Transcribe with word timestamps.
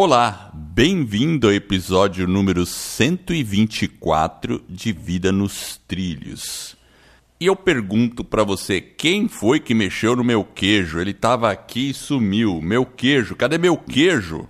Olá, 0.00 0.52
bem-vindo 0.54 1.48
ao 1.48 1.52
episódio 1.52 2.28
número 2.28 2.64
124 2.64 4.62
de 4.68 4.92
Vida 4.92 5.32
nos 5.32 5.80
Trilhos. 5.88 6.76
E 7.40 7.46
eu 7.46 7.56
pergunto 7.56 8.22
para 8.22 8.44
você, 8.44 8.80
quem 8.80 9.26
foi 9.26 9.58
que 9.58 9.74
mexeu 9.74 10.14
no 10.14 10.22
meu 10.22 10.44
queijo? 10.44 11.00
Ele 11.00 11.10
estava 11.10 11.50
aqui 11.50 11.90
e 11.90 11.94
sumiu. 11.94 12.62
Meu 12.62 12.86
queijo, 12.86 13.34
cadê 13.34 13.58
meu 13.58 13.76
queijo? 13.76 14.46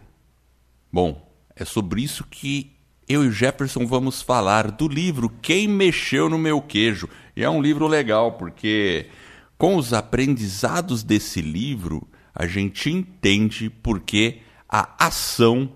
Bom, 0.93 1.27
é 1.57 1.65
sobre 1.65 2.03
isso 2.03 2.27
que 2.31 2.71
eu 3.09 3.25
e 3.25 3.31
Jefferson 3.31 3.87
vamos 3.87 4.21
falar 4.21 4.71
do 4.71 4.87
livro 4.87 5.33
Quem 5.41 5.67
Mexeu 5.67 6.29
no 6.29 6.37
Meu 6.37 6.61
Queijo. 6.61 7.09
E 7.35 7.43
é 7.43 7.49
um 7.49 7.63
livro 7.63 7.87
legal 7.87 8.33
porque 8.33 9.07
com 9.57 9.77
os 9.77 9.95
aprendizados 9.95 11.03
desse 11.03 11.41
livro, 11.41 12.07
a 12.35 12.47
gente 12.47 12.91
entende 12.91 13.71
porque 13.71 14.43
a 14.71 15.07
ação 15.07 15.71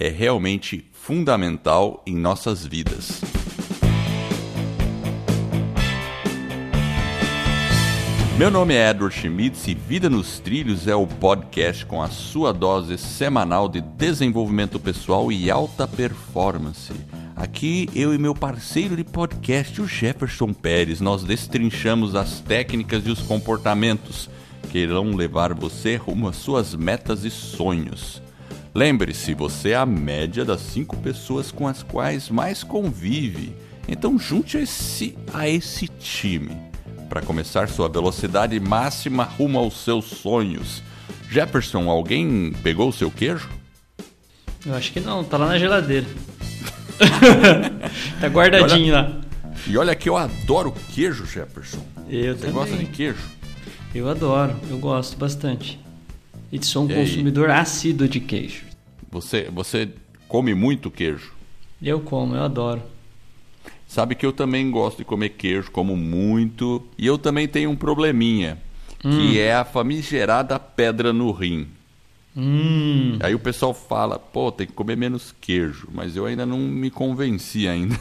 é 0.00 0.08
realmente 0.08 0.86
fundamental 0.90 2.02
em 2.06 2.16
nossas 2.16 2.64
vidas. 2.64 3.20
Meu 8.38 8.50
nome 8.50 8.72
é 8.72 8.88
Edward 8.88 9.14
Schmitz 9.14 9.66
e 9.68 9.74
Vida 9.74 10.08
nos 10.08 10.38
Trilhos 10.38 10.86
é 10.86 10.94
o 10.94 11.06
podcast 11.06 11.84
com 11.84 12.00
a 12.00 12.08
sua 12.08 12.52
dose 12.52 12.96
semanal 12.96 13.68
de 13.68 13.82
desenvolvimento 13.82 14.80
pessoal 14.80 15.30
e 15.30 15.50
alta 15.50 15.86
performance. 15.86 16.94
Aqui 17.36 17.90
eu 17.94 18.14
e 18.14 18.18
meu 18.18 18.34
parceiro 18.34 18.96
de 18.96 19.04
podcast, 19.04 19.82
o 19.82 19.86
Jefferson 19.86 20.54
Pérez, 20.54 21.00
nós 21.00 21.22
destrinchamos 21.22 22.14
as 22.14 22.40
técnicas 22.40 23.04
e 23.06 23.10
os 23.10 23.20
comportamentos 23.20 24.30
que 24.70 24.78
irão 24.78 25.14
levar 25.14 25.52
você 25.52 25.96
rumo 25.96 26.28
às 26.28 26.36
suas 26.36 26.74
metas 26.74 27.24
e 27.24 27.30
sonhos. 27.30 28.22
Lembre-se, 28.78 29.34
você 29.34 29.70
é 29.70 29.74
a 29.74 29.84
média 29.84 30.44
das 30.44 30.60
cinco 30.60 30.96
pessoas 30.98 31.50
com 31.50 31.66
as 31.66 31.82
quais 31.82 32.30
mais 32.30 32.62
convive. 32.62 33.52
Então 33.88 34.16
junte-se 34.16 35.18
a 35.34 35.48
esse 35.48 35.88
time 35.88 36.56
para 37.08 37.20
começar 37.20 37.68
sua 37.68 37.88
velocidade 37.88 38.60
máxima 38.60 39.24
rumo 39.24 39.58
aos 39.58 39.82
seus 39.82 40.04
sonhos. 40.04 40.80
Jefferson, 41.28 41.90
alguém 41.90 42.52
pegou 42.62 42.90
o 42.90 42.92
seu 42.92 43.10
queijo? 43.10 43.48
Eu 44.64 44.76
acho 44.76 44.92
que 44.92 45.00
não, 45.00 45.24
tá 45.24 45.36
lá 45.36 45.48
na 45.48 45.58
geladeira. 45.58 46.06
tá 48.20 48.28
guardadinho 48.28 48.94
olha, 48.94 49.02
lá. 49.02 49.20
E 49.66 49.76
olha 49.76 49.96
que 49.96 50.08
eu 50.08 50.16
adoro 50.16 50.72
queijo, 50.94 51.26
Jefferson. 51.26 51.84
Eu 52.08 52.34
Você 52.36 52.42
também. 52.42 52.52
gosta 52.54 52.76
de 52.76 52.86
queijo? 52.86 53.24
Eu 53.92 54.08
adoro, 54.08 54.54
eu 54.70 54.78
gosto 54.78 55.16
bastante. 55.16 55.80
E 56.52 56.64
sou 56.64 56.84
um 56.84 56.88
E 56.88 56.94
aí? 56.94 57.00
consumidor 57.00 57.50
assíduo 57.50 58.06
de 58.06 58.20
queijo. 58.20 58.67
Você, 59.10 59.48
você 59.52 59.88
come 60.26 60.54
muito 60.54 60.90
queijo? 60.90 61.32
Eu 61.82 62.00
como, 62.00 62.34
eu 62.34 62.42
adoro. 62.42 62.82
Sabe 63.86 64.14
que 64.14 64.26
eu 64.26 64.32
também 64.32 64.70
gosto 64.70 64.98
de 64.98 65.04
comer 65.04 65.30
queijo, 65.30 65.70
como 65.70 65.96
muito. 65.96 66.86
E 66.98 67.06
eu 67.06 67.16
também 67.16 67.48
tenho 67.48 67.70
um 67.70 67.76
probleminha, 67.76 68.58
que 69.00 69.38
é 69.40 69.54
a 69.54 69.64
famigerada 69.64 70.58
pedra 70.58 71.12
no 71.12 71.30
rim. 71.30 71.68
Hum, 72.36 73.16
Aí 73.20 73.34
o 73.34 73.38
pessoal 73.38 73.72
fala, 73.74 74.18
pô, 74.18 74.52
tem 74.52 74.66
que 74.66 74.72
comer 74.72 74.96
menos 74.96 75.34
queijo, 75.40 75.88
mas 75.92 76.14
eu 76.14 76.26
ainda 76.26 76.44
não 76.44 76.58
me 76.58 76.90
convenci 76.90 77.66
ainda. 77.66 77.98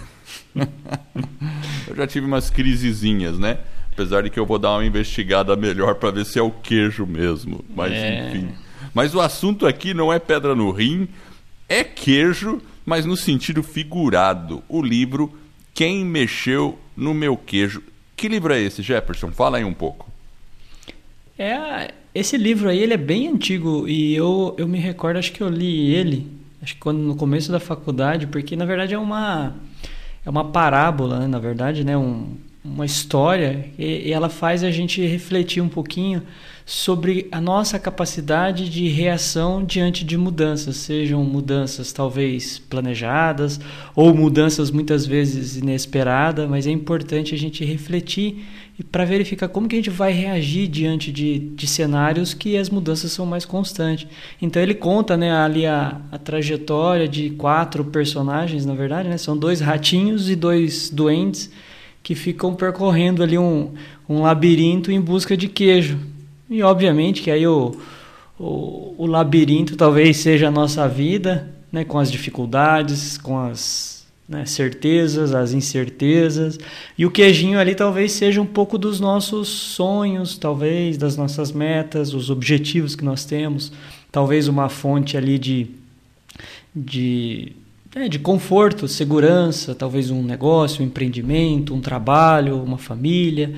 eu 1.87 1.95
já 1.95 2.05
tive 2.05 2.25
umas 2.25 2.49
crisezinhas, 2.49 3.39
né? 3.39 3.59
Apesar 3.93 4.21
de 4.21 4.29
que 4.29 4.39
eu 4.39 4.45
vou 4.45 4.59
dar 4.59 4.73
uma 4.73 4.85
investigada 4.85 5.55
melhor 5.55 5.95
para 5.95 6.11
ver 6.11 6.25
se 6.25 6.37
é 6.37 6.41
o 6.41 6.51
queijo 6.51 7.05
mesmo. 7.05 7.63
Mas 7.75 7.93
É. 7.93 8.29
enfim. 8.29 8.49
Mas 8.97 9.13
o 9.13 9.21
assunto 9.21 9.67
aqui 9.67 9.93
não 9.93 10.11
é 10.11 10.17
pedra 10.17 10.55
no 10.55 10.71
rim, 10.71 11.07
é 11.69 11.83
queijo, 11.83 12.59
mas 12.83 13.05
no 13.05 13.15
sentido 13.15 13.61
figurado. 13.61 14.63
O 14.67 14.81
livro 14.81 15.31
Quem 15.71 16.03
Mexeu 16.03 16.79
no 16.95 17.13
Meu 17.13 17.37
Queijo. 17.37 17.83
Que 18.15 18.27
livro 18.27 18.51
é 18.51 18.59
esse, 18.59 18.81
Jefferson? 18.81 19.29
Fala 19.29 19.59
aí 19.59 19.63
um 19.63 19.73
pouco. 19.75 20.09
é, 21.37 21.91
esse 22.15 22.37
livro 22.37 22.69
aí, 22.69 22.79
ele 22.79 22.95
é 22.95 22.97
bem 22.97 23.27
antigo 23.27 23.87
e 23.87 24.15
eu, 24.15 24.55
eu 24.57 24.67
me 24.67 24.79
recordo, 24.79 25.17
acho 25.17 25.31
que 25.31 25.41
eu 25.41 25.49
li 25.49 25.93
ele, 25.93 26.25
acho 26.59 26.73
que 26.73 26.79
quando 26.79 26.97
no 26.97 27.15
começo 27.15 27.51
da 27.51 27.59
faculdade, 27.59 28.25
porque 28.25 28.55
na 28.55 28.65
verdade 28.65 28.95
é 28.95 28.97
uma 28.97 29.53
é 30.25 30.29
uma 30.31 30.45
parábola, 30.45 31.19
né, 31.19 31.27
na 31.27 31.37
verdade, 31.37 31.83
né, 31.83 31.95
um, 31.95 32.35
uma 32.65 32.83
história 32.83 33.69
e, 33.77 34.07
e 34.07 34.11
ela 34.11 34.27
faz 34.27 34.63
a 34.63 34.71
gente 34.71 35.05
refletir 35.05 35.61
um 35.61 35.69
pouquinho 35.69 36.23
sobre 36.69 37.29
a 37.31 37.39
nossa 37.39 37.79
capacidade 37.79 38.69
de 38.69 38.89
reação 38.89 39.63
diante 39.63 40.03
de 40.03 40.17
mudanças, 40.17 40.75
sejam 40.75 41.23
mudanças 41.23 41.93
talvez 41.93 42.59
planejadas 42.59 43.57
ou 43.95 44.13
mudanças 44.13 44.69
muitas 44.69 45.05
vezes 45.05 45.55
inesperadas, 45.55 46.49
mas 46.49 46.67
é 46.67 46.69
importante 46.69 47.33
a 47.33 47.37
gente 47.37 47.63
refletir 47.63 48.45
e 48.77 48.83
para 48.83 49.05
verificar 49.05 49.47
como 49.47 49.65
que 49.65 49.77
a 49.77 49.79
gente 49.79 49.89
vai 49.89 50.11
reagir 50.11 50.67
diante 50.67 51.09
de, 51.09 51.39
de 51.39 51.65
cenários 51.65 52.33
que 52.33 52.57
as 52.57 52.69
mudanças 52.69 53.13
são 53.13 53.25
mais 53.25 53.45
constantes. 53.45 54.05
Então 54.41 54.61
ele 54.61 54.73
conta 54.73 55.15
né, 55.15 55.31
ali 55.31 55.65
a, 55.65 56.01
a 56.11 56.17
trajetória 56.17 57.07
de 57.07 57.29
quatro 57.29 57.85
personagens, 57.85 58.65
na 58.65 58.73
verdade, 58.73 59.07
né, 59.07 59.17
são 59.17 59.37
dois 59.37 59.61
ratinhos 59.61 60.29
e 60.29 60.35
dois 60.35 60.89
duendes 60.89 61.49
que 62.03 62.13
ficam 62.13 62.53
percorrendo 62.53 63.23
ali 63.23 63.37
um, 63.37 63.73
um 64.09 64.21
labirinto 64.21 64.91
em 64.91 64.99
busca 64.99 65.37
de 65.37 65.47
queijo. 65.47 66.16
E 66.49 66.63
obviamente 66.63 67.21
que 67.21 67.31
aí 67.31 67.45
o, 67.45 67.75
o, 68.39 68.95
o 68.97 69.05
labirinto 69.05 69.75
talvez 69.75 70.17
seja 70.17 70.47
a 70.47 70.51
nossa 70.51 70.87
vida, 70.87 71.53
né, 71.71 71.83
com 71.83 71.99
as 71.99 72.11
dificuldades, 72.11 73.17
com 73.17 73.37
as 73.37 73.97
né, 74.27 74.45
certezas, 74.45 75.33
as 75.33 75.53
incertezas. 75.53 76.59
E 76.97 77.05
o 77.05 77.11
queijinho 77.11 77.59
ali 77.59 77.73
talvez 77.75 78.11
seja 78.11 78.41
um 78.41 78.45
pouco 78.45 78.77
dos 78.77 78.99
nossos 78.99 79.47
sonhos, 79.47 80.37
talvez, 80.37 80.97
das 80.97 81.15
nossas 81.15 81.51
metas, 81.51 82.13
os 82.13 82.29
objetivos 82.29 82.95
que 82.95 83.05
nós 83.05 83.23
temos. 83.23 83.71
Talvez 84.11 84.47
uma 84.47 84.69
fonte 84.69 85.15
ali 85.15 85.39
de, 85.39 85.67
de, 86.75 87.53
é, 87.95 88.09
de 88.09 88.19
conforto, 88.19 88.87
segurança, 88.87 89.73
talvez 89.73 90.09
um 90.09 90.21
negócio, 90.21 90.83
um 90.83 90.87
empreendimento, 90.87 91.73
um 91.73 91.81
trabalho, 91.81 92.61
uma 92.61 92.77
família. 92.77 93.53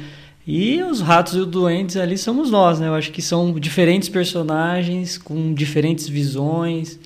E 0.45 0.81
os 0.81 1.01
ratos 1.01 1.33
e 1.33 1.39
os 1.39 1.47
doentes 1.47 1.95
ali 1.95 2.17
somos 2.17 2.49
nós, 2.49 2.79
né? 2.79 2.87
Eu 2.87 2.95
acho 2.95 3.11
que 3.11 3.21
são 3.21 3.53
diferentes 3.53 4.09
personagens 4.09 5.17
com 5.17 5.53
diferentes 5.53 6.07
visões, 6.07 6.99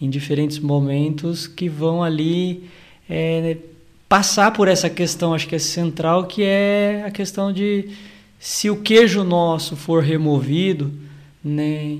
em 0.00 0.10
diferentes 0.10 0.58
momentos, 0.58 1.46
que 1.46 1.68
vão 1.68 2.02
ali 2.02 2.68
é, 3.08 3.56
passar 4.08 4.52
por 4.52 4.68
essa 4.68 4.90
questão, 4.90 5.34
acho 5.34 5.46
que 5.46 5.54
é 5.54 5.58
central, 5.58 6.26
que 6.26 6.42
é 6.42 7.04
a 7.06 7.10
questão 7.10 7.52
de 7.52 7.88
se 8.38 8.70
o 8.70 8.76
queijo 8.76 9.22
nosso 9.22 9.76
for 9.76 10.02
removido, 10.02 10.92
né? 11.44 11.98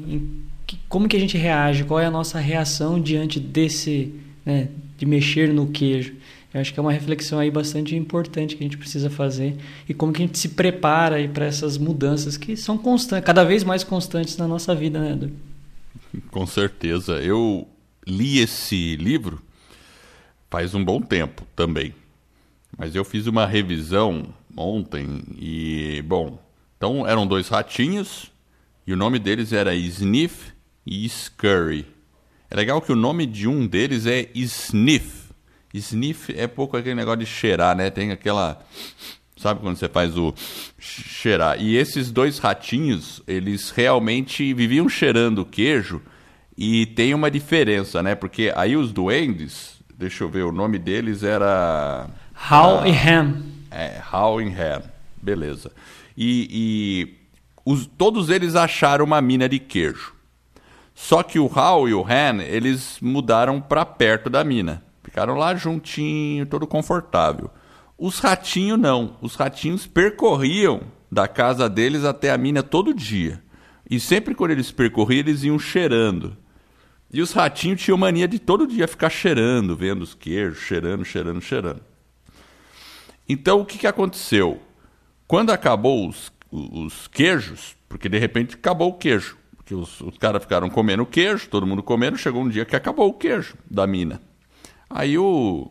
como 0.88 1.08
que 1.08 1.16
a 1.16 1.20
gente 1.20 1.36
reage? 1.36 1.84
Qual 1.84 2.00
é 2.00 2.06
a 2.06 2.10
nossa 2.10 2.38
reação 2.38 3.00
diante 3.00 3.38
desse, 3.38 4.14
né, 4.44 4.68
de 4.98 5.06
mexer 5.06 5.52
no 5.52 5.68
queijo? 5.68 6.14
Eu 6.52 6.60
acho 6.60 6.74
que 6.74 6.80
é 6.80 6.82
uma 6.82 6.92
reflexão 6.92 7.38
aí 7.38 7.50
bastante 7.50 7.94
importante 7.94 8.56
que 8.56 8.64
a 8.64 8.66
gente 8.66 8.76
precisa 8.76 9.08
fazer 9.08 9.56
e 9.88 9.94
como 9.94 10.12
que 10.12 10.22
a 10.22 10.26
gente 10.26 10.38
se 10.38 10.48
prepara 10.48 11.16
aí 11.16 11.28
para 11.28 11.46
essas 11.46 11.78
mudanças 11.78 12.36
que 12.36 12.56
são 12.56 12.76
constantes, 12.76 13.24
cada 13.24 13.44
vez 13.44 13.62
mais 13.62 13.84
constantes 13.84 14.36
na 14.36 14.48
nossa 14.48 14.74
vida, 14.74 15.00
né, 15.00 15.12
Edu? 15.12 15.30
Com 16.30 16.46
certeza. 16.46 17.20
Eu 17.20 17.68
li 18.06 18.38
esse 18.40 18.96
livro 18.96 19.40
faz 20.50 20.74
um 20.74 20.84
bom 20.84 21.00
tempo 21.00 21.46
também. 21.54 21.94
Mas 22.76 22.94
eu 22.94 23.04
fiz 23.04 23.26
uma 23.26 23.46
revisão 23.46 24.34
ontem 24.56 25.22
e, 25.38 26.02
bom, 26.06 26.38
então 26.76 27.06
eram 27.06 27.26
dois 27.26 27.48
ratinhos 27.48 28.32
e 28.86 28.92
o 28.92 28.96
nome 28.96 29.18
deles 29.18 29.52
era 29.52 29.74
Sniff 29.74 30.52
e 30.84 31.08
Scurry. 31.08 31.86
É 32.50 32.56
legal 32.56 32.80
que 32.80 32.90
o 32.90 32.96
nome 32.96 33.26
de 33.26 33.46
um 33.46 33.66
deles 33.66 34.06
é 34.06 34.28
Sniff. 34.34 35.19
Sniff 35.72 36.34
é 36.36 36.46
pouco 36.46 36.76
aquele 36.76 36.94
negócio 36.94 37.20
de 37.20 37.26
cheirar, 37.26 37.76
né? 37.76 37.90
Tem 37.90 38.10
aquela. 38.10 38.60
Sabe 39.36 39.60
quando 39.60 39.76
você 39.76 39.88
faz 39.88 40.18
o 40.18 40.34
cheirar? 40.78 41.60
E 41.60 41.76
esses 41.76 42.10
dois 42.10 42.38
ratinhos, 42.38 43.22
eles 43.26 43.70
realmente 43.70 44.52
viviam 44.52 44.88
cheirando 44.88 45.46
queijo 45.46 46.02
e 46.56 46.84
tem 46.86 47.14
uma 47.14 47.30
diferença, 47.30 48.02
né? 48.02 48.14
Porque 48.14 48.52
aí 48.54 48.76
os 48.76 48.92
duendes, 48.92 49.80
deixa 49.96 50.24
eu 50.24 50.28
ver, 50.28 50.42
o 50.42 50.52
nome 50.52 50.78
deles 50.78 51.22
era. 51.22 52.06
Hal 52.34 52.86
e 52.86 52.90
Ham. 52.90 53.42
É, 53.70 54.02
How 54.12 54.40
and 54.40 54.52
Ham. 54.52 54.82
Beleza. 55.22 55.72
E, 56.16 56.48
e 56.50 57.14
os, 57.64 57.86
todos 57.86 58.28
eles 58.28 58.56
acharam 58.56 59.04
uma 59.04 59.22
mina 59.22 59.48
de 59.48 59.58
queijo. 59.58 60.14
Só 60.94 61.22
que 61.22 61.38
o 61.38 61.50
Hal 61.54 61.88
e 61.88 61.94
o 61.94 62.04
Han, 62.04 62.42
eles 62.42 62.98
mudaram 63.00 63.58
para 63.58 63.86
perto 63.86 64.28
da 64.28 64.44
mina. 64.44 64.82
Ficaram 65.10 65.34
lá 65.34 65.56
juntinho, 65.56 66.46
todo 66.46 66.68
confortável. 66.68 67.50
Os 67.98 68.20
ratinhos 68.20 68.78
não. 68.78 69.16
Os 69.20 69.34
ratinhos 69.34 69.84
percorriam 69.84 70.82
da 71.10 71.26
casa 71.26 71.68
deles 71.68 72.04
até 72.04 72.30
a 72.30 72.38
mina 72.38 72.62
todo 72.62 72.94
dia. 72.94 73.42
E 73.90 73.98
sempre 73.98 74.36
quando 74.36 74.52
eles 74.52 74.70
percorriam, 74.70 75.18
eles 75.18 75.42
iam 75.42 75.58
cheirando. 75.58 76.36
E 77.12 77.20
os 77.20 77.32
ratinhos 77.32 77.82
tinham 77.82 77.98
mania 77.98 78.28
de 78.28 78.38
todo 78.38 78.68
dia 78.68 78.86
ficar 78.86 79.10
cheirando, 79.10 79.74
vendo 79.74 80.02
os 80.02 80.14
queijos, 80.14 80.58
cheirando, 80.58 81.04
cheirando, 81.04 81.40
cheirando. 81.40 81.80
Então 83.28 83.60
o 83.60 83.66
que, 83.66 83.78
que 83.78 83.88
aconteceu? 83.88 84.60
Quando 85.26 85.50
acabou 85.50 86.08
os, 86.08 86.32
os 86.52 87.08
queijos, 87.08 87.76
porque 87.88 88.08
de 88.08 88.16
repente 88.16 88.54
acabou 88.54 88.90
o 88.90 88.94
queijo, 88.94 89.36
porque 89.56 89.74
os, 89.74 90.00
os 90.02 90.16
caras 90.18 90.44
ficaram 90.44 90.70
comendo 90.70 91.04
queijo, 91.04 91.48
todo 91.48 91.66
mundo 91.66 91.82
comendo, 91.82 92.16
chegou 92.16 92.44
um 92.44 92.48
dia 92.48 92.64
que 92.64 92.76
acabou 92.76 93.08
o 93.08 93.14
queijo 93.14 93.56
da 93.68 93.88
mina. 93.88 94.20
Aí 94.90 95.16
o, 95.16 95.70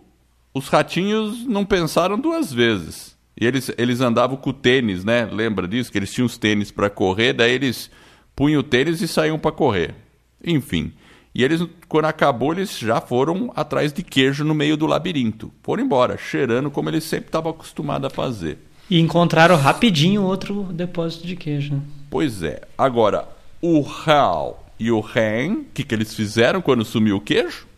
os 0.54 0.70
ratinhos 0.70 1.46
não 1.46 1.66
pensaram 1.66 2.18
duas 2.18 2.52
vezes. 2.52 3.18
E 3.40 3.46
eles, 3.46 3.72
eles 3.78 4.02
andavam 4.02 4.38
com 4.38 4.52
tênis, 4.52 5.04
né? 5.04 5.26
Lembra 5.26 5.68
disso? 5.68 5.92
Que 5.92 5.98
eles 5.98 6.12
tinham 6.12 6.26
os 6.26 6.38
tênis 6.38 6.72
para 6.72 6.90
correr, 6.90 7.34
daí 7.34 7.52
eles 7.52 7.92
punham 8.36 8.62
o 8.62 8.64
tênis 8.64 9.02
e 9.02 9.08
saíam 9.08 9.38
para 9.38 9.52
correr. 9.52 9.96
Enfim. 10.44 10.94
E 11.34 11.44
eles, 11.44 11.62
quando 11.88 12.06
acabou, 12.06 12.54
eles 12.54 12.78
já 12.78 13.00
foram 13.00 13.52
atrás 13.56 13.94
de 13.94 14.04
queijo 14.04 14.44
no 14.44 14.54
meio 14.54 14.76
do 14.76 14.88
labirinto. 14.88 15.52
Foram 15.64 15.84
embora, 15.84 16.18
cheirando 16.18 16.72
como 16.72 16.90
eles 16.90 17.04
sempre 17.04 17.28
estavam 17.28 17.52
acostumados 17.52 18.08
a 18.08 18.10
fazer. 18.10 18.58
E 18.90 19.00
encontraram 19.00 19.56
rapidinho 19.56 20.24
outro 20.24 20.64
depósito 20.64 21.28
de 21.28 21.36
queijo. 21.36 21.76
Né? 21.76 21.82
Pois 22.10 22.42
é. 22.42 22.62
Agora, 22.78 23.28
o 23.62 23.86
Hal 23.86 24.66
e 24.80 24.92
o 24.92 25.00
Ren, 25.00 25.60
o 25.60 25.66
que, 25.74 25.84
que 25.84 25.94
eles 25.94 26.14
fizeram 26.14 26.62
quando 26.62 26.84
sumiu 26.84 27.18
o 27.18 27.22
queijo? 27.22 27.69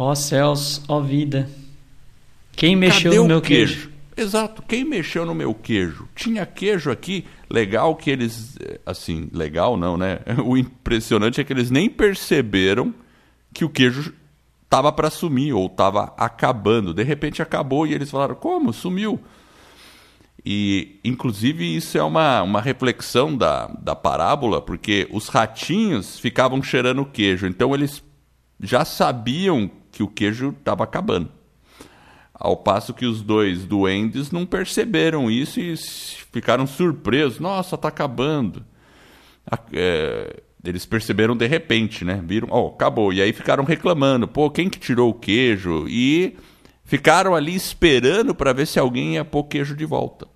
Ó 0.00 0.12
oh, 0.12 0.14
céus, 0.14 0.80
ó 0.86 1.00
vida. 1.00 1.50
Quem 2.52 2.76
mexeu 2.76 3.10
Cadê 3.10 3.16
no 3.16 3.26
meu 3.26 3.40
queijo? 3.40 3.74
queijo? 3.74 3.92
Exato, 4.16 4.62
quem 4.62 4.84
mexeu 4.84 5.26
no 5.26 5.34
meu 5.34 5.52
queijo? 5.52 6.08
Tinha 6.14 6.46
queijo 6.46 6.88
aqui, 6.88 7.24
legal 7.50 7.96
que 7.96 8.08
eles. 8.08 8.56
Eh, 8.60 8.78
assim, 8.86 9.28
legal 9.32 9.76
não, 9.76 9.96
né? 9.96 10.20
O 10.44 10.56
impressionante 10.56 11.40
é 11.40 11.44
que 11.44 11.52
eles 11.52 11.68
nem 11.68 11.90
perceberam 11.90 12.94
que 13.52 13.64
o 13.64 13.68
queijo 13.68 14.14
estava 14.62 14.92
para 14.92 15.10
sumir 15.10 15.52
ou 15.52 15.66
estava 15.66 16.14
acabando. 16.16 16.94
De 16.94 17.02
repente 17.02 17.42
acabou 17.42 17.84
e 17.84 17.92
eles 17.92 18.08
falaram: 18.08 18.36
como? 18.36 18.72
Sumiu. 18.72 19.20
E, 20.46 21.00
inclusive, 21.04 21.76
isso 21.76 21.98
é 21.98 22.02
uma, 22.04 22.42
uma 22.42 22.60
reflexão 22.60 23.36
da, 23.36 23.66
da 23.66 23.96
parábola, 23.96 24.62
porque 24.62 25.08
os 25.10 25.26
ratinhos 25.26 26.20
ficavam 26.20 26.62
cheirando 26.62 27.02
o 27.02 27.06
queijo, 27.06 27.48
então 27.48 27.74
eles 27.74 28.00
já 28.60 28.84
sabiam 28.84 29.68
que 29.98 30.02
o 30.04 30.06
queijo 30.06 30.54
estava 30.56 30.84
acabando. 30.84 31.28
Ao 32.32 32.56
passo 32.56 32.94
que 32.94 33.04
os 33.04 33.20
dois 33.20 33.64
duendes 33.64 34.30
não 34.30 34.46
perceberam 34.46 35.28
isso 35.28 35.58
e 35.58 35.76
ficaram 35.76 36.68
surpresos. 36.68 37.40
Nossa, 37.40 37.74
está 37.74 37.88
acabando. 37.88 38.64
É, 39.72 40.40
eles 40.64 40.86
perceberam 40.86 41.36
de 41.36 41.48
repente, 41.48 42.04
né? 42.04 42.22
Viram, 42.24 42.46
ó, 42.48 42.66
oh, 42.66 42.68
acabou. 42.68 43.12
E 43.12 43.20
aí 43.20 43.32
ficaram 43.32 43.64
reclamando. 43.64 44.28
Pô, 44.28 44.48
quem 44.48 44.70
que 44.70 44.78
tirou 44.78 45.10
o 45.10 45.14
queijo? 45.14 45.88
E 45.88 46.36
ficaram 46.84 47.34
ali 47.34 47.56
esperando 47.56 48.36
para 48.36 48.52
ver 48.52 48.68
se 48.68 48.78
alguém 48.78 49.14
ia 49.14 49.24
pôr 49.24 49.42
queijo 49.44 49.74
de 49.74 49.84
volta. 49.84 50.28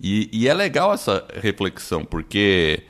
E, 0.00 0.30
e 0.32 0.46
é 0.46 0.54
legal 0.54 0.94
essa 0.94 1.26
reflexão, 1.34 2.04
porque 2.04 2.84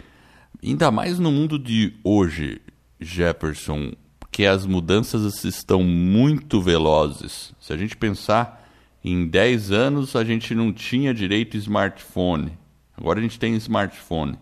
ainda 0.63 0.91
mais 0.91 1.19
no 1.19 1.33
mundo 1.33 1.59
de 1.59 1.95
hoje, 2.05 2.61
Jefferson, 3.01 3.95
que 4.35 4.45
as 4.45 4.67
mudanças 4.67 5.45
estão 5.45 5.85
muito 5.85 6.61
velozes. 6.61 7.55
Se 7.61 7.73
a 7.73 7.77
gente 7.77 7.97
pensar 7.97 8.69
em 9.05 9.29
10 9.29 9.71
anos, 9.71 10.17
a 10.17 10.25
gente 10.25 10.57
não 10.57 10.73
tinha 10.73 11.15
direito 11.15 11.57
smartphone. 11.57 12.59
Agora 12.99 13.21
a 13.21 13.23
gente 13.23 13.39
tem 13.39 13.55
smartphone. 13.55 14.37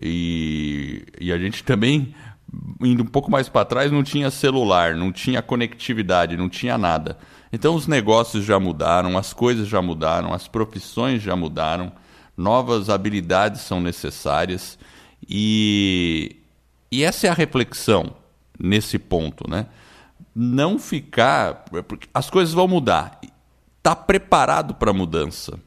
E, 0.00 1.04
e 1.20 1.30
a 1.30 1.36
gente 1.36 1.62
também, 1.62 2.14
indo 2.80 3.02
um 3.02 3.06
pouco 3.06 3.30
mais 3.30 3.46
para 3.46 3.66
trás, 3.66 3.92
não 3.92 4.02
tinha 4.02 4.30
celular, 4.30 4.96
não 4.96 5.12
tinha 5.12 5.42
conectividade, 5.42 6.34
não 6.34 6.48
tinha 6.48 6.78
nada. 6.78 7.18
Então 7.52 7.74
os 7.74 7.86
negócios 7.86 8.42
já 8.42 8.58
mudaram, 8.58 9.18
as 9.18 9.34
coisas 9.34 9.68
já 9.68 9.82
mudaram, 9.82 10.32
as 10.32 10.48
profissões 10.48 11.20
já 11.20 11.36
mudaram, 11.36 11.92
novas 12.34 12.88
habilidades 12.88 13.60
são 13.60 13.82
necessárias. 13.82 14.78
E, 15.28 16.36
e 16.90 17.04
essa 17.04 17.26
é 17.26 17.30
a 17.30 17.34
reflexão 17.34 18.14
nesse 18.58 18.98
ponto, 18.98 19.48
né? 19.48 19.66
Não 20.34 20.78
ficar, 20.78 21.64
porque 21.88 22.08
as 22.12 22.28
coisas 22.30 22.54
vão 22.54 22.68
mudar. 22.68 23.20
Tá 23.82 23.94
preparado 23.94 24.74
para 24.74 24.90
a 24.90 24.94
mudança, 24.94 25.58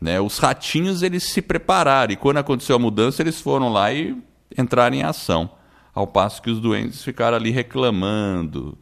né? 0.00 0.20
Os 0.20 0.38
ratinhos 0.38 1.02
eles 1.02 1.24
se 1.24 1.40
prepararam 1.40 2.12
e 2.12 2.16
quando 2.16 2.38
aconteceu 2.38 2.76
a 2.76 2.78
mudança 2.78 3.22
eles 3.22 3.40
foram 3.40 3.72
lá 3.72 3.92
e 3.92 4.16
entraram 4.56 4.96
em 4.96 5.02
ação, 5.02 5.50
ao 5.94 6.06
passo 6.06 6.42
que 6.42 6.50
os 6.50 6.60
doentes 6.60 7.02
ficaram 7.02 7.36
ali 7.36 7.50
reclamando. 7.50 8.78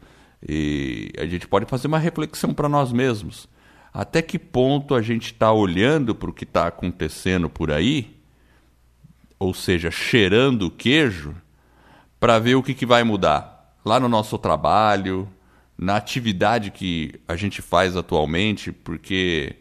E 0.47 1.11
a 1.17 1.25
gente 1.25 1.47
pode 1.47 1.65
fazer 1.65 1.87
uma 1.87 1.99
reflexão 1.99 2.53
para 2.53 2.69
nós 2.69 2.91
mesmos. 2.91 3.47
Até 3.93 4.21
que 4.21 4.37
ponto 4.37 4.93
a 4.93 5.01
gente 5.01 5.33
está 5.33 5.51
olhando 5.51 6.13
para 6.13 6.29
o 6.29 6.33
que 6.33 6.43
está 6.43 6.67
acontecendo 6.67 7.49
por 7.49 7.71
aí, 7.71 8.15
ou 9.39 9.53
seja, 9.53 9.89
cheirando 9.89 10.67
o 10.67 10.71
queijo, 10.71 11.35
para 12.19 12.39
ver 12.39 12.55
o 12.55 12.63
que, 12.63 12.73
que 12.73 12.85
vai 12.85 13.03
mudar 13.03 13.75
lá 13.85 13.99
no 13.99 14.09
nosso 14.09 14.37
trabalho, 14.37 15.27
na 15.77 15.95
atividade 15.95 16.71
que 16.71 17.13
a 17.27 17.35
gente 17.35 17.61
faz 17.61 17.95
atualmente, 17.95 18.71
porque 18.71 19.55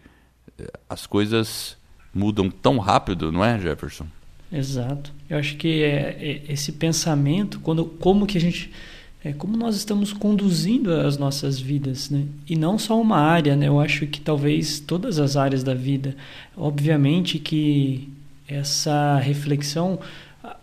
eh, 0.58 0.70
as 0.88 1.06
coisas 1.06 1.76
mudam 2.12 2.50
tão 2.50 2.79
rápido, 2.79 3.31
não 3.31 3.44
é, 3.44 3.58
Jefferson? 3.58 4.06
Exato. 4.50 5.12
Eu 5.29 5.38
acho 5.38 5.56
que 5.56 5.82
é, 5.82 6.17
é 6.19 6.53
esse 6.53 6.73
pensamento, 6.73 7.61
quando, 7.61 7.85
como 7.85 8.26
que 8.26 8.38
a 8.38 8.41
gente, 8.41 8.73
é, 9.23 9.32
como 9.32 9.56
nós 9.56 9.76
estamos 9.76 10.12
conduzindo 10.12 10.93
as 10.93 11.19
nossas 11.19 11.61
vidas, 11.61 12.08
né? 12.08 12.25
E 12.49 12.56
não 12.56 12.79
só 12.79 12.99
uma 12.99 13.19
área, 13.19 13.55
né? 13.55 13.69
Eu 13.69 13.79
acho 13.79 14.06
que 14.06 14.20
talvez 14.20 14.81
todas 14.81 15.19
as 15.19 15.37
áreas 15.37 15.62
da 15.62 15.75
vida. 15.75 16.17
Obviamente 16.56 17.38
que 17.38 18.08
essa 18.49 19.19
reflexão 19.19 19.99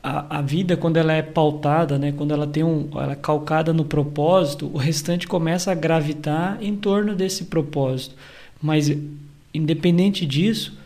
a, 0.01 0.39
a 0.39 0.41
vida 0.41 0.77
quando 0.77 0.97
ela 0.97 1.13
é 1.13 1.21
pautada, 1.21 1.97
né, 1.97 2.12
quando 2.12 2.33
ela 2.33 2.47
tem 2.47 2.63
um, 2.63 2.89
ela 2.94 3.13
é 3.13 3.15
calcada 3.15 3.74
no 3.74 3.85
propósito, 3.85 4.69
o 4.74 4.77
restante 4.77 5.27
começa 5.27 5.71
a 5.71 5.75
gravitar 5.75 6.57
em 6.62 6.75
torno 6.75 7.15
desse 7.15 7.45
propósito. 7.45 8.15
Mas 8.62 8.95
independente 9.53 10.25
disso, 10.25 10.77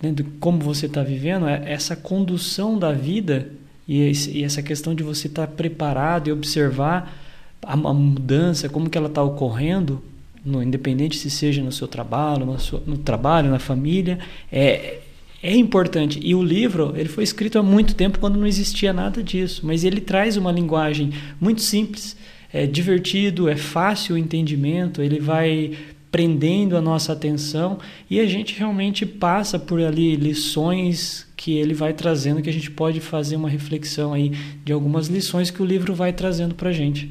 né, 0.00 0.10
de 0.10 0.22
como 0.22 0.58
você 0.60 0.86
está 0.86 1.02
vivendo, 1.02 1.46
é 1.46 1.62
essa 1.66 1.94
condução 1.96 2.78
da 2.78 2.92
vida 2.92 3.50
e, 3.86 4.00
esse, 4.02 4.30
e, 4.30 4.44
essa 4.44 4.62
questão 4.62 4.94
de 4.94 5.02
você 5.02 5.26
estar 5.26 5.46
tá 5.46 5.52
preparado 5.52 6.28
e 6.28 6.32
observar 6.32 7.16
a, 7.62 7.72
a, 7.72 7.76
mudança, 7.94 8.68
como 8.68 8.90
que 8.90 8.98
ela 8.98 9.08
está 9.08 9.22
ocorrendo, 9.22 10.02
no, 10.44 10.62
independente 10.62 11.16
se 11.16 11.30
seja 11.30 11.62
no 11.62 11.70
seu 11.70 11.86
trabalho, 11.86 12.44
no, 12.44 12.58
seu, 12.58 12.82
no 12.86 12.98
trabalho, 12.98 13.50
na 13.50 13.58
família, 13.58 14.18
é 14.50 15.00
é 15.42 15.54
importante. 15.54 16.20
E 16.22 16.34
o 16.34 16.42
livro 16.42 16.94
ele 16.96 17.08
foi 17.08 17.24
escrito 17.24 17.58
há 17.58 17.62
muito 17.62 17.94
tempo 17.94 18.18
quando 18.18 18.38
não 18.38 18.46
existia 18.46 18.92
nada 18.92 19.22
disso, 19.22 19.66
mas 19.66 19.84
ele 19.84 20.00
traz 20.00 20.36
uma 20.36 20.52
linguagem 20.52 21.10
muito 21.40 21.60
simples, 21.60 22.16
é 22.52 22.66
divertido, 22.66 23.48
é 23.48 23.56
fácil 23.56 24.14
o 24.14 24.18
entendimento, 24.18 25.02
ele 25.02 25.18
vai 25.18 25.72
prendendo 26.12 26.76
a 26.76 26.80
nossa 26.80 27.14
atenção 27.14 27.78
e 28.08 28.20
a 28.20 28.26
gente 28.26 28.56
realmente 28.56 29.06
passa 29.06 29.58
por 29.58 29.80
ali 29.80 30.14
lições 30.14 31.26
que 31.34 31.56
ele 31.56 31.72
vai 31.72 31.94
trazendo 31.94 32.42
que 32.42 32.50
a 32.50 32.52
gente 32.52 32.70
pode 32.70 33.00
fazer 33.00 33.34
uma 33.34 33.48
reflexão 33.48 34.12
aí 34.12 34.30
de 34.62 34.72
algumas 34.72 35.08
lições 35.08 35.50
que 35.50 35.62
o 35.62 35.64
livro 35.64 35.94
vai 35.94 36.12
trazendo 36.12 36.54
para 36.54 36.68
a 36.68 36.72
gente. 36.72 37.10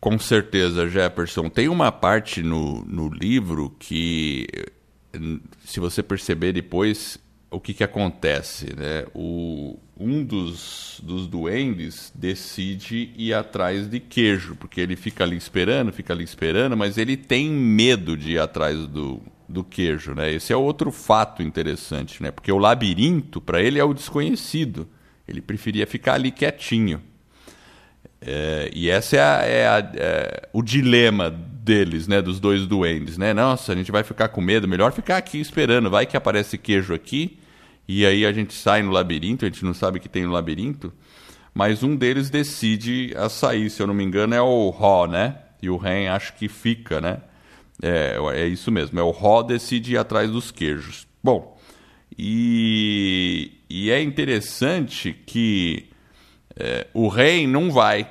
Com 0.00 0.18
certeza, 0.18 0.88
Jefferson. 0.88 1.48
Tem 1.48 1.68
uma 1.68 1.92
parte 1.92 2.42
no, 2.42 2.84
no 2.84 3.08
livro 3.08 3.74
que, 3.78 4.46
se 5.64 5.78
você 5.78 6.02
perceber 6.02 6.52
depois, 6.52 7.18
o 7.54 7.60
que, 7.60 7.72
que 7.72 7.84
acontece? 7.84 8.74
Né? 8.76 9.06
O, 9.14 9.78
um 9.98 10.24
dos, 10.24 11.00
dos 11.02 11.26
duendes 11.26 12.12
decide 12.14 13.12
ir 13.16 13.32
atrás 13.32 13.88
de 13.88 14.00
queijo, 14.00 14.56
porque 14.56 14.80
ele 14.80 14.96
fica 14.96 15.24
ali 15.24 15.36
esperando, 15.36 15.92
fica 15.92 16.12
ali 16.12 16.24
esperando, 16.24 16.76
mas 16.76 16.98
ele 16.98 17.16
tem 17.16 17.48
medo 17.48 18.16
de 18.16 18.32
ir 18.32 18.38
atrás 18.38 18.86
do, 18.86 19.22
do 19.48 19.62
queijo. 19.62 20.14
Né? 20.14 20.32
Esse 20.32 20.52
é 20.52 20.56
outro 20.56 20.90
fato 20.90 21.42
interessante, 21.42 22.22
né? 22.22 22.30
porque 22.30 22.50
o 22.50 22.58
labirinto, 22.58 23.40
para 23.40 23.62
ele, 23.62 23.78
é 23.78 23.84
o 23.84 23.94
desconhecido. 23.94 24.88
Ele 25.26 25.40
preferia 25.40 25.86
ficar 25.86 26.14
ali 26.14 26.30
quietinho. 26.30 27.00
É, 28.20 28.70
e 28.74 28.88
esse 28.88 29.16
é, 29.16 29.22
a, 29.22 29.42
é, 29.42 29.68
a, 29.68 29.78
é, 29.94 30.48
o 30.52 30.62
dilema 30.62 31.30
deles, 31.30 32.08
né, 32.08 32.20
dos 32.20 32.40
dois 32.40 32.66
duendes, 32.66 33.18
né? 33.18 33.34
Nossa, 33.34 33.72
a 33.72 33.76
gente 33.76 33.92
vai 33.92 34.02
ficar 34.02 34.28
com 34.28 34.40
medo, 34.40 34.66
melhor 34.66 34.92
ficar 34.92 35.18
aqui 35.18 35.38
esperando, 35.38 35.90
vai 35.90 36.06
que 36.06 36.16
aparece 36.16 36.56
queijo 36.56 36.94
aqui 36.94 37.38
e 37.86 38.04
aí 38.06 38.24
a 38.26 38.32
gente 38.32 38.54
sai 38.54 38.82
no 38.82 38.90
labirinto, 38.90 39.44
a 39.44 39.48
gente 39.48 39.64
não 39.64 39.74
sabe 39.74 40.00
que 40.00 40.08
tem 40.08 40.24
no 40.24 40.32
labirinto, 40.32 40.92
mas 41.52 41.82
um 41.82 41.96
deles 41.96 42.30
decide 42.30 43.14
a 43.16 43.28
sair, 43.28 43.70
se 43.70 43.82
eu 43.82 43.86
não 43.86 43.94
me 43.94 44.04
engano 44.04 44.34
é 44.34 44.40
o 44.40 44.70
Ró, 44.70 45.06
né? 45.06 45.38
E 45.62 45.70
o 45.70 45.76
Ren 45.76 46.08
acho 46.08 46.34
que 46.34 46.48
fica, 46.48 47.00
né? 47.00 47.18
É, 47.82 48.18
é 48.34 48.46
isso 48.46 48.70
mesmo, 48.70 48.98
é 48.98 49.02
o 49.02 49.10
Ró 49.10 49.42
decide 49.42 49.92
ir 49.94 49.98
atrás 49.98 50.30
dos 50.30 50.50
queijos. 50.50 51.06
Bom, 51.22 51.58
e, 52.18 53.52
e 53.68 53.90
é 53.90 54.02
interessante 54.02 55.12
que 55.26 55.90
É, 56.56 56.86
o 56.94 57.08
rei 57.08 57.48
não 57.48 57.68
vai. 57.68 58.08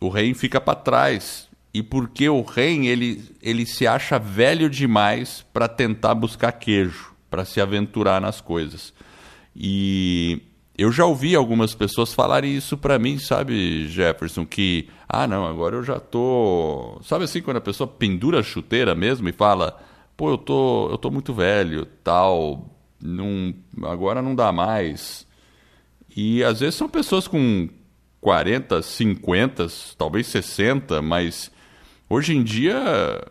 O 0.00 0.08
rei 0.08 0.32
fica 0.32 0.60
para 0.60 0.78
trás. 0.78 1.48
E 1.72 1.82
porque 1.82 2.28
o 2.28 2.40
rei 2.42 2.86
ele, 2.86 3.24
ele 3.42 3.66
se 3.66 3.84
acha 3.84 4.16
velho 4.16 4.70
demais 4.70 5.44
para 5.52 5.66
tentar 5.66 6.14
buscar 6.14 6.52
queijo, 6.52 7.12
para 7.34 7.44
se 7.44 7.60
aventurar 7.60 8.20
nas 8.20 8.40
coisas. 8.40 8.94
E 9.56 10.40
eu 10.78 10.92
já 10.92 11.04
ouvi 11.04 11.34
algumas 11.34 11.74
pessoas 11.74 12.14
falarem 12.14 12.54
isso 12.54 12.78
para 12.78 12.96
mim, 12.96 13.18
sabe, 13.18 13.88
Jefferson, 13.88 14.46
que 14.46 14.88
ah, 15.08 15.26
não, 15.26 15.44
agora 15.44 15.74
eu 15.74 15.82
já 15.82 15.98
tô, 15.98 17.00
sabe 17.02 17.24
assim 17.24 17.42
quando 17.42 17.56
a 17.56 17.60
pessoa 17.60 17.88
pendura 17.88 18.38
a 18.38 18.42
chuteira 18.44 18.94
mesmo 18.94 19.28
e 19.28 19.32
fala, 19.32 19.82
pô, 20.16 20.30
eu 20.30 20.38
tô, 20.38 20.88
eu 20.92 20.96
tô 20.96 21.10
muito 21.10 21.34
velho, 21.34 21.86
tal, 22.04 22.70
não, 23.02 23.52
agora 23.82 24.22
não 24.22 24.36
dá 24.36 24.52
mais. 24.52 25.26
E 26.16 26.44
às 26.44 26.60
vezes 26.60 26.76
são 26.76 26.88
pessoas 26.88 27.26
com 27.26 27.68
40, 28.20 28.80
50, 28.80 29.66
talvez 29.98 30.28
60, 30.28 31.02
mas 31.02 31.50
hoje 32.08 32.36
em 32.36 32.44
dia 32.44 33.24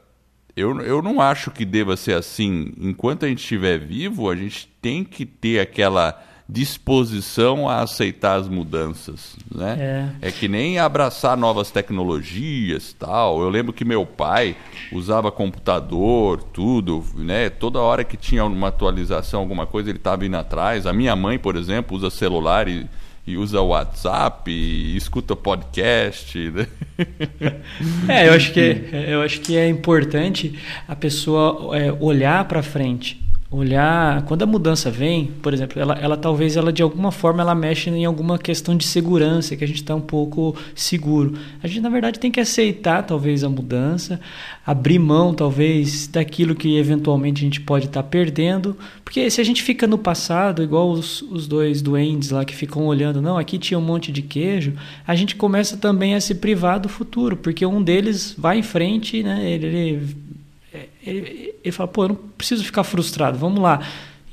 eu, 0.56 0.80
eu 0.82 1.02
não 1.02 1.20
acho 1.20 1.52
que 1.52 1.66
deva 1.66 1.98
ser 1.98 2.14
assim. 2.14 2.72
Enquanto 2.80 3.26
a 3.26 3.28
gente 3.28 3.40
estiver 3.40 3.80
vivo, 3.80 4.30
a 4.30 4.36
gente 4.36 4.68
tem 4.82 5.04
que 5.04 5.26
ter 5.26 5.60
aquela 5.60 6.22
disposição 6.48 7.70
a 7.70 7.82
aceitar 7.82 8.36
as 8.36 8.48
mudanças, 8.48 9.36
né? 9.50 10.12
É. 10.22 10.28
é 10.28 10.32
que 10.32 10.48
nem 10.48 10.78
abraçar 10.78 11.38
novas 11.38 11.72
tecnologias, 11.72 12.94
tal. 12.94 13.42
Eu 13.42 13.50
lembro 13.50 13.74
que 13.74 13.86
meu 13.86 14.06
pai 14.06 14.56
usava 14.92 15.32
computador, 15.32 16.44
tudo, 16.44 17.04
né? 17.16 17.50
Toda 17.50 17.80
hora 17.80 18.04
que 18.04 18.18
tinha 18.18 18.46
uma 18.46 18.68
atualização, 18.68 19.40
alguma 19.40 19.66
coisa, 19.66 19.90
ele 19.90 19.98
estava 19.98 20.26
indo 20.26 20.38
atrás. 20.38 20.86
A 20.86 20.94
minha 20.94 21.16
mãe, 21.16 21.40
por 21.40 21.56
exemplo, 21.56 21.98
usa 21.98 22.10
celular 22.10 22.68
e, 22.68 22.88
e 23.26 23.38
usa 23.38 23.62
WhatsApp 23.62 24.52
e 24.52 24.98
escuta 24.98 25.36
podcast. 25.36 26.38
Né? 26.52 26.68
É, 28.08 28.28
eu 28.28 28.34
acho 28.34 28.54
que 28.54 28.60
é, 28.60 29.14
eu 29.14 29.22
acho 29.22 29.42
que 29.42 29.58
é 29.58 29.68
importante 29.68 30.60
a 30.88 30.96
pessoa 30.96 31.76
é, 31.78 31.92
olhar 31.92 32.46
para 32.46 32.62
frente 32.62 33.22
olhar 33.54 34.24
quando 34.24 34.42
a 34.42 34.46
mudança 34.46 34.90
vem 34.90 35.28
por 35.42 35.54
exemplo 35.54 35.80
ela, 35.80 35.94
ela 35.94 36.18
talvez 36.18 36.58
ela 36.58 36.74
de 36.74 36.82
alguma 36.82 37.12
forma 37.12 37.42
ela 37.42 37.54
mexe 37.54 37.90
em 37.90 38.04
alguma 38.04 38.38
questão 38.40 38.76
de 38.76 38.84
segurança 38.84 39.56
que 39.56 39.64
a 39.64 39.68
gente 39.68 39.82
está 39.82 39.94
um 39.94 40.02
pouco 40.02 40.56
seguro. 40.74 41.38
A 41.62 41.68
gente 41.68 41.82
na 41.82 41.90
verdade 41.90 42.20
tem 42.20 42.32
que 42.32 42.40
aceitar 42.40 43.04
talvez 43.04 43.44
a 43.44 43.50
mudança 43.50 44.20
abrir 44.66 44.98
mão 44.98 45.34
talvez 45.34 46.08
daquilo 46.08 46.56
que 46.56 46.78
eventualmente 46.78 47.42
a 47.42 47.46
gente 47.46 47.62
pode 47.62 47.86
estar 47.86 48.02
tá 48.02 48.10
perdendo 48.10 48.78
porque 49.04 49.30
se 49.30 49.40
a 49.40 49.44
gente 49.44 49.62
fica 49.62 49.86
no 49.86 49.98
passado 49.98 50.64
igual 50.64 50.90
os, 50.90 51.22
os 51.22 51.48
dois 51.48 51.82
duendes 51.82 52.32
lá 52.32 52.44
que 52.46 52.56
ficam 52.56 52.86
olhando 52.86 53.22
não 53.22 53.38
aqui 53.38 53.60
tinha 53.60 53.78
um 53.78 53.84
monte 53.84 54.12
de 54.12 54.22
queijo 54.22 54.74
a 55.06 55.16
gente 55.16 55.36
começa 55.36 55.78
também 55.78 56.16
a 56.16 56.22
se 56.22 56.36
privar 56.36 56.80
do 56.80 56.90
futuro 56.90 57.36
porque 57.38 57.66
um 57.66 57.84
deles 57.84 58.34
vai 58.38 58.58
em 58.58 58.64
frente 58.64 59.22
né 59.22 59.50
ele, 59.52 59.68
ele 59.68 60.33
ele, 61.06 61.56
ele 61.64 61.72
fala, 61.72 61.88
pô, 61.88 62.06
eu 62.06 62.10
não 62.10 62.16
preciso 62.16 62.64
ficar 62.64 62.84
frustrado, 62.84 63.38
vamos 63.38 63.62
lá. 63.62 63.82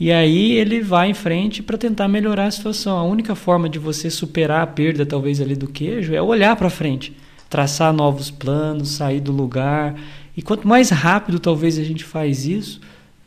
E 0.01 0.11
aí 0.11 0.53
ele 0.53 0.81
vai 0.81 1.11
em 1.11 1.15
frente 1.15 1.63
para 1.63 1.77
tentar 1.77 2.09
melhorar 2.09 2.47
a 2.47 2.51
situação. 2.51 2.97
A 2.97 3.03
única 3.03 3.35
forma 3.35 3.69
de 3.69 3.79
você 3.79 4.09
superar 4.09 4.63
a 4.63 4.67
perda, 4.67 5.05
talvez, 5.05 5.41
ali 5.43 5.55
do 5.55 5.69
queijo 5.69 6.15
é 6.15 6.23
olhar 6.23 6.57
para 6.57 6.71
frente, 6.71 7.15
traçar 7.51 7.93
novos 7.93 8.31
planos, 8.31 8.93
sair 8.93 9.21
do 9.21 9.31
lugar. 9.31 9.95
E 10.35 10.41
quanto 10.41 10.67
mais 10.67 10.89
rápido, 10.89 11.39
talvez, 11.39 11.79
a 11.79 11.85
gente 11.85 12.03
faz 12.03 12.47
isso, 12.47 12.81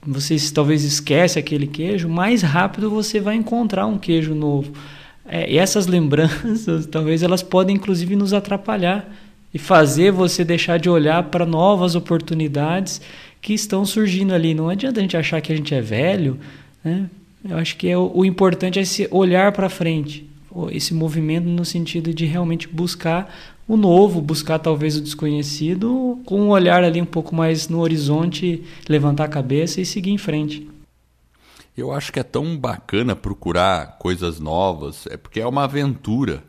você 0.06 0.36
talvez 0.52 0.84
esquece 0.84 1.38
aquele 1.38 1.68
queijo, 1.68 2.10
mais 2.10 2.42
rápido 2.42 2.90
você 2.90 3.20
vai 3.20 3.36
encontrar 3.36 3.86
um 3.86 4.00
queijo 4.00 4.34
novo. 4.34 4.74
É, 5.28 5.56
essas 5.56 5.86
lembranças, 5.88 6.88
talvez, 6.88 7.22
elas 7.22 7.44
podem, 7.44 7.76
inclusive, 7.76 8.16
nos 8.16 8.34
atrapalhar 8.34 9.14
e 9.54 9.60
fazer 9.60 10.12
você 10.12 10.44
deixar 10.44 10.80
de 10.80 10.90
olhar 10.90 11.22
para 11.26 11.46
novas 11.46 11.94
oportunidades 11.94 13.00
que 13.44 13.54
estão 13.54 13.86
surgindo 13.86 14.34
ali. 14.34 14.56
Não 14.56 14.70
adianta 14.70 15.02
a 15.02 15.04
gente 15.04 15.18
achar 15.18 15.42
que 15.42 15.52
a 15.52 15.56
gente 15.56 15.76
é 15.76 15.82
velho, 15.82 16.40
né? 16.84 17.10
Eu 17.48 17.58
acho 17.58 17.76
que 17.76 17.90
é 17.90 17.98
o, 17.98 18.10
o 18.16 18.26
importante 18.26 18.80
é 18.80 18.84
esse 18.84 19.06
olhar 19.12 19.52
para 19.52 19.70
frente, 19.70 20.26
esse 20.72 20.94
movimento 20.94 21.46
no 21.46 21.66
sentido 21.66 22.14
de 22.14 22.26
realmente 22.26 22.70
buscar 22.70 23.36
o 23.68 23.76
novo, 23.76 24.22
buscar 24.22 24.60
talvez 24.60 24.96
o 24.96 25.02
desconhecido, 25.02 26.22
com 26.26 26.40
um 26.40 26.50
olhar 26.50 26.86
ali 26.86 27.02
um 27.02 27.06
pouco 27.06 27.36
mais 27.36 27.68
no 27.68 27.82
horizonte, 27.82 28.64
levantar 28.88 29.26
a 29.26 29.30
cabeça 29.30 29.82
e 29.82 29.86
seguir 29.86 30.12
em 30.12 30.18
frente. 30.18 30.70
Eu 31.76 31.92
acho 31.92 32.14
que 32.14 32.20
é 32.20 32.24
tão 32.24 32.58
bacana 32.58 33.14
procurar 33.14 33.98
coisas 33.98 34.40
novas, 34.40 35.06
é 35.08 35.18
porque 35.18 35.42
é 35.42 35.46
uma 35.46 35.66
aventura. 35.66 36.44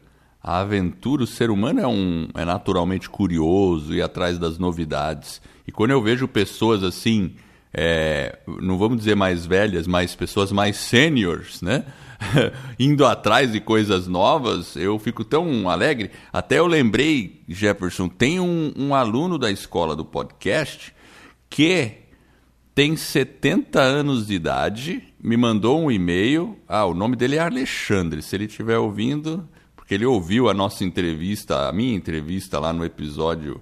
A 0.44 0.58
aventura, 0.58 1.22
o 1.22 1.26
ser 1.26 1.48
humano 1.48 1.80
é, 1.80 1.86
um, 1.86 2.28
é 2.34 2.44
naturalmente 2.44 3.08
curioso 3.08 3.94
e 3.94 4.02
atrás 4.02 4.38
das 4.38 4.58
novidades. 4.58 5.40
E 5.66 5.72
quando 5.72 5.92
eu 5.92 6.02
vejo 6.02 6.28
pessoas 6.28 6.84
assim, 6.84 7.34
é, 7.72 8.38
não 8.60 8.76
vamos 8.76 8.98
dizer 8.98 9.14
mais 9.14 9.46
velhas, 9.46 9.86
mas 9.86 10.14
pessoas 10.14 10.52
mais 10.52 10.76
seniors, 10.76 11.62
né? 11.62 11.86
Indo 12.78 13.06
atrás 13.06 13.52
de 13.52 13.58
coisas 13.58 14.06
novas, 14.06 14.76
eu 14.76 14.98
fico 14.98 15.24
tão 15.24 15.66
alegre. 15.66 16.10
Até 16.30 16.58
eu 16.58 16.66
lembrei, 16.66 17.40
Jefferson, 17.48 18.06
tem 18.06 18.38
um, 18.38 18.70
um 18.76 18.94
aluno 18.94 19.38
da 19.38 19.50
escola 19.50 19.96
do 19.96 20.04
podcast 20.04 20.94
que 21.48 21.92
tem 22.74 22.96
70 22.96 23.80
anos 23.80 24.26
de 24.26 24.34
idade, 24.34 25.02
me 25.22 25.38
mandou 25.38 25.80
um 25.80 25.90
e-mail. 25.90 26.58
Ah, 26.68 26.84
o 26.84 26.92
nome 26.92 27.16
dele 27.16 27.36
é 27.36 27.40
Alexandre. 27.40 28.20
Se 28.20 28.36
ele 28.36 28.44
estiver 28.44 28.76
ouvindo, 28.76 29.48
porque 29.84 29.94
ele 29.96 30.06
ouviu 30.06 30.48
a 30.48 30.54
nossa 30.54 30.82
entrevista, 30.82 31.68
a 31.68 31.72
minha 31.72 31.94
entrevista 31.94 32.58
lá 32.58 32.72
no 32.72 32.86
episódio 32.86 33.60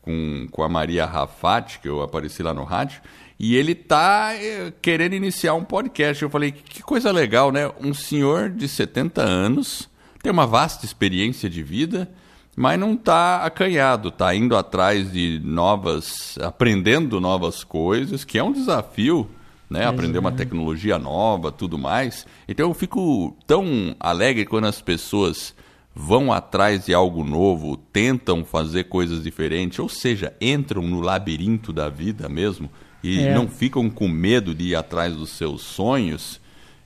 com, 0.00 0.46
com 0.52 0.62
a 0.62 0.68
Maria 0.68 1.04
Rafati, 1.04 1.80
que 1.80 1.88
eu 1.88 2.00
apareci 2.00 2.44
lá 2.44 2.54
no 2.54 2.62
rádio, 2.62 3.02
e 3.40 3.56
ele 3.56 3.74
tá 3.74 4.34
eh, 4.34 4.72
querendo 4.80 5.14
iniciar 5.14 5.54
um 5.54 5.64
podcast. 5.64 6.22
Eu 6.22 6.30
falei, 6.30 6.52
que 6.52 6.80
coisa 6.80 7.10
legal, 7.10 7.50
né? 7.50 7.68
Um 7.80 7.92
senhor 7.92 8.50
de 8.50 8.68
70 8.68 9.20
anos, 9.20 9.90
tem 10.22 10.30
uma 10.30 10.46
vasta 10.46 10.86
experiência 10.86 11.50
de 11.50 11.60
vida, 11.60 12.08
mas 12.54 12.78
não 12.78 12.94
está 12.94 13.44
acanhado, 13.44 14.10
está 14.10 14.32
indo 14.36 14.56
atrás 14.56 15.10
de 15.10 15.40
novas, 15.42 16.38
aprendendo 16.40 17.20
novas 17.20 17.64
coisas, 17.64 18.24
que 18.24 18.38
é 18.38 18.44
um 18.44 18.52
desafio, 18.52 19.28
né? 19.68 19.86
Aprender 19.86 20.18
uma 20.18 20.32
tecnologia 20.32 20.98
nova, 20.98 21.52
tudo 21.52 21.78
mais. 21.78 22.26
Então 22.48 22.68
eu 22.68 22.74
fico 22.74 23.36
tão 23.46 23.94
alegre 24.00 24.46
quando 24.46 24.66
as 24.66 24.80
pessoas 24.80 25.54
vão 25.94 26.32
atrás 26.32 26.86
de 26.86 26.94
algo 26.94 27.24
novo, 27.24 27.76
tentam 27.76 28.44
fazer 28.44 28.84
coisas 28.84 29.22
diferentes, 29.22 29.78
ou 29.80 29.88
seja, 29.88 30.32
entram 30.40 30.82
no 30.82 31.00
labirinto 31.00 31.72
da 31.72 31.88
vida 31.88 32.28
mesmo 32.28 32.70
e 33.02 33.20
é. 33.20 33.34
não 33.34 33.48
ficam 33.48 33.90
com 33.90 34.08
medo 34.08 34.54
de 34.54 34.68
ir 34.68 34.76
atrás 34.76 35.14
dos 35.14 35.30
seus 35.30 35.62
sonhos, 35.62 36.40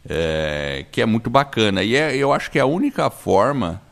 é, 0.09 0.87
que 0.91 1.01
é 1.01 1.07
muito 1.07 1.31
bacana. 1.31 1.83
E 1.83 1.95
é, 1.95 2.17
eu 2.17 2.33
acho 2.33 2.51
que 2.51 2.59
a 2.59 2.67
única 2.67 3.11
forma 3.11 3.83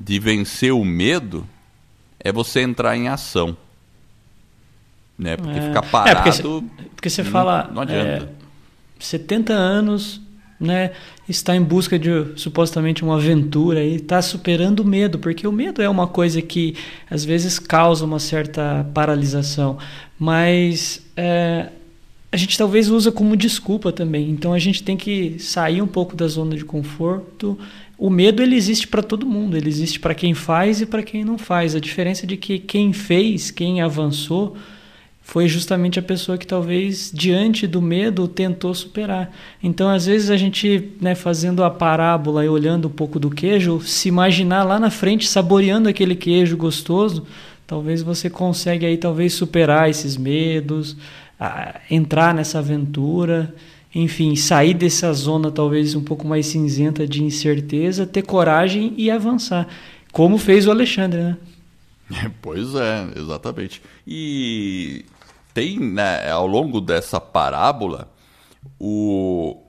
de 0.00 0.18
vencer 0.18 0.72
o 0.72 0.84
medo 0.84 1.46
é 2.18 2.32
você 2.32 2.60
entrar 2.62 2.96
em 2.96 3.08
ação. 3.08 3.56
Né? 5.18 5.36
Porque 5.36 5.58
é. 5.58 5.62
ficar 5.62 5.82
parado. 5.82 6.28
É, 6.28 6.32
porque, 6.32 6.66
porque 6.96 7.10
você 7.10 7.24
fala. 7.24 7.70
Não 7.72 7.82
adianta. 7.82 8.30
70 8.98 9.52
é, 9.52 9.56
anos 9.56 10.20
né, 10.62 10.92
está 11.28 11.56
em 11.56 11.62
busca 11.62 11.98
de 11.98 12.08
supostamente 12.36 13.02
uma 13.02 13.16
aventura 13.16 13.82
e 13.82 13.96
está 13.96 14.22
superando 14.22 14.80
o 14.80 14.84
medo, 14.84 15.18
porque 15.18 15.46
o 15.46 15.52
medo 15.52 15.82
é 15.82 15.88
uma 15.88 16.06
coisa 16.06 16.40
que 16.40 16.76
às 17.10 17.24
vezes 17.24 17.58
causa 17.58 18.04
uma 18.04 18.20
certa 18.20 18.88
paralisação, 18.94 19.76
mas 20.16 21.04
é, 21.16 21.68
a 22.30 22.36
gente 22.36 22.56
talvez 22.56 22.88
usa 22.88 23.10
como 23.10 23.36
desculpa 23.36 23.90
também. 23.90 24.30
Então 24.30 24.52
a 24.52 24.58
gente 24.58 24.82
tem 24.84 24.96
que 24.96 25.36
sair 25.38 25.82
um 25.82 25.86
pouco 25.86 26.14
da 26.14 26.28
zona 26.28 26.56
de 26.56 26.64
conforto. 26.64 27.58
O 27.98 28.08
medo 28.08 28.40
ele 28.40 28.54
existe 28.54 28.86
para 28.86 29.02
todo 29.02 29.26
mundo, 29.26 29.56
ele 29.56 29.68
existe 29.68 29.98
para 29.98 30.14
quem 30.14 30.32
faz 30.32 30.80
e 30.80 30.86
para 30.86 31.02
quem 31.02 31.24
não 31.24 31.36
faz. 31.36 31.74
A 31.74 31.80
diferença 31.80 32.24
é 32.24 32.26
de 32.26 32.36
que 32.36 32.58
quem 32.58 32.92
fez, 32.92 33.50
quem 33.50 33.82
avançou, 33.82 34.56
foi 35.32 35.48
justamente 35.48 35.98
a 35.98 36.02
pessoa 36.02 36.36
que 36.36 36.46
talvez 36.46 37.10
diante 37.10 37.66
do 37.66 37.80
medo 37.80 38.28
tentou 38.28 38.74
superar. 38.74 39.32
Então, 39.62 39.88
às 39.88 40.04
vezes 40.04 40.28
a 40.28 40.36
gente, 40.36 40.92
né, 41.00 41.14
fazendo 41.14 41.64
a 41.64 41.70
parábola 41.70 42.44
e 42.44 42.50
olhando 42.50 42.86
um 42.86 42.90
pouco 42.90 43.18
do 43.18 43.30
queijo, 43.30 43.80
se 43.80 44.08
imaginar 44.08 44.62
lá 44.62 44.78
na 44.78 44.90
frente 44.90 45.26
saboreando 45.26 45.88
aquele 45.88 46.14
queijo 46.14 46.54
gostoso, 46.54 47.26
talvez 47.66 48.02
você 48.02 48.28
consiga 48.28 48.86
aí 48.86 48.98
talvez 48.98 49.32
superar 49.32 49.88
esses 49.88 50.18
medos, 50.18 50.98
entrar 51.90 52.34
nessa 52.34 52.58
aventura, 52.58 53.54
enfim, 53.94 54.36
sair 54.36 54.74
dessa 54.74 55.10
zona 55.14 55.50
talvez 55.50 55.94
um 55.94 56.04
pouco 56.04 56.26
mais 56.26 56.44
cinzenta 56.44 57.08
de 57.08 57.24
incerteza, 57.24 58.06
ter 58.06 58.20
coragem 58.20 58.92
e 58.98 59.10
avançar, 59.10 59.66
como 60.12 60.36
fez 60.36 60.66
o 60.66 60.70
Alexandre, 60.70 61.22
né? 61.22 61.36
Pois 62.42 62.74
é, 62.74 63.08
exatamente. 63.16 63.80
E 64.06 65.06
tem, 65.54 65.78
né, 65.78 66.30
ao 66.30 66.46
longo 66.46 66.80
dessa 66.80 67.20
parábola, 67.20 68.08
o, 68.78 69.62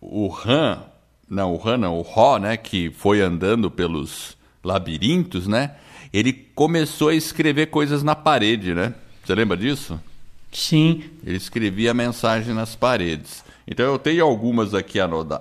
o 0.00 0.34
Han, 0.44 0.82
não, 1.28 1.54
o 1.54 1.68
Han 1.68 1.78
não, 1.78 1.98
o 1.98 2.02
Ró, 2.02 2.38
né, 2.38 2.56
que 2.56 2.90
foi 2.90 3.20
andando 3.20 3.70
pelos, 3.70 4.36
labirintos, 4.66 5.46
né? 5.46 5.76
Ele 6.12 6.32
começou 6.32 7.08
a 7.08 7.14
escrever 7.14 7.66
coisas 7.66 8.02
na 8.02 8.14
parede, 8.14 8.74
né? 8.74 8.92
Você 9.24 9.34
lembra 9.34 9.56
disso? 9.56 10.00
Sim. 10.52 11.04
Ele 11.24 11.36
escrevia 11.36 11.94
mensagem 11.94 12.52
nas 12.52 12.74
paredes. 12.74 13.44
Então 13.66 13.84
eu 13.86 13.98
tenho 13.98 14.24
algumas 14.24 14.74
aqui 14.74 14.98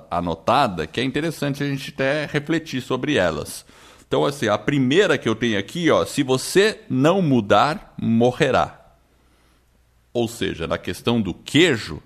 anotadas 0.09 0.87
que 0.91 0.99
é 0.99 1.03
interessante 1.03 1.63
a 1.63 1.67
gente 1.67 1.91
até 1.91 2.25
refletir 2.25 2.81
sobre 2.81 3.15
elas. 3.15 3.65
Então, 4.07 4.23
assim, 4.23 4.47
a 4.47 4.57
primeira 4.57 5.17
que 5.17 5.27
eu 5.27 5.35
tenho 5.35 5.57
aqui, 5.57 5.89
ó, 5.89 6.05
se 6.05 6.21
você 6.21 6.81
não 6.89 7.21
mudar, 7.21 7.93
morrerá. 7.99 8.84
Ou 10.15 10.29
seja, 10.29 10.65
na 10.65 10.77
questão 10.77 11.19
do 11.21 11.33
queijo, 11.33 12.01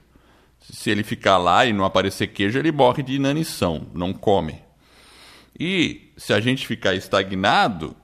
se 0.59 0.89
ele 0.89 1.03
ficar 1.03 1.37
lá 1.37 1.67
e 1.67 1.71
não 1.71 1.85
aparecer 1.85 2.25
queijo, 2.25 2.57
ele 2.57 2.71
morre 2.71 3.03
de 3.03 3.13
inanição, 3.13 3.85
não 3.93 4.11
come. 4.11 4.55
E 5.59 6.11
se 6.17 6.33
a 6.33 6.39
gente 6.39 6.65
ficar 6.65 6.95
estagnado 6.95 7.95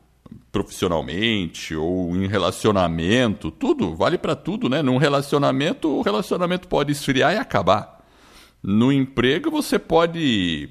profissionalmente 0.52 1.76
ou 1.76 2.16
em 2.16 2.28
relacionamento, 2.28 3.50
tudo, 3.50 3.96
vale 3.96 4.20
para 4.20 4.36
tudo, 4.36 4.70
né? 4.70 4.84
Num 4.84 4.98
relacionamento, 4.98 5.90
o 5.90 6.04
relacionamento 6.04 6.68
pode 6.68 6.92
esfriar 6.92 7.34
e 7.34 7.38
acabar. 7.40 8.06
No 8.62 8.92
emprego, 8.92 9.50
você 9.50 9.80
pode 9.80 10.70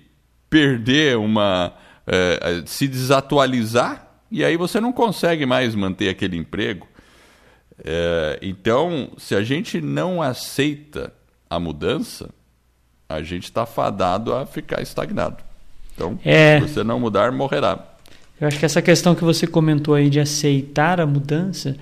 perder 0.48 1.18
uma. 1.18 1.74
É, 2.06 2.62
se 2.66 2.86
desatualizar 2.86 4.06
e 4.30 4.44
aí 4.44 4.56
você 4.56 4.80
não 4.80 4.92
consegue 4.92 5.44
mais 5.44 5.74
manter 5.74 6.08
aquele 6.08 6.36
emprego. 6.36 6.86
É, 7.82 8.38
então, 8.42 9.10
se 9.16 9.34
a 9.34 9.42
gente 9.42 9.80
não 9.80 10.22
aceita 10.22 11.12
a 11.48 11.58
mudança, 11.58 12.30
a 13.08 13.22
gente 13.22 13.44
está 13.44 13.66
fadado 13.66 14.34
a 14.34 14.46
ficar 14.46 14.82
estagnado. 14.82 15.38
Então, 15.94 16.18
é... 16.24 16.60
se 16.60 16.68
você 16.68 16.84
não 16.84 16.98
mudar, 16.98 17.30
morrerá. 17.32 17.92
Eu 18.40 18.48
acho 18.48 18.58
que 18.58 18.64
essa 18.64 18.82
questão 18.82 19.14
que 19.14 19.22
você 19.22 19.46
comentou 19.46 19.94
aí 19.94 20.10
de 20.10 20.18
aceitar 20.18 21.00
a 21.00 21.06
mudança, 21.06 21.76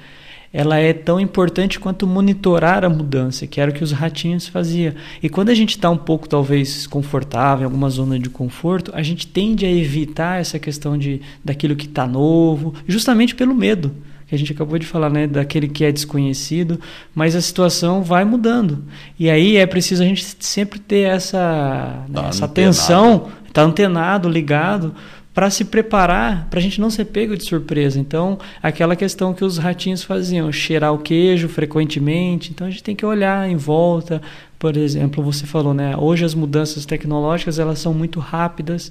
ela 0.53 0.79
é 0.79 0.93
tão 0.93 1.19
importante 1.19 1.81
quanto 1.81 2.07
monitorar 2.07 2.85
a 2.85 2.91
mudança, 2.91 3.47
que 3.47 3.59
era 3.59 3.71
o 3.71 3.75
que 3.75 3.83
os 3.83 3.91
ratinhos 3.91 4.47
faziam. 4.49 4.93
E 5.23 5.31
quando 5.31 5.49
a 5.49 5.55
gente 5.55 5.71
está 5.71 5.89
um 5.89 5.97
pouco, 5.97 6.29
talvez, 6.29 6.87
confortável, 6.87 7.63
em 7.63 7.65
alguma 7.65 7.89
zona 7.89 8.19
de 8.19 8.29
conforto, 8.29 8.93
a 8.95 9.03
gente 9.03 9.27
tende 9.27 9.65
a 9.65 9.71
evitar 9.71 10.41
essa 10.41 10.59
questão 10.59 10.99
de 10.99 11.23
daquilo 11.43 11.75
que 11.75 11.87
está 11.87 12.07
novo, 12.07 12.75
justamente 12.87 13.35
pelo 13.35 13.55
medo 13.55 13.91
que 14.33 14.37
a 14.37 14.39
gente 14.39 14.53
acabou 14.53 14.79
de 14.79 14.87
falar, 14.87 15.11
né, 15.11 15.27
daquele 15.27 15.69
que 15.69 15.85
é 15.85 15.93
desconhecido, 15.93 16.81
mas 17.15 17.37
a 17.37 17.41
situação 17.43 18.03
vai 18.03 18.25
mudando. 18.25 18.83
E 19.19 19.29
aí 19.29 19.59
é 19.59 19.67
preciso 19.67 20.03
a 20.03 20.07
gente 20.07 20.25
sempre 20.41 20.79
ter 20.79 21.01
essa, 21.01 22.03
né, 22.09 22.23
tá 22.23 22.29
essa 22.29 22.47
atenção, 22.47 23.29
estar 23.47 23.53
tá 23.53 23.63
antenado, 23.63 24.31
ligado, 24.31 24.95
para 25.35 25.51
se 25.51 25.67
preparar, 25.67 26.49
para 26.49 26.59
a 26.59 26.63
gente 26.63 26.81
não 26.81 26.89
ser 26.89 27.05
pego 27.05 27.37
de 27.37 27.45
surpresa. 27.45 28.01
Então, 28.01 28.39
aquela 28.63 28.97
questão 28.97 29.35
que 29.35 29.45
os 29.45 29.59
ratinhos 29.59 30.03
faziam, 30.03 30.51
cheirar 30.51 30.95
o 30.95 30.99
queijo 30.99 31.47
frequentemente. 31.47 32.53
Então, 32.53 32.67
a 32.67 32.71
gente 32.71 32.83
tem 32.83 32.97
que 32.97 33.05
olhar 33.05 33.47
em 33.47 33.57
volta. 33.57 34.23
Por 34.59 34.79
exemplo, 34.79 35.23
você 35.23 35.45
falou, 35.45 35.75
né? 35.75 35.95
Hoje 35.95 36.25
as 36.25 36.35
mudanças 36.35 36.87
tecnológicas 36.87 37.59
elas 37.59 37.79
são 37.79 37.93
muito 37.93 38.19
rápidas. 38.19 38.91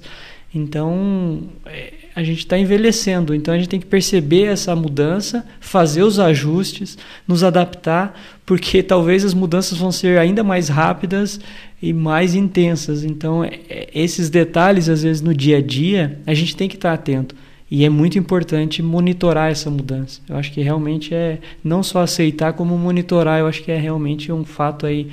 Então, 0.54 1.48
é, 1.66 2.01
a 2.14 2.22
gente 2.22 2.40
está 2.40 2.58
envelhecendo, 2.58 3.34
então 3.34 3.54
a 3.54 3.58
gente 3.58 3.68
tem 3.68 3.80
que 3.80 3.86
perceber 3.86 4.44
essa 4.44 4.76
mudança, 4.76 5.46
fazer 5.60 6.02
os 6.02 6.18
ajustes, 6.18 6.98
nos 7.26 7.42
adaptar, 7.42 8.20
porque 8.44 8.80
talvez 8.84 9.24
as 9.24 9.32
mudanças 9.32 9.78
vão 9.78 9.90
ser 9.90 10.18
ainda 10.18 10.44
mais 10.44 10.68
rápidas 10.68 11.40
e 11.80 11.92
mais 11.92 12.34
intensas. 12.34 13.02
Então, 13.02 13.42
é, 13.42 13.60
é, 13.68 13.88
esses 13.94 14.28
detalhes, 14.28 14.88
às 14.88 15.02
vezes, 15.02 15.22
no 15.22 15.34
dia 15.34 15.58
a 15.58 15.62
dia, 15.62 16.20
a 16.26 16.34
gente 16.34 16.54
tem 16.54 16.68
que 16.68 16.76
estar 16.76 16.92
atento. 16.92 17.34
E 17.70 17.86
é 17.86 17.88
muito 17.88 18.18
importante 18.18 18.82
monitorar 18.82 19.50
essa 19.50 19.70
mudança. 19.70 20.20
Eu 20.28 20.36
acho 20.36 20.52
que 20.52 20.60
realmente 20.60 21.14
é 21.14 21.38
não 21.64 21.82
só 21.82 22.02
aceitar, 22.02 22.52
como 22.52 22.76
monitorar. 22.76 23.40
Eu 23.40 23.46
acho 23.46 23.62
que 23.62 23.72
é 23.72 23.78
realmente 23.78 24.30
um 24.30 24.44
fato 24.44 24.84
aí 24.84 25.10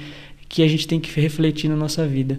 que 0.50 0.62
a 0.62 0.67
gente 0.67 0.86
tem 0.86 1.00
que 1.00 1.21
refletir 1.21 1.69
na 1.69 1.76
nossa 1.78 2.06
vida. 2.06 2.38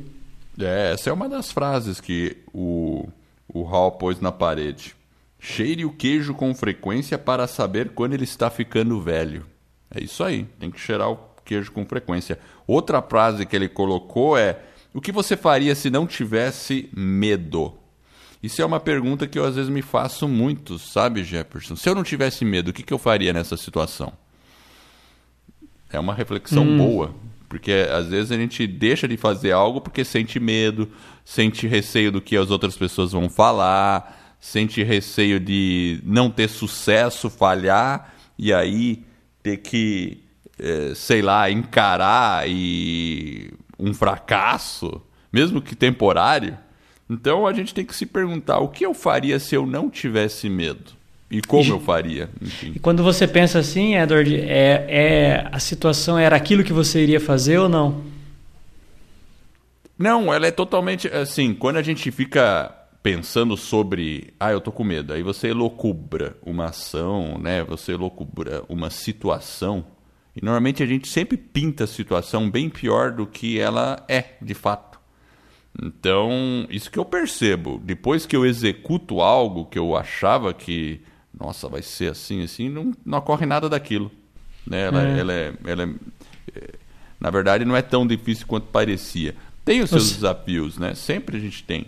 É, 0.61 0.93
essa 0.93 1.09
é 1.09 1.13
uma 1.13 1.27
das 1.27 1.51
frases 1.51 2.01
que 2.01 2.37
o 2.53 3.09
o 3.53 3.67
Hal 3.67 3.93
pôs 3.93 4.21
na 4.21 4.33
parede. 4.33 4.95
Cheire 5.39 5.85
o 5.85 5.93
queijo 5.93 6.35
com 6.35 6.55
frequência 6.55 7.19
para 7.19 7.47
saber 7.47 7.91
quando 7.91 8.13
ele 8.15 8.25
está 8.25 8.51
ficando 8.51 9.01
velho. 9.01 9.47
É 9.95 10.03
isso 10.03 10.23
aí, 10.23 10.45
tem 10.59 10.71
que 10.71 10.79
cheirar 10.79 11.11
o 11.11 11.19
queijo 11.45 11.73
com 11.73 11.85
frequência. 11.85 12.39
Outra 12.67 13.03
frase 13.03 13.47
que 13.47 13.57
ele 13.57 13.69
colocou 13.69 14.37
é: 14.37 14.61
O 14.95 15.01
que 15.01 15.11
você 15.11 15.37
faria 15.37 15.75
se 15.75 15.91
não 15.91 16.07
tivesse 16.07 16.89
medo? 16.95 17.75
Isso 18.43 18.63
é 18.63 18.65
uma 18.65 18.81
pergunta 18.81 19.27
que 19.27 19.39
eu 19.39 19.45
às 19.45 19.57
vezes 19.57 19.71
me 19.71 19.83
faço 19.83 20.27
muito, 20.27 20.79
sabe, 20.79 21.25
Jefferson? 21.25 21.77
Se 21.77 21.89
eu 21.89 21.95
não 21.95 22.03
tivesse 22.03 22.45
medo, 22.45 22.69
o 22.69 22.73
que, 22.73 22.83
que 22.83 22.93
eu 22.93 22.99
faria 22.99 23.33
nessa 23.33 23.57
situação? 23.57 24.13
É 25.93 25.99
uma 25.99 26.15
reflexão 26.15 26.63
hum. 26.63 26.79
boa, 26.79 27.15
porque 27.49 27.73
às 27.73 28.07
vezes 28.07 28.31
a 28.31 28.37
gente 28.37 28.67
deixa 28.67 29.07
de 29.07 29.17
fazer 29.17 29.53
algo 29.53 29.81
porque 29.81 30.05
sente 30.05 30.41
medo, 30.41 30.89
sente 31.31 31.69
receio 31.69 32.11
do 32.11 32.21
que 32.21 32.37
as 32.37 32.51
outras 32.51 32.77
pessoas 32.77 33.13
vão 33.13 33.31
falar, 33.31 34.35
sente 34.41 34.83
receio 34.83 35.39
de 35.39 36.01
não 36.03 36.29
ter 36.29 36.49
sucesso, 36.49 37.31
falhar 37.31 38.13
e 38.37 38.53
aí 38.53 39.05
ter 39.41 39.59
que, 39.59 40.25
é, 40.59 40.93
sei 40.93 41.23
lá, 41.23 41.49
encarar 41.49 42.49
e 42.51 43.49
um 43.79 43.95
fracasso, 43.95 45.01
mesmo 45.33 45.63
que 45.63 45.77
temporário. 45.77 46.59
Então 47.09 47.47
a 47.47 47.53
gente 47.53 47.73
tem 47.73 47.85
que 47.85 47.95
se 47.95 48.07
perguntar 48.07 48.59
o 48.59 48.67
que 48.67 48.85
eu 48.85 48.93
faria 48.93 49.39
se 49.39 49.55
eu 49.55 49.65
não 49.65 49.89
tivesse 49.89 50.49
medo. 50.49 50.99
E 51.31 51.41
como 51.43 51.63
e, 51.63 51.69
eu 51.69 51.79
faria? 51.79 52.29
Enfim. 52.43 52.73
E 52.75 52.81
quando 52.81 53.05
você 53.05 53.29
pensa 53.29 53.61
assim, 53.61 53.95
Edward, 53.95 54.35
é, 54.35 54.85
é, 54.89 55.49
a 55.53 55.61
situação 55.61 56.19
era 56.19 56.35
aquilo 56.35 56.65
que 56.65 56.73
você 56.73 57.01
iria 57.01 57.21
fazer 57.21 57.59
ou 57.59 57.69
não? 57.69 58.10
Não, 60.01 60.33
ela 60.33 60.47
é 60.47 60.51
totalmente 60.51 61.09
assim. 61.09 61.53
Quando 61.53 61.77
a 61.77 61.83
gente 61.83 62.11
fica 62.11 62.75
pensando 63.03 63.55
sobre, 63.55 64.33
ah, 64.41 64.51
eu 64.51 64.59
tô 64.59 64.73
com 64.73 64.83
medo, 64.83 65.13
aí 65.13 65.23
você 65.23 65.49
elocubra 65.49 66.39
uma 66.43 66.71
ação, 66.71 67.39
né? 67.39 67.63
Você 67.65 67.93
elocubra 67.93 68.65
uma 68.67 68.89
situação. 68.89 69.85
E 70.35 70.43
normalmente 70.43 70.83
a 70.83 70.87
gente 70.87 71.07
sempre 71.07 71.37
pinta 71.37 71.85
a 71.85 71.87
situação 71.87 72.51
bem 72.51 72.71
pior 72.71 73.13
do 73.13 73.27
que 73.27 73.61
ela 73.61 74.03
é, 74.09 74.37
de 74.41 74.55
fato. 74.55 74.99
Então, 75.83 76.67
isso 76.71 76.91
que 76.91 76.99
eu 76.99 77.05
percebo. 77.05 77.79
Depois 77.85 78.25
que 78.25 78.35
eu 78.35 78.47
executo 78.47 79.21
algo 79.21 79.67
que 79.67 79.79
eu 79.79 79.95
achava 79.95 80.55
que 80.55 81.03
nossa, 81.39 81.69
vai 81.69 81.83
ser 81.83 82.11
assim, 82.11 82.43
assim, 82.43 82.69
não, 82.69 82.93
não 83.05 83.19
ocorre 83.19 83.47
nada 83.47 83.69
daquilo. 83.69 84.11
Né? 84.67 84.87
Ela, 84.87 85.03
é. 85.03 85.19
Ela, 85.19 85.33
é, 85.33 85.53
ela 85.65 85.83
é, 85.85 85.89
na 87.21 87.31
verdade, 87.31 87.65
não 87.65 87.77
é 87.77 87.83
tão 87.83 88.07
difícil 88.07 88.47
quanto 88.47 88.67
parecia. 88.69 89.35
Tem 89.71 89.83
os 89.83 89.89
seus 89.89 90.09
Você... 90.09 90.15
desafios, 90.15 90.79
né? 90.79 90.97
Sempre 90.97 91.37
a 91.37 91.41
gente 91.41 91.63
tem. 91.63 91.87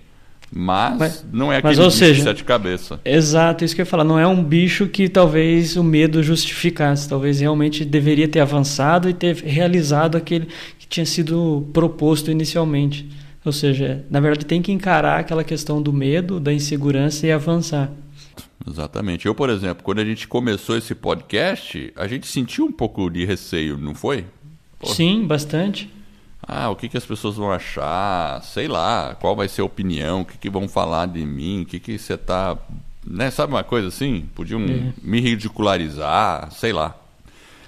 Mas, 0.53 0.99
mas 0.99 1.27
não 1.33 1.53
é 1.53 1.57
aquele 1.57 1.75
mas, 1.75 1.85
bicho 1.85 1.99
seja, 1.99 2.15
de 2.15 2.23
sete 2.23 2.45
cabeças. 2.45 3.01
Exato, 3.05 3.65
isso 3.65 3.75
que 3.75 3.81
eu 3.81 3.85
ia 3.85 3.91
falar. 3.91 4.05
Não 4.05 4.17
é 4.17 4.25
um 4.25 4.41
bicho 4.41 4.87
que 4.87 5.09
talvez 5.09 5.77
o 5.77 5.83
medo 5.83 6.23
justificasse. 6.23 7.09
Talvez 7.09 7.41
realmente 7.41 7.85
deveria 7.85 8.29
ter 8.29 8.39
avançado 8.39 9.09
e 9.09 9.13
ter 9.13 9.35
realizado 9.35 10.17
aquele 10.17 10.47
que 10.79 10.87
tinha 10.87 11.05
sido 11.05 11.69
proposto 11.73 12.31
inicialmente. 12.31 13.11
Ou 13.45 13.51
seja, 13.51 14.05
na 14.09 14.21
verdade 14.21 14.47
tem 14.47 14.63
que 14.63 14.71
encarar 14.71 15.19
aquela 15.19 15.43
questão 15.43 15.83
do 15.83 15.93
medo, 15.93 16.39
da 16.39 16.53
insegurança 16.53 17.27
e 17.27 17.33
avançar. 17.33 17.91
Exatamente. 18.65 19.27
Eu, 19.27 19.35
por 19.35 19.51
exemplo, 19.51 19.83
quando 19.83 19.99
a 19.99 20.05
gente 20.05 20.29
começou 20.29 20.77
esse 20.77 20.95
podcast, 20.95 21.93
a 21.97 22.07
gente 22.07 22.29
sentiu 22.29 22.65
um 22.65 22.73
pouco 22.73 23.11
de 23.11 23.25
receio, 23.25 23.77
não 23.77 23.93
foi? 23.93 24.25
Sim, 24.85 25.27
bastante. 25.27 25.91
Ah, 26.47 26.71
o 26.71 26.77
que, 26.77 26.89
que 26.89 26.97
as 26.97 27.07
pessoas 27.07 27.37
vão 27.37 27.53
achar? 27.53 28.43
Sei 28.43 28.67
lá, 28.67 29.17
qual 29.21 29.37
vai 29.37 29.49
ser 29.49 29.61
a 29.61 29.65
opinião? 29.65 30.23
O 30.23 30.25
que, 30.25 30.37
que 30.37 30.51
vão 30.51 30.69
falar 30.69 31.07
de 31.07 31.25
mim? 31.25 31.63
O 31.63 31.67
que, 31.67 31.79
que 31.79 31.99
você 31.99 32.17
tá. 32.17 32.57
Né? 33.07 33.31
Sabe 33.31 33.53
uma 33.53 33.65
coisa 33.65 33.89
assim? 33.89 34.27
Podiam 34.35 34.61
é. 34.61 34.93
me 35.03 35.21
ridicularizar, 35.21 36.51
sei 36.53 36.73
lá. 36.73 36.97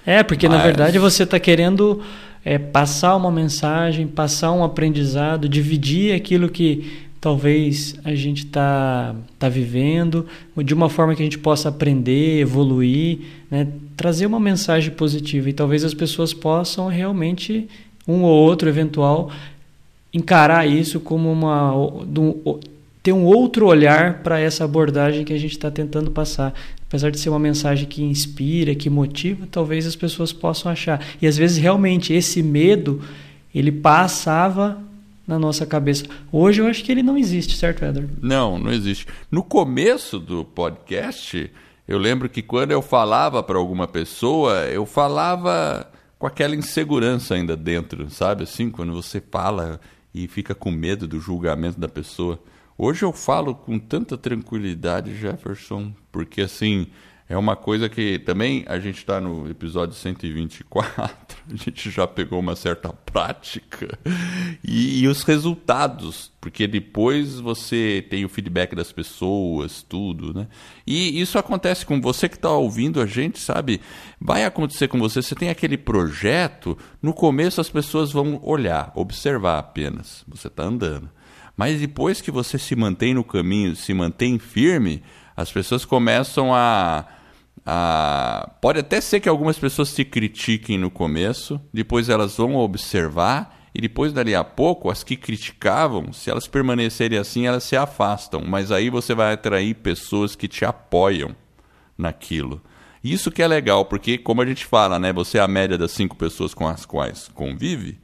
É, 0.05 0.21
porque 0.23 0.47
Mas... 0.47 0.57
na 0.57 0.63
verdade 0.63 0.99
você 0.99 1.23
está 1.23 1.39
querendo 1.39 2.01
é, 2.43 2.59
passar 2.59 3.15
uma 3.15 3.31
mensagem, 3.31 4.05
passar 4.07 4.51
um 4.51 4.63
aprendizado, 4.63 5.49
dividir 5.49 6.13
aquilo 6.13 6.47
que 6.47 7.05
talvez 7.25 7.95
a 8.03 8.13
gente 8.13 8.45
está 8.45 9.15
tá 9.39 9.49
vivendo, 9.49 10.27
de 10.63 10.75
uma 10.75 10.89
forma 10.89 11.15
que 11.15 11.23
a 11.23 11.25
gente 11.25 11.39
possa 11.39 11.69
aprender, 11.69 12.39
evoluir, 12.39 13.17
né? 13.49 13.67
trazer 13.97 14.27
uma 14.27 14.39
mensagem 14.39 14.91
positiva 14.91 15.49
e 15.49 15.53
talvez 15.53 15.83
as 15.83 15.95
pessoas 15.95 16.35
possam 16.35 16.87
realmente, 16.87 17.67
um 18.07 18.23
ou 18.23 18.31
outro 18.31 18.69
eventual, 18.69 19.31
encarar 20.13 20.67
isso 20.67 20.99
como 20.99 21.31
uma. 21.31 21.73
ter 23.03 23.11
um 23.11 23.23
outro 23.23 23.67
olhar 23.67 24.23
para 24.23 24.39
essa 24.39 24.63
abordagem 24.63 25.25
que 25.25 25.33
a 25.33 25.37
gente 25.37 25.51
está 25.51 25.69
tentando 25.69 26.11
passar. 26.11 26.53
Apesar 26.87 27.09
de 27.11 27.19
ser 27.19 27.29
uma 27.29 27.39
mensagem 27.39 27.87
que 27.87 28.03
inspira, 28.03 28.75
que 28.75 28.89
motiva, 28.89 29.47
talvez 29.51 29.85
as 29.85 29.95
pessoas 29.95 30.31
possam 30.31 30.71
achar. 30.71 31.03
E 31.21 31.27
às 31.27 31.35
vezes 31.35 31.57
realmente 31.57 32.13
esse 32.13 32.41
medo 32.41 33.01
ele 33.53 33.71
passava 33.71 34.81
na 35.27 35.39
nossa 35.39 35.65
cabeça. 35.65 36.05
Hoje 36.31 36.61
eu 36.61 36.67
acho 36.67 36.83
que 36.83 36.91
ele 36.91 37.01
não 37.01 37.17
existe, 37.17 37.57
certo, 37.57 37.83
Edward? 37.83 38.13
Não, 38.21 38.59
não 38.59 38.71
existe. 38.71 39.07
No 39.31 39.43
começo 39.43 40.19
do 40.19 40.45
podcast, 40.45 41.51
eu 41.87 41.97
lembro 41.97 42.29
que 42.29 42.41
quando 42.41 42.71
eu 42.71 42.81
falava 42.81 43.41
para 43.41 43.57
alguma 43.57 43.87
pessoa, 43.87 44.65
eu 44.65 44.85
falava 44.85 45.89
com 46.17 46.27
aquela 46.27 46.55
insegurança 46.55 47.35
ainda 47.35 47.55
dentro, 47.55 48.09
sabe? 48.09 48.43
Assim, 48.43 48.69
quando 48.69 48.93
você 48.93 49.21
fala 49.21 49.79
e 50.13 50.27
fica 50.27 50.55
com 50.55 50.71
medo 50.71 51.07
do 51.07 51.19
julgamento 51.19 51.79
da 51.79 51.89
pessoa. 51.89 52.41
Hoje 52.77 53.03
eu 53.03 53.11
falo 53.11 53.53
com 53.53 53.77
tanta 53.77 54.17
tranquilidade, 54.17 55.15
Jefferson, 55.15 55.93
porque 56.11 56.41
assim, 56.41 56.87
é 57.27 57.35
uma 57.35 57.55
coisa 57.55 57.89
que 57.89 58.19
também 58.19 58.63
a 58.67 58.77
gente 58.77 58.99
está 58.99 59.19
no 59.19 59.49
episódio 59.49 59.95
124, 59.95 61.37
a 61.51 61.55
gente 61.55 61.89
já 61.89 62.05
pegou 62.05 62.39
uma 62.39 62.55
certa 62.55 62.89
prática 62.93 63.97
e, 64.63 65.01
e, 65.01 65.07
os 65.07 65.23
resultados, 65.23 66.31
porque 66.39 66.67
depois 66.67 67.39
você 67.39 68.05
tem 68.11 68.23
o 68.23 68.29
feedback 68.29 68.75
das 68.75 68.91
pessoas, 68.91 69.81
tudo, 69.81 70.35
né? 70.35 70.47
E 70.85 71.19
isso 71.19 71.39
acontece 71.39 71.83
com 71.83 71.99
você 71.99 72.29
que 72.29 72.35
está 72.35 72.51
ouvindo 72.51 73.01
a 73.01 73.07
gente, 73.07 73.39
sabe? 73.39 73.81
Vai 74.21 74.45
acontecer 74.45 74.87
com 74.87 74.99
você. 74.99 75.19
Você 75.19 75.33
tem 75.33 75.49
aquele 75.49 75.77
projeto, 75.77 76.77
no 77.01 77.11
começo 77.11 77.59
as 77.59 77.69
pessoas 77.69 78.11
vão 78.11 78.39
olhar, 78.43 78.91
observar 78.95 79.57
apenas. 79.57 80.23
Você 80.27 80.47
está 80.47 80.63
andando. 80.63 81.09
Mas 81.57 81.79
depois 81.79 82.21
que 82.21 82.29
você 82.29 82.59
se 82.59 82.75
mantém 82.75 83.13
no 83.13 83.23
caminho, 83.23 83.75
se 83.75 83.93
mantém 83.93 84.37
firme, 84.37 85.01
as 85.35 85.51
pessoas 85.51 85.85
começam 85.85 86.53
a, 86.53 87.05
a. 87.65 88.51
Pode 88.61 88.79
até 88.79 89.01
ser 89.01 89.19
que 89.19 89.29
algumas 89.29 89.57
pessoas 89.57 89.93
te 89.93 90.05
critiquem 90.05 90.77
no 90.77 90.89
começo, 90.89 91.59
depois 91.73 92.09
elas 92.09 92.37
vão 92.37 92.55
observar, 92.55 93.55
e 93.73 93.81
depois, 93.81 94.13
dali 94.13 94.33
a 94.33 94.43
pouco, 94.43 94.89
as 94.89 95.03
que 95.03 95.17
criticavam, 95.17 96.13
se 96.13 96.29
elas 96.29 96.47
permanecerem 96.47 97.19
assim, 97.19 97.45
elas 97.45 97.63
se 97.65 97.75
afastam. 97.75 98.41
Mas 98.47 98.71
aí 98.71 98.89
você 98.89 99.13
vai 99.13 99.33
atrair 99.33 99.73
pessoas 99.75 100.33
que 100.33 100.47
te 100.47 100.63
apoiam 100.63 101.35
naquilo. 101.97 102.61
Isso 103.03 103.29
que 103.29 103.43
é 103.43 103.47
legal, 103.47 103.83
porque, 103.83 104.17
como 104.17 104.41
a 104.41 104.45
gente 104.45 104.65
fala, 104.65 104.97
né? 104.97 105.11
Você 105.11 105.37
é 105.37 105.41
a 105.41 105.47
média 105.47 105.77
das 105.77 105.91
cinco 105.91 106.15
pessoas 106.15 106.53
com 106.53 106.65
as 106.65 106.85
quais 106.85 107.29
convive. 107.33 107.99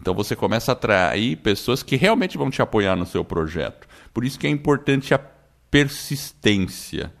Então 0.00 0.14
você 0.14 0.36
começa 0.36 0.70
a 0.70 0.74
atrair 0.74 1.36
pessoas 1.38 1.82
que 1.82 1.96
realmente 1.96 2.38
vão 2.38 2.48
te 2.48 2.62
apoiar 2.62 2.94
no 2.94 3.04
seu 3.04 3.24
projeto. 3.24 3.88
Por 4.14 4.24
isso 4.24 4.38
que 4.38 4.46
é 4.46 4.50
importante 4.50 5.12
a 5.12 5.18
persistência 5.70 7.12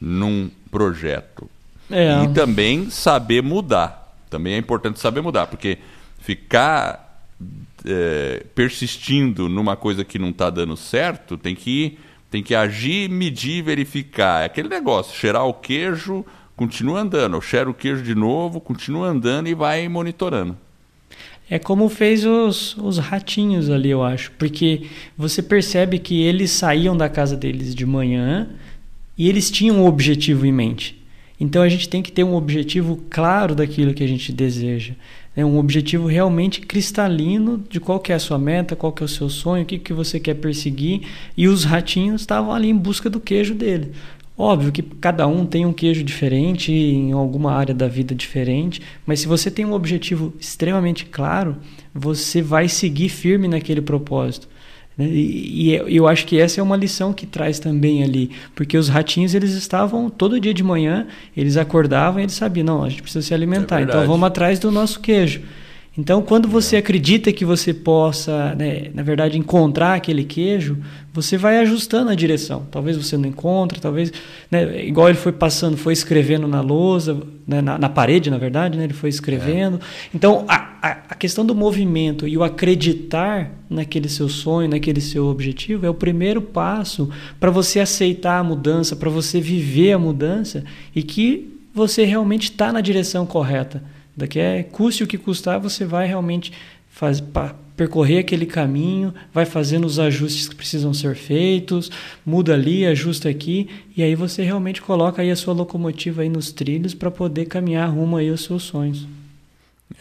num 0.00 0.50
projeto. 0.70 1.48
É. 1.90 2.24
E 2.24 2.28
também 2.32 2.90
saber 2.90 3.42
mudar. 3.42 4.16
Também 4.28 4.54
é 4.54 4.58
importante 4.58 5.00
saber 5.00 5.20
mudar, 5.20 5.48
porque 5.48 5.78
ficar 6.20 7.26
é, 7.84 8.44
persistindo 8.54 9.48
numa 9.48 9.76
coisa 9.76 10.04
que 10.04 10.18
não 10.18 10.30
está 10.30 10.50
dando 10.50 10.76
certo, 10.76 11.36
tem 11.36 11.54
que, 11.54 11.98
tem 12.30 12.42
que 12.42 12.54
agir, 12.54 13.10
medir, 13.10 13.62
verificar. 13.62 14.42
É 14.42 14.46
aquele 14.46 14.68
negócio, 14.68 15.16
cheirar 15.16 15.44
o 15.46 15.54
queijo, 15.54 16.24
continua 16.56 17.00
andando. 17.00 17.40
Cheira 17.40 17.68
o 17.68 17.74
queijo 17.74 18.02
de 18.02 18.14
novo, 18.14 18.60
continua 18.60 19.08
andando 19.08 19.48
e 19.48 19.54
vai 19.54 19.88
monitorando. 19.88 20.56
É 21.50 21.58
como 21.58 21.88
fez 21.88 22.24
os, 22.24 22.76
os 22.76 22.98
ratinhos 22.98 23.68
ali, 23.68 23.90
eu 23.90 24.04
acho. 24.04 24.30
Porque 24.38 24.82
você 25.18 25.42
percebe 25.42 25.98
que 25.98 26.22
eles 26.22 26.52
saíam 26.52 26.96
da 26.96 27.08
casa 27.08 27.36
deles 27.36 27.74
de 27.74 27.84
manhã 27.84 28.48
e 29.18 29.28
eles 29.28 29.50
tinham 29.50 29.78
um 29.78 29.86
objetivo 29.86 30.46
em 30.46 30.52
mente. 30.52 30.96
Então 31.40 31.62
a 31.62 31.68
gente 31.68 31.88
tem 31.88 32.02
que 32.02 32.12
ter 32.12 32.22
um 32.22 32.34
objetivo 32.34 33.02
claro 33.10 33.54
daquilo 33.54 33.92
que 33.92 34.04
a 34.04 34.06
gente 34.06 34.30
deseja. 34.30 34.94
É 35.34 35.44
um 35.44 35.58
objetivo 35.58 36.06
realmente 36.06 36.60
cristalino 36.60 37.64
de 37.68 37.80
qual 37.80 38.00
é 38.08 38.12
a 38.12 38.18
sua 38.18 38.38
meta, 38.38 38.76
qual 38.76 38.94
é 39.00 39.04
o 39.04 39.08
seu 39.08 39.28
sonho, 39.28 39.64
o 39.64 39.66
que, 39.66 39.78
que 39.78 39.92
você 39.92 40.20
quer 40.20 40.34
perseguir. 40.34 41.02
E 41.36 41.48
os 41.48 41.64
ratinhos 41.64 42.20
estavam 42.20 42.52
ali 42.52 42.68
em 42.68 42.76
busca 42.76 43.10
do 43.10 43.18
queijo 43.18 43.54
dele. 43.54 43.92
Óbvio 44.40 44.72
que 44.72 44.80
cada 44.80 45.26
um 45.26 45.44
tem 45.44 45.66
um 45.66 45.72
queijo 45.72 46.02
diferente, 46.02 46.72
em 46.72 47.12
alguma 47.12 47.52
área 47.52 47.74
da 47.74 47.86
vida 47.86 48.14
diferente, 48.14 48.80
mas 49.04 49.20
se 49.20 49.28
você 49.28 49.50
tem 49.50 49.66
um 49.66 49.74
objetivo 49.74 50.32
extremamente 50.40 51.04
claro, 51.04 51.58
você 51.94 52.40
vai 52.40 52.66
seguir 52.66 53.10
firme 53.10 53.46
naquele 53.46 53.82
propósito. 53.82 54.48
Né? 54.96 55.06
E, 55.10 55.76
e 55.88 55.94
eu 55.96 56.08
acho 56.08 56.24
que 56.24 56.40
essa 56.40 56.58
é 56.58 56.62
uma 56.62 56.74
lição 56.74 57.12
que 57.12 57.26
traz 57.26 57.58
também 57.58 58.02
ali, 58.02 58.30
porque 58.54 58.78
os 58.78 58.88
ratinhos 58.88 59.34
eles 59.34 59.52
estavam 59.52 60.08
todo 60.08 60.40
dia 60.40 60.54
de 60.54 60.62
manhã, 60.62 61.06
eles 61.36 61.58
acordavam 61.58 62.18
e 62.18 62.22
eles 62.22 62.34
sabiam, 62.34 62.64
não, 62.64 62.82
a 62.82 62.88
gente 62.88 63.02
precisa 63.02 63.20
se 63.20 63.34
alimentar, 63.34 63.80
é 63.80 63.82
então 63.82 64.06
vamos 64.06 64.26
atrás 64.26 64.58
do 64.58 64.70
nosso 64.70 65.00
queijo. 65.00 65.42
Então, 65.98 66.22
quando 66.22 66.46
você 66.46 66.76
acredita 66.76 67.32
que 67.32 67.44
você 67.44 67.74
possa, 67.74 68.54
né, 68.54 68.90
na 68.94 69.02
verdade, 69.02 69.36
encontrar 69.36 69.94
aquele 69.94 70.22
queijo, 70.22 70.78
você 71.12 71.36
vai 71.36 71.58
ajustando 71.58 72.10
a 72.10 72.14
direção. 72.14 72.64
Talvez 72.70 72.96
você 72.96 73.16
não 73.16 73.28
encontre, 73.28 73.80
talvez, 73.80 74.12
né, 74.48 74.84
igual 74.86 75.08
ele 75.08 75.18
foi 75.18 75.32
passando, 75.32 75.76
foi 75.76 75.92
escrevendo 75.92 76.46
na 76.46 76.60
lousa, 76.60 77.20
né, 77.44 77.60
na, 77.60 77.76
na, 77.76 77.88
parede, 77.88 78.30
na 78.30 78.38
verdade, 78.38 78.78
né, 78.78 78.84
ele 78.84 78.92
foi 78.92 79.08
escrevendo. 79.08 79.78
É. 79.78 80.10
Então, 80.14 80.44
a, 80.46 80.78
a, 80.80 80.90
a, 81.08 81.14
questão 81.16 81.44
do 81.44 81.56
movimento 81.56 82.26
e 82.26 82.38
o 82.38 82.44
acreditar 82.44 83.50
naquele 83.68 84.08
seu 84.08 84.28
sonho, 84.28 84.68
naquele 84.68 85.00
seu 85.00 85.26
objetivo, 85.26 85.84
é 85.84 85.90
o 85.90 85.94
primeiro 85.94 86.40
passo 86.40 87.10
para 87.40 87.50
você 87.50 87.80
aceitar 87.80 88.38
a 88.38 88.44
mudança, 88.44 88.94
para 88.94 89.10
você 89.10 89.40
viver 89.40 89.92
a 89.92 89.98
mudança 89.98 90.62
e 90.94 91.02
que 91.02 91.58
você 91.74 92.04
realmente 92.04 92.44
está 92.44 92.72
na 92.72 92.80
direção 92.80 93.26
correta. 93.26 93.82
Daqui 94.20 94.38
é 94.38 94.62
custe 94.62 95.02
o 95.02 95.06
que 95.06 95.16
custar, 95.16 95.58
você 95.58 95.84
vai 95.84 96.06
realmente 96.06 96.52
faz, 96.90 97.22
percorrer 97.74 98.18
aquele 98.18 98.44
caminho, 98.44 99.14
vai 99.32 99.46
fazendo 99.46 99.86
os 99.86 99.98
ajustes 99.98 100.46
que 100.46 100.54
precisam 100.54 100.92
ser 100.92 101.16
feitos, 101.16 101.90
muda 102.26 102.52
ali, 102.52 102.84
ajusta 102.84 103.30
aqui, 103.30 103.70
e 103.96 104.02
aí 104.02 104.14
você 104.14 104.42
realmente 104.42 104.82
coloca 104.82 105.22
aí 105.22 105.30
a 105.30 105.36
sua 105.36 105.54
locomotiva 105.54 106.20
aí 106.20 106.28
nos 106.28 106.52
trilhos 106.52 106.92
para 106.92 107.10
poder 107.10 107.46
caminhar 107.46 107.88
rumo 107.88 108.18
aí 108.18 108.28
aos 108.28 108.44
seus 108.44 108.64
sonhos. 108.64 109.08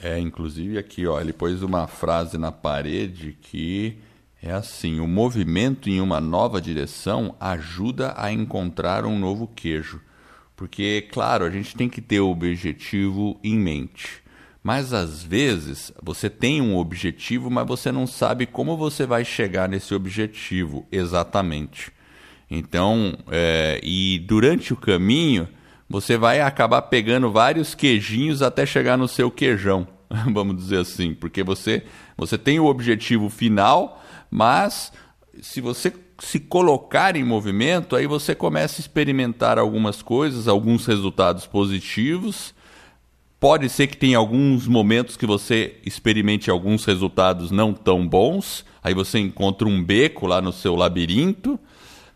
É, 0.04 0.20
inclusive 0.20 0.78
aqui, 0.78 1.08
ó, 1.08 1.22
ele 1.22 1.32
pôs 1.32 1.64
uma 1.64 1.88
frase 1.88 2.38
na 2.38 2.52
parede 2.52 3.38
que 3.42 3.96
é 4.44 4.52
assim: 4.52 5.00
o 5.00 5.08
movimento 5.08 5.90
em 5.90 6.02
uma 6.02 6.20
nova 6.20 6.62
direção 6.62 7.34
ajuda 7.40 8.14
a 8.18 8.32
encontrar 8.32 9.06
um 9.06 9.18
novo 9.18 9.48
queijo. 9.48 10.02
Porque, 10.60 11.08
claro, 11.10 11.46
a 11.46 11.50
gente 11.50 11.74
tem 11.74 11.88
que 11.88 12.02
ter 12.02 12.20
o 12.20 12.30
objetivo 12.30 13.40
em 13.42 13.58
mente. 13.58 14.22
Mas 14.62 14.92
às 14.92 15.24
vezes 15.24 15.90
você 16.04 16.30
tem 16.30 16.62
um 16.62 16.76
objetivo, 16.76 17.50
mas 17.50 17.66
você 17.66 17.94
não 17.94 18.06
sabe 18.06 18.46
como 18.46 18.76
você 18.76 19.06
vai 19.06 19.24
chegar 19.24 19.70
nesse 19.70 19.96
objetivo 19.96 20.86
exatamente. 20.92 21.94
Então, 22.52 23.18
é, 23.32 23.80
e 23.82 24.20
durante 24.28 24.74
o 24.74 24.76
caminho, 24.76 25.48
você 25.88 26.18
vai 26.18 26.42
acabar 26.42 26.82
pegando 26.82 27.32
vários 27.32 27.74
queijinhos 27.74 28.42
até 28.42 28.66
chegar 28.66 28.98
no 28.98 29.08
seu 29.08 29.32
queijão, 29.32 29.88
vamos 30.34 30.58
dizer 30.58 30.80
assim, 30.80 31.14
porque 31.14 31.42
você, 31.42 31.86
você 32.18 32.38
tem 32.38 32.60
o 32.60 32.66
objetivo 32.66 33.30
final, 33.30 34.04
mas 34.30 34.92
se 35.42 35.62
você 35.62 35.94
se 36.20 36.40
colocar 36.40 37.16
em 37.16 37.24
movimento, 37.24 37.96
aí 37.96 38.06
você 38.06 38.36
começa 38.36 38.80
a 38.80 38.84
experimentar 38.84 39.58
algumas 39.58 40.02
coisas, 40.02 40.48
alguns 40.48 40.86
resultados 40.86 41.46
positivos. 41.46 42.54
Pode 43.40 43.70
ser 43.70 43.88
que 43.88 43.96
tenha 43.96 44.18
alguns 44.18 44.68
momentos 44.68 45.16
que 45.16 45.26
você 45.26 45.78
experimente 45.86 46.50
alguns 46.50 46.84
resultados 46.84 47.52
não 47.52 47.74
tão 47.74 48.06
bons, 48.08 48.66
aí 48.84 48.94
você 48.94 49.18
encontra 49.18 49.68
um 49.68 49.82
beco 49.84 50.28
lá 50.28 50.42
no 50.42 50.52
seu 50.52 50.76
labirinto, 50.76 51.58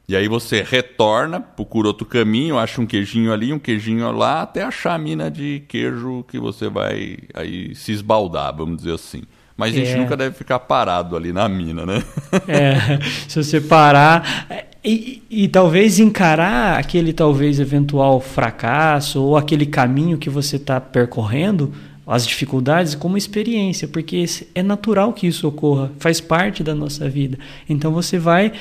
e 0.07 0.17
aí 0.17 0.27
você 0.27 0.61
retorna, 0.61 1.39
procura 1.39 1.87
outro 1.87 2.05
caminho, 2.05 2.57
acha 2.57 2.81
um 2.81 2.85
queijinho 2.85 3.31
ali, 3.31 3.53
um 3.53 3.59
queijinho 3.59 4.11
lá, 4.11 4.41
até 4.41 4.61
achar 4.61 4.95
a 4.95 4.97
mina 4.97 5.31
de 5.31 5.63
queijo 5.65 6.25
que 6.27 6.37
você 6.37 6.67
vai 6.67 7.19
aí 7.33 7.73
se 7.73 7.93
esbaldar, 7.93 8.53
vamos 8.53 8.77
dizer 8.77 8.95
assim. 8.95 9.23
Mas 9.55 9.73
a 9.73 9.77
gente 9.77 9.91
é. 9.91 9.95
nunca 9.97 10.17
deve 10.17 10.35
ficar 10.35 10.59
parado 10.59 11.15
ali 11.15 11.31
na 11.31 11.47
mina, 11.47 11.85
né? 11.85 12.03
É, 12.47 12.99
se 13.27 13.43
você 13.43 13.61
parar. 13.61 14.47
E, 14.83 15.23
e, 15.29 15.47
talvez 15.47 15.97
encarar 15.97 16.77
aquele 16.77 17.13
talvez 17.13 17.57
eventual 17.59 18.19
fracasso 18.19 19.21
ou 19.21 19.37
aquele 19.37 19.65
caminho 19.65 20.17
que 20.17 20.29
você 20.29 20.57
está 20.57 20.81
percorrendo, 20.81 21.71
as 22.05 22.27
dificuldades, 22.27 22.93
como 22.93 23.17
experiência, 23.17 23.87
porque 23.87 24.25
é 24.53 24.61
natural 24.61 25.13
que 25.13 25.25
isso 25.25 25.47
ocorra, 25.47 25.89
faz 25.99 26.19
parte 26.19 26.61
da 26.61 26.75
nossa 26.75 27.07
vida. 27.07 27.39
Então 27.69 27.93
você 27.93 28.19
vai 28.19 28.51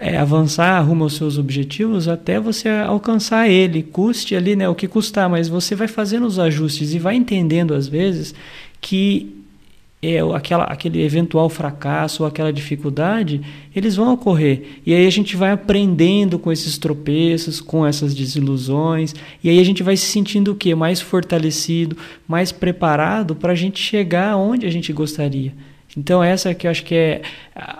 é, 0.00 0.16
avançar 0.16 0.80
rumo 0.80 1.04
aos 1.04 1.14
seus 1.14 1.38
objetivos 1.38 2.08
até 2.08 2.40
você 2.40 2.68
alcançar 2.68 3.48
ele, 3.48 3.84
custe 3.84 4.34
ali 4.34 4.56
né, 4.56 4.68
o 4.68 4.74
que 4.74 4.88
custar, 4.88 5.28
mas 5.28 5.48
você 5.48 5.76
vai 5.76 5.86
fazendo 5.86 6.26
os 6.26 6.40
ajustes 6.40 6.92
e 6.92 6.98
vai 6.98 7.14
entendendo 7.14 7.72
às 7.72 7.86
vezes 7.86 8.34
que 8.80 9.37
é, 10.00 10.20
aquela, 10.34 10.64
aquele 10.64 11.02
eventual 11.02 11.48
fracasso 11.48 12.22
ou 12.22 12.28
aquela 12.28 12.52
dificuldade, 12.52 13.40
eles 13.74 13.96
vão 13.96 14.12
ocorrer. 14.12 14.80
E 14.86 14.94
aí 14.94 15.06
a 15.06 15.10
gente 15.10 15.36
vai 15.36 15.50
aprendendo 15.50 16.38
com 16.38 16.52
esses 16.52 16.78
tropeços, 16.78 17.60
com 17.60 17.84
essas 17.84 18.14
desilusões, 18.14 19.14
e 19.42 19.50
aí 19.50 19.58
a 19.58 19.64
gente 19.64 19.82
vai 19.82 19.96
se 19.96 20.06
sentindo 20.06 20.52
o 20.52 20.54
quê? 20.54 20.74
Mais 20.74 21.00
fortalecido, 21.00 21.96
mais 22.26 22.52
preparado 22.52 23.34
para 23.34 23.52
a 23.52 23.56
gente 23.56 23.80
chegar 23.80 24.36
onde 24.36 24.66
a 24.66 24.70
gente 24.70 24.92
gostaria. 24.92 25.52
Então 25.96 26.22
essa 26.22 26.54
que 26.54 26.66
eu 26.66 26.70
acho 26.70 26.84
que 26.84 26.94
é 26.94 27.22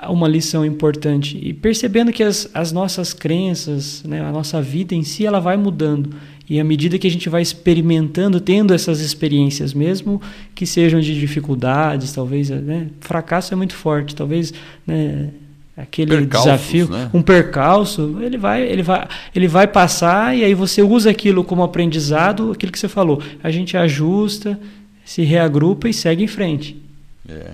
uma 0.09 0.27
lição 0.27 0.65
importante 0.65 1.39
e 1.41 1.53
percebendo 1.53 2.13
que 2.13 2.23
as, 2.23 2.51
as 2.53 2.73
nossas 2.73 3.13
crenças, 3.13 4.03
né, 4.03 4.21
a 4.21 4.33
nossa 4.33 4.61
vida 4.61 4.95
em 4.95 5.05
si, 5.05 5.25
ela 5.25 5.39
vai 5.39 5.57
mudando 5.57 6.11
e 6.49 6.59
à 6.59 6.65
medida 6.65 6.99
que 6.99 7.07
a 7.07 7.11
gente 7.11 7.29
vai 7.29 7.43
experimentando, 7.43 8.41
tendo 8.41 8.73
essas 8.73 9.01
experiências, 9.01 9.75
mesmo 9.75 10.21
que 10.55 10.67
sejam 10.67 10.99
de 11.01 11.19
dificuldades, 11.19 12.13
talvez, 12.13 12.49
né, 12.49 12.89
fracasso 13.01 13.53
é 13.53 13.57
muito 13.57 13.75
forte, 13.75 14.17
talvez, 14.17 14.55
né, 14.87 15.31
aquele 15.77 16.17
Percalços, 16.17 16.51
desafio, 16.51 16.89
né? 16.89 17.11
um 17.13 17.23
percalço, 17.23 18.19
ele 18.21 18.39
vai, 18.39 18.63
ele 18.63 18.83
vai, 18.83 19.07
ele 19.35 19.47
vai 19.47 19.67
passar 19.69 20.37
e 20.37 20.43
aí 20.43 20.55
você 20.55 20.83
usa 20.83 21.11
aquilo 21.11 21.45
como 21.45 21.63
aprendizado, 21.63 22.51
aquilo 22.53 22.73
que 22.73 22.79
você 22.79 22.89
falou, 22.89 23.23
a 23.43 23.51
gente 23.51 23.77
ajusta, 23.77 24.59
se 25.05 25.23
reagrupa 25.23 25.89
e 25.89 25.95
segue 25.95 26.25
em 26.25 26.27
frente. 26.27 26.81
É. 27.29 27.53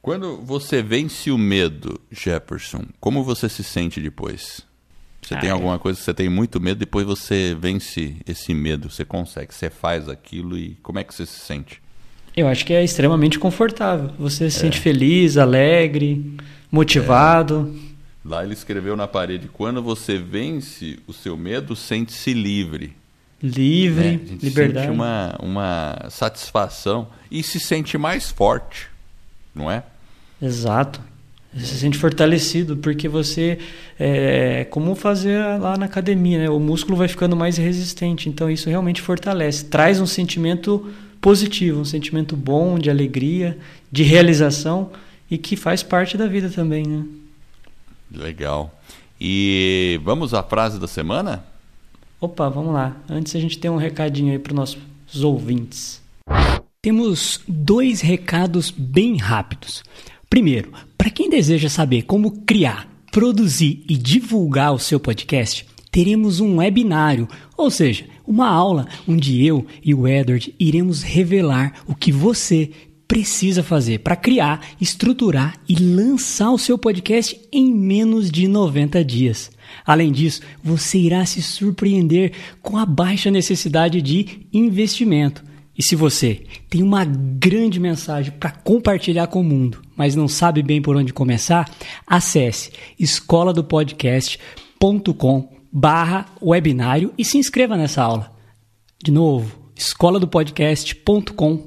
Quando 0.00 0.38
você 0.38 0.82
vence 0.82 1.30
o 1.30 1.36
medo, 1.36 2.00
Jefferson, 2.10 2.84
como 2.98 3.22
você 3.22 3.48
se 3.48 3.62
sente 3.62 4.00
depois? 4.00 4.62
Você 5.22 5.34
ah, 5.34 5.40
tem 5.40 5.50
alguma 5.50 5.78
coisa 5.78 5.98
que 5.98 6.04
você 6.04 6.14
tem 6.14 6.28
muito 6.28 6.60
medo, 6.60 6.78
depois 6.78 7.06
você 7.06 7.56
vence 7.58 8.16
esse 8.26 8.54
medo, 8.54 8.90
você 8.90 9.04
consegue, 9.04 9.54
você 9.54 9.70
faz 9.70 10.08
aquilo 10.08 10.56
e 10.56 10.76
como 10.82 10.98
é 10.98 11.04
que 11.04 11.14
você 11.14 11.26
se 11.26 11.38
sente? 11.40 11.80
Eu 12.36 12.48
acho 12.48 12.64
que 12.64 12.72
é 12.72 12.82
extremamente 12.82 13.38
confortável. 13.38 14.10
Você 14.18 14.50
se 14.50 14.58
é. 14.58 14.60
sente 14.60 14.80
feliz, 14.80 15.36
alegre, 15.36 16.36
motivado. 16.70 17.74
É. 17.86 17.90
Lá 18.24 18.44
ele 18.44 18.54
escreveu 18.54 18.96
na 18.96 19.08
parede: 19.08 19.48
quando 19.48 19.82
você 19.82 20.18
vence 20.18 20.98
o 21.06 21.12
seu 21.12 21.36
medo, 21.36 21.74
sente-se 21.74 22.32
livre. 22.32 22.96
Livre, 23.42 24.16
né? 24.16 24.38
liberdade. 24.42 24.86
Sente 24.86 24.94
uma, 24.94 25.36
uma 25.40 26.06
satisfação 26.10 27.08
e 27.30 27.42
se 27.42 27.58
sente 27.58 27.96
mais 27.96 28.30
forte, 28.30 28.88
não 29.54 29.70
é? 29.70 29.82
Exato. 30.40 31.00
Você 31.52 31.66
se 31.66 31.78
sente 31.80 31.98
fortalecido 31.98 32.76
porque 32.76 33.08
você 33.08 33.58
é 33.98 34.64
como 34.70 34.94
fazer 34.94 35.38
lá 35.58 35.76
na 35.76 35.86
academia, 35.86 36.38
né? 36.38 36.50
O 36.50 36.60
músculo 36.60 36.96
vai 36.96 37.08
ficando 37.08 37.34
mais 37.34 37.56
resistente, 37.56 38.28
então 38.28 38.48
isso 38.48 38.68
realmente 38.68 39.02
fortalece, 39.02 39.64
traz 39.64 40.00
um 40.00 40.06
sentimento 40.06 40.88
positivo, 41.20 41.80
um 41.80 41.84
sentimento 41.84 42.36
bom 42.36 42.78
de 42.78 42.88
alegria, 42.88 43.58
de 43.90 44.04
realização 44.04 44.90
e 45.30 45.36
que 45.36 45.56
faz 45.56 45.82
parte 45.82 46.16
da 46.16 46.26
vida 46.26 46.48
também, 46.48 46.86
né? 46.86 47.04
Legal. 48.12 48.72
E 49.20 50.00
vamos 50.04 50.32
à 50.32 50.42
frase 50.42 50.78
da 50.78 50.86
semana? 50.86 51.44
Opa, 52.20 52.48
vamos 52.48 52.72
lá. 52.72 52.96
Antes 53.08 53.34
a 53.34 53.40
gente 53.40 53.58
tem 53.58 53.70
um 53.70 53.76
recadinho 53.76 54.32
aí 54.32 54.38
para 54.38 54.52
os 54.52 54.56
nossos 54.56 55.24
ouvintes. 55.24 56.00
Temos 56.82 57.40
dois 57.46 58.00
recados 58.00 58.70
bem 58.70 59.16
rápidos. 59.16 59.82
Primeiro, 60.30 60.70
para 60.96 61.10
quem 61.10 61.28
deseja 61.28 61.68
saber 61.68 62.02
como 62.02 62.42
criar, 62.42 62.88
produzir 63.10 63.82
e 63.88 63.96
divulgar 63.96 64.72
o 64.72 64.78
seu 64.78 65.00
podcast, 65.00 65.66
teremos 65.90 66.38
um 66.38 66.58
webinário, 66.58 67.26
ou 67.56 67.68
seja, 67.68 68.04
uma 68.24 68.48
aula 68.48 68.86
onde 69.08 69.44
eu 69.44 69.66
e 69.84 69.92
o 69.92 70.06
Edward 70.06 70.54
iremos 70.56 71.02
revelar 71.02 71.82
o 71.84 71.96
que 71.96 72.12
você 72.12 72.70
precisa 73.08 73.64
fazer 73.64 73.98
para 73.98 74.14
criar, 74.14 74.64
estruturar 74.80 75.58
e 75.68 75.74
lançar 75.74 76.52
o 76.52 76.58
seu 76.58 76.78
podcast 76.78 77.36
em 77.50 77.74
menos 77.74 78.30
de 78.30 78.46
90 78.46 79.04
dias. 79.04 79.50
Além 79.84 80.12
disso, 80.12 80.42
você 80.62 80.96
irá 80.96 81.26
se 81.26 81.42
surpreender 81.42 82.34
com 82.62 82.78
a 82.78 82.86
baixa 82.86 83.32
necessidade 83.32 84.00
de 84.00 84.46
investimento. 84.52 85.49
E 85.80 85.82
se 85.82 85.96
você 85.96 86.42
tem 86.68 86.82
uma 86.82 87.06
grande 87.06 87.80
mensagem 87.80 88.30
para 88.32 88.50
compartilhar 88.50 89.28
com 89.28 89.40
o 89.40 89.44
mundo, 89.44 89.80
mas 89.96 90.14
não 90.14 90.28
sabe 90.28 90.62
bem 90.62 90.82
por 90.82 90.94
onde 90.94 91.10
começar, 91.10 91.70
acesse 92.06 92.70
escola 92.98 93.50
do 93.50 93.64
barra 95.72 96.26
webinário 96.42 97.14
e 97.16 97.24
se 97.24 97.38
inscreva 97.38 97.78
nessa 97.78 98.02
aula. 98.02 98.30
De 99.02 99.10
novo, 99.10 99.58
escola 99.74 100.20
do 100.20 100.28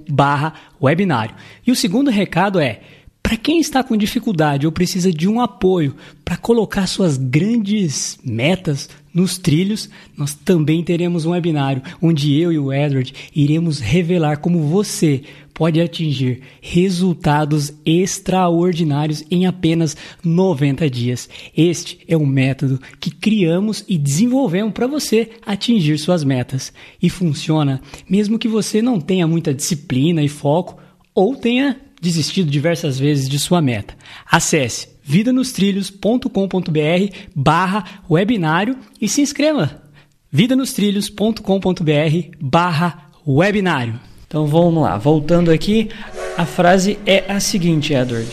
barra 0.07 0.53
webinário. 0.79 1.33
E 1.65 1.71
o 1.71 1.75
segundo 1.75 2.11
recado 2.11 2.59
é, 2.59 2.81
para 3.23 3.37
quem 3.37 3.59
está 3.61 3.81
com 3.81 3.95
dificuldade 3.95 4.65
ou 4.65 4.71
precisa 4.71 5.11
de 5.11 5.29
um 5.29 5.39
apoio 5.39 5.95
para 6.25 6.35
colocar 6.35 6.85
suas 6.85 7.17
grandes 7.17 8.19
metas 8.23 8.89
nos 9.13 9.37
trilhos, 9.37 9.89
nós 10.17 10.33
também 10.33 10.83
teremos 10.83 11.25
um 11.25 11.31
webinário 11.31 11.81
onde 12.01 12.37
eu 12.37 12.51
e 12.51 12.59
o 12.59 12.73
Edward 12.73 13.13
iremos 13.33 13.79
revelar 13.79 14.37
como 14.37 14.59
você 14.63 15.23
pode 15.53 15.79
atingir 15.79 16.41
resultados 16.61 17.71
extraordinários 17.85 19.23
em 19.29 19.45
apenas 19.45 19.95
90 20.23 20.89
dias. 20.89 21.29
Este 21.55 21.99
é 22.07 22.17
um 22.17 22.25
método 22.25 22.81
que 22.99 23.11
criamos 23.11 23.85
e 23.87 23.97
desenvolvemos 23.97 24.73
para 24.73 24.87
você 24.87 25.29
atingir 25.45 25.97
suas 25.97 26.23
metas. 26.23 26.73
E 27.01 27.09
funciona 27.09 27.81
mesmo 28.09 28.39
que 28.39 28.47
você 28.47 28.81
não 28.81 28.99
tenha 28.99 29.27
muita 29.27 29.53
disciplina 29.53 30.21
e 30.23 30.27
foco 30.27 30.77
ou 31.13 31.35
tenha 31.35 31.79
desistido 32.03 32.51
diversas 32.51 32.99
vezes 32.99 33.27
de 33.29 33.39
sua 33.39 33.61
meta. 33.61 33.95
Acesse 34.29 34.89
vidanostrilhos.com.br 35.01 37.15
barra 37.33 37.85
webinário 38.09 38.77
e 38.99 39.07
se 39.07 39.21
inscreva. 39.21 39.81
vidanostrilhos.com.br 40.29 42.37
barra 42.41 43.09
webinário. 43.25 43.97
Então 44.27 44.45
vamos 44.45 44.83
lá, 44.83 44.97
voltando 44.97 45.49
aqui, 45.49 45.89
a 46.37 46.45
frase 46.45 46.99
é 47.05 47.31
a 47.31 47.39
seguinte, 47.39 47.93
Edward. 47.93 48.27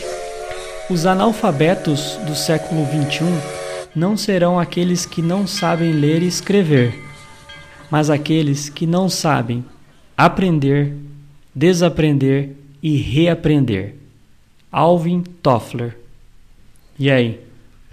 Os 0.89 1.05
analfabetos 1.05 2.17
do 2.27 2.35
século 2.35 2.85
XXI 2.85 3.23
não 3.95 4.17
serão 4.17 4.59
aqueles 4.59 5.05
que 5.05 5.21
não 5.21 5.47
sabem 5.47 5.93
ler 5.93 6.23
e 6.23 6.27
escrever, 6.27 6.93
mas 7.89 8.09
aqueles 8.09 8.67
que 8.67 8.85
não 8.85 9.07
sabem 9.07 9.63
aprender, 10.17 10.93
desaprender 11.55 12.57
e 12.81 12.97
reaprender. 12.97 13.95
Alvin 14.71 15.21
Toffler. 15.21 15.97
E 16.97 17.11
aí? 17.11 17.45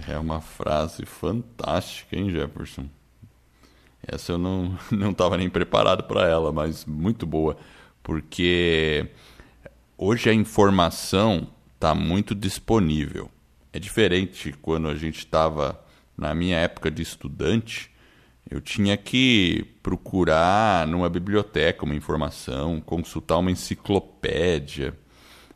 É 0.07 0.17
uma 0.19 0.41
frase 0.41 1.05
fantástica, 1.05 2.17
hein, 2.17 2.31
Jefferson? 2.31 2.87
Essa 4.07 4.33
eu 4.33 4.39
não 4.39 4.79
não 4.91 5.11
estava 5.11 5.37
nem 5.37 5.51
preparado 5.51 6.05
para 6.05 6.27
ela, 6.29 6.53
mas 6.53 6.85
muito 6.85 7.27
boa, 7.27 7.57
porque 8.03 9.09
hoje 9.97 10.31
a 10.31 10.35
informação 10.35 11.49
está 11.75 11.95
muito 11.95 12.35
disponível. 12.35 13.31
É 13.73 13.79
diferente 13.79 14.55
quando 14.63 14.89
a 14.89 14.95
gente 14.95 15.19
estava 15.19 15.79
na 16.17 16.35
minha 16.35 16.57
época 16.57 16.91
de 16.91 17.03
estudante, 17.03 17.91
eu 18.51 18.61
tinha 18.61 18.97
que 18.97 19.67
procurar 19.83 20.87
numa 20.87 21.09
biblioteca 21.09 21.85
uma 21.85 21.95
informação, 21.95 22.81
consultar 22.81 23.39
uma 23.39 23.51
enciclopédia. 23.51 24.95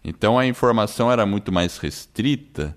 Então 0.04 0.38
a 0.38 0.46
informação 0.46 1.10
era 1.10 1.24
muito 1.24 1.50
mais 1.50 1.78
restrita 1.78 2.76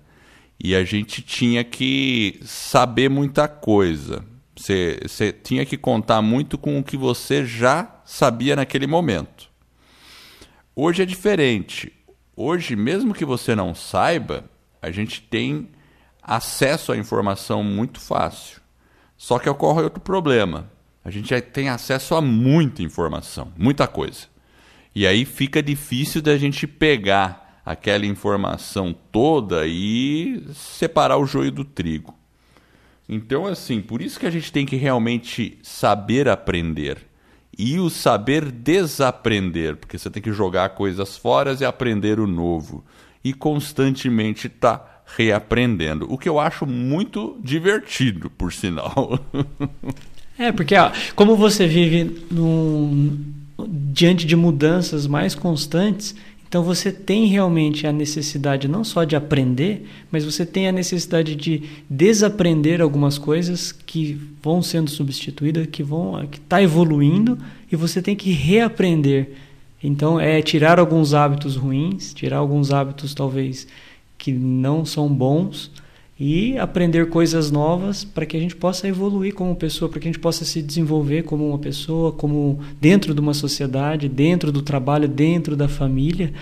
e 0.58 0.74
a 0.74 0.84
gente 0.84 1.20
tinha 1.20 1.62
que 1.62 2.40
saber 2.42 3.10
muita 3.10 3.46
coisa. 3.46 4.24
Você, 4.56 5.32
tinha 5.42 5.66
que 5.66 5.76
contar 5.76 6.22
muito 6.22 6.56
com 6.56 6.78
o 6.78 6.82
que 6.82 6.96
você 6.96 7.44
já 7.44 8.00
sabia 8.06 8.56
naquele 8.56 8.86
momento. 8.86 9.50
Hoje 10.74 11.02
é 11.02 11.06
diferente. 11.06 11.92
Hoje, 12.34 12.74
mesmo 12.74 13.12
que 13.12 13.24
você 13.24 13.54
não 13.54 13.74
saiba, 13.74 14.44
a 14.80 14.90
gente 14.90 15.20
tem 15.20 15.68
acesso 16.22 16.92
à 16.92 16.96
informação 16.96 17.62
muito 17.62 18.00
fácil. 18.00 18.60
Só 19.16 19.38
que 19.38 19.48
ocorre 19.48 19.82
outro 19.82 20.00
problema. 20.00 20.70
A 21.04 21.10
gente 21.10 21.30
já 21.30 21.40
tem 21.40 21.68
acesso 21.68 22.14
a 22.14 22.20
muita 22.20 22.82
informação, 22.82 23.52
muita 23.56 23.86
coisa. 23.86 24.26
E 24.94 25.06
aí 25.06 25.24
fica 25.24 25.62
difícil 25.62 26.20
da 26.20 26.36
gente 26.36 26.66
pegar 26.66 27.60
aquela 27.64 28.06
informação 28.06 28.94
toda 29.12 29.66
e 29.66 30.44
separar 30.54 31.18
o 31.18 31.26
joio 31.26 31.50
do 31.50 31.64
trigo. 31.64 32.14
Então, 33.08 33.46
assim, 33.46 33.80
por 33.80 34.02
isso 34.02 34.18
que 34.18 34.26
a 34.26 34.30
gente 34.30 34.50
tem 34.50 34.66
que 34.66 34.76
realmente 34.76 35.58
saber 35.62 36.28
aprender. 36.28 37.06
E 37.58 37.78
o 37.78 37.88
saber 37.88 38.50
desaprender, 38.50 39.76
porque 39.76 39.96
você 39.96 40.10
tem 40.10 40.22
que 40.22 40.32
jogar 40.32 40.70
coisas 40.70 41.16
fora 41.16 41.56
e 41.58 41.64
aprender 41.64 42.20
o 42.20 42.26
novo. 42.26 42.84
E 43.24 43.32
constantemente 43.32 44.48
tá 44.48 44.95
reaprendendo. 45.14 46.06
O 46.12 46.18
que 46.18 46.28
eu 46.28 46.40
acho 46.40 46.66
muito 46.66 47.38
divertido, 47.42 48.28
por 48.30 48.52
sinal. 48.52 49.20
é, 50.38 50.50
porque 50.50 50.74
ó, 50.74 50.90
como 51.14 51.36
você 51.36 51.66
vive 51.66 52.24
num, 52.30 53.18
diante 53.68 54.26
de 54.26 54.34
mudanças 54.34 55.06
mais 55.06 55.34
constantes, 55.34 56.14
então 56.48 56.62
você 56.62 56.92
tem 56.92 57.26
realmente 57.26 57.86
a 57.86 57.92
necessidade 57.92 58.68
não 58.68 58.84
só 58.84 59.04
de 59.04 59.16
aprender, 59.16 59.88
mas 60.10 60.24
você 60.24 60.46
tem 60.46 60.68
a 60.68 60.72
necessidade 60.72 61.34
de 61.34 61.62
desaprender 61.88 62.80
algumas 62.80 63.18
coisas 63.18 63.72
que 63.72 64.18
vão 64.42 64.62
sendo 64.62 64.88
substituídas, 64.88 65.66
que 65.66 65.82
vão 65.82 66.26
que 66.30 66.38
está 66.38 66.62
evoluindo 66.62 67.36
e 67.70 67.74
você 67.74 68.00
tem 68.00 68.14
que 68.14 68.30
reaprender 68.30 69.32
Então 69.82 70.20
é 70.20 70.40
tirar 70.40 70.78
alguns 70.78 71.14
hábitos 71.14 71.56
ruins, 71.56 72.14
tirar 72.14 72.38
alguns 72.38 72.70
hábitos 72.70 73.12
talvez 73.12 73.66
que 74.18 74.32
não 74.32 74.84
são 74.84 75.08
bons 75.08 75.70
e 76.18 76.56
aprender 76.58 77.10
coisas 77.10 77.50
novas 77.50 78.02
para 78.02 78.24
que 78.24 78.36
a 78.36 78.40
gente 78.40 78.56
possa 78.56 78.88
evoluir 78.88 79.34
como 79.34 79.54
pessoa, 79.54 79.88
para 79.88 80.00
que 80.00 80.08
a 80.08 80.10
gente 80.10 80.20
possa 80.20 80.44
se 80.44 80.62
desenvolver 80.62 81.24
como 81.24 81.46
uma 81.48 81.58
pessoa, 81.58 82.10
como 82.10 82.58
dentro 82.80 83.12
de 83.14 83.20
uma 83.20 83.34
sociedade, 83.34 84.08
dentro 84.08 84.50
do 84.50 84.62
trabalho, 84.62 85.06
dentro 85.06 85.54
da 85.54 85.68
família. 85.68 86.32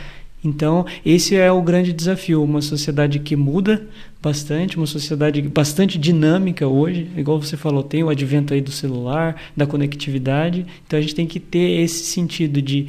Então, 0.44 0.84
esse 1.04 1.34
é 1.34 1.50
o 1.50 1.62
grande 1.62 1.92
desafio, 1.92 2.44
uma 2.44 2.60
sociedade 2.60 3.18
que 3.18 3.34
muda 3.34 3.88
bastante, 4.22 4.76
uma 4.76 4.86
sociedade 4.86 5.40
bastante 5.42 5.98
dinâmica 5.98 6.68
hoje, 6.68 7.10
igual 7.16 7.40
você 7.40 7.56
falou, 7.56 7.82
tem 7.82 8.04
o 8.04 8.10
advento 8.10 8.54
aí 8.54 8.60
do 8.60 8.70
celular, 8.70 9.40
da 9.56 9.66
conectividade. 9.66 10.66
Então 10.86 10.98
a 10.98 11.02
gente 11.02 11.14
tem 11.14 11.26
que 11.26 11.40
ter 11.40 11.80
esse 11.80 12.04
sentido 12.04 12.62
de 12.62 12.88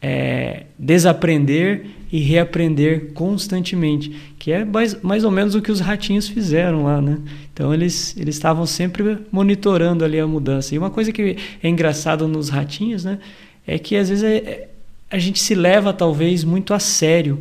é, 0.00 0.64
desaprender 0.78 1.86
e 2.10 2.20
reaprender 2.20 3.12
constantemente, 3.12 4.14
que 4.38 4.50
é 4.50 4.64
mais, 4.64 5.00
mais 5.02 5.24
ou 5.24 5.30
menos 5.30 5.54
o 5.54 5.60
que 5.60 5.70
os 5.70 5.80
ratinhos 5.80 6.26
fizeram 6.28 6.84
lá, 6.84 7.02
né? 7.02 7.18
Então 7.52 7.74
eles 7.74 8.16
eles 8.16 8.34
estavam 8.34 8.64
sempre 8.64 9.18
monitorando 9.30 10.04
ali 10.04 10.18
a 10.18 10.26
mudança. 10.26 10.74
E 10.74 10.78
uma 10.78 10.90
coisa 10.90 11.12
que 11.12 11.36
é 11.62 11.68
engraçado 11.68 12.26
nos 12.26 12.48
ratinhos, 12.48 13.04
né, 13.04 13.18
é 13.66 13.78
que 13.78 13.96
às 13.96 14.08
vezes 14.08 14.24
é, 14.24 14.36
é 14.36 14.68
a 15.10 15.18
gente 15.18 15.38
se 15.38 15.54
leva 15.54 15.92
talvez 15.92 16.44
muito 16.44 16.74
a 16.74 16.78
sério 16.78 17.38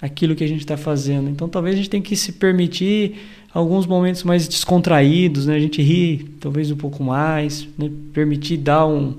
aquilo 0.00 0.34
que 0.34 0.44
a 0.44 0.48
gente 0.48 0.60
está 0.60 0.76
fazendo. 0.76 1.28
Então 1.28 1.48
talvez 1.48 1.74
a 1.74 1.78
gente 1.78 1.90
tenha 1.90 2.02
que 2.02 2.16
se 2.16 2.32
permitir 2.32 3.16
alguns 3.52 3.86
momentos 3.86 4.22
mais 4.22 4.48
descontraídos, 4.48 5.46
né? 5.46 5.56
A 5.56 5.60
gente 5.60 5.82
rir 5.82 6.36
talvez 6.40 6.70
um 6.70 6.76
pouco 6.76 7.02
mais, 7.02 7.68
né? 7.76 7.90
permitir 8.14 8.56
dar 8.56 8.86
um 8.86 9.16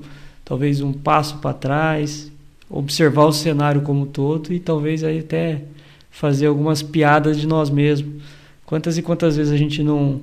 talvez 0.52 0.82
um 0.82 0.92
passo 0.92 1.38
para 1.38 1.54
trás, 1.54 2.30
observar 2.70 3.24
o 3.24 3.32
cenário 3.32 3.80
como 3.84 4.02
um 4.02 4.06
todo 4.06 4.52
e 4.52 4.60
talvez 4.60 5.02
aí 5.02 5.20
até 5.20 5.62
fazer 6.10 6.48
algumas 6.48 6.84
piadas 6.84 7.40
de 7.40 7.48
nós 7.48 7.70
mesmos. 7.70 8.22
Quantas 8.66 8.98
e 8.98 9.02
quantas 9.02 9.38
vezes 9.38 9.54
a 9.54 9.56
gente 9.56 9.82
não 9.82 10.20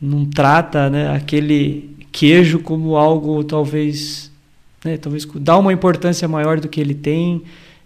não 0.00 0.24
trata, 0.24 0.88
né, 0.88 1.14
aquele 1.14 1.94
queijo 2.10 2.60
como 2.60 2.96
algo 2.96 3.44
talvez, 3.44 4.32
né, 4.82 4.96
talvez 4.96 5.28
dá 5.34 5.58
uma 5.58 5.70
importância 5.70 6.26
maior 6.26 6.58
do 6.58 6.66
que 6.66 6.80
ele 6.80 6.94
tem. 6.94 7.42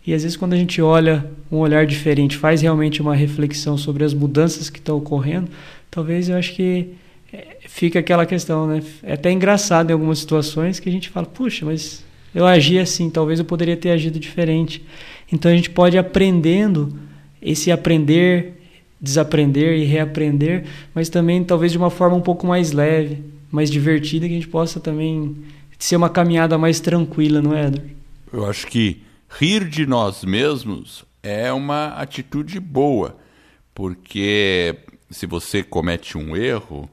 E 0.06 0.14
às 0.14 0.22
vezes 0.22 0.36
quando 0.36 0.52
a 0.52 0.56
gente 0.56 0.80
olha 0.80 1.28
um 1.50 1.56
olhar 1.56 1.84
diferente, 1.84 2.36
faz 2.36 2.62
realmente 2.62 3.02
uma 3.02 3.16
reflexão 3.16 3.76
sobre 3.76 4.04
as 4.04 4.14
mudanças 4.14 4.70
que 4.70 4.78
estão 4.78 4.98
ocorrendo, 4.98 5.50
talvez 5.90 6.28
eu 6.28 6.36
acho 6.36 6.54
que 6.54 6.90
fica 7.68 7.98
aquela 7.98 8.26
questão, 8.26 8.66
né? 8.66 8.82
É 9.02 9.14
até 9.14 9.30
engraçado 9.30 9.90
em 9.90 9.92
algumas 9.92 10.18
situações 10.18 10.80
que 10.80 10.88
a 10.88 10.92
gente 10.92 11.08
fala, 11.08 11.26
puxa, 11.26 11.64
mas 11.64 12.04
eu 12.34 12.46
agi 12.46 12.78
assim, 12.78 13.10
talvez 13.10 13.38
eu 13.38 13.44
poderia 13.44 13.76
ter 13.76 13.90
agido 13.90 14.18
diferente. 14.18 14.84
Então 15.32 15.50
a 15.50 15.56
gente 15.56 15.70
pode 15.70 15.96
ir 15.96 15.98
aprendendo 15.98 16.98
esse 17.40 17.70
aprender, 17.70 18.54
desaprender 19.00 19.78
e 19.78 19.84
reaprender, 19.84 20.64
mas 20.94 21.08
também 21.08 21.42
talvez 21.44 21.72
de 21.72 21.78
uma 21.78 21.90
forma 21.90 22.16
um 22.16 22.20
pouco 22.20 22.46
mais 22.46 22.72
leve, 22.72 23.22
mais 23.50 23.70
divertida, 23.70 24.26
que 24.26 24.32
a 24.32 24.36
gente 24.36 24.48
possa 24.48 24.80
também 24.80 25.36
ser 25.78 25.96
uma 25.96 26.10
caminhada 26.10 26.56
mais 26.58 26.80
tranquila, 26.80 27.40
não 27.42 27.54
é, 27.54 27.66
Edward? 27.66 27.96
Eu 28.32 28.46
acho 28.46 28.66
que 28.66 29.02
rir 29.38 29.68
de 29.68 29.86
nós 29.86 30.24
mesmos 30.24 31.04
é 31.22 31.52
uma 31.52 31.88
atitude 31.88 32.58
boa, 32.58 33.16
porque 33.74 34.74
se 35.10 35.26
você 35.26 35.62
comete 35.62 36.18
um 36.18 36.36
erro, 36.36 36.88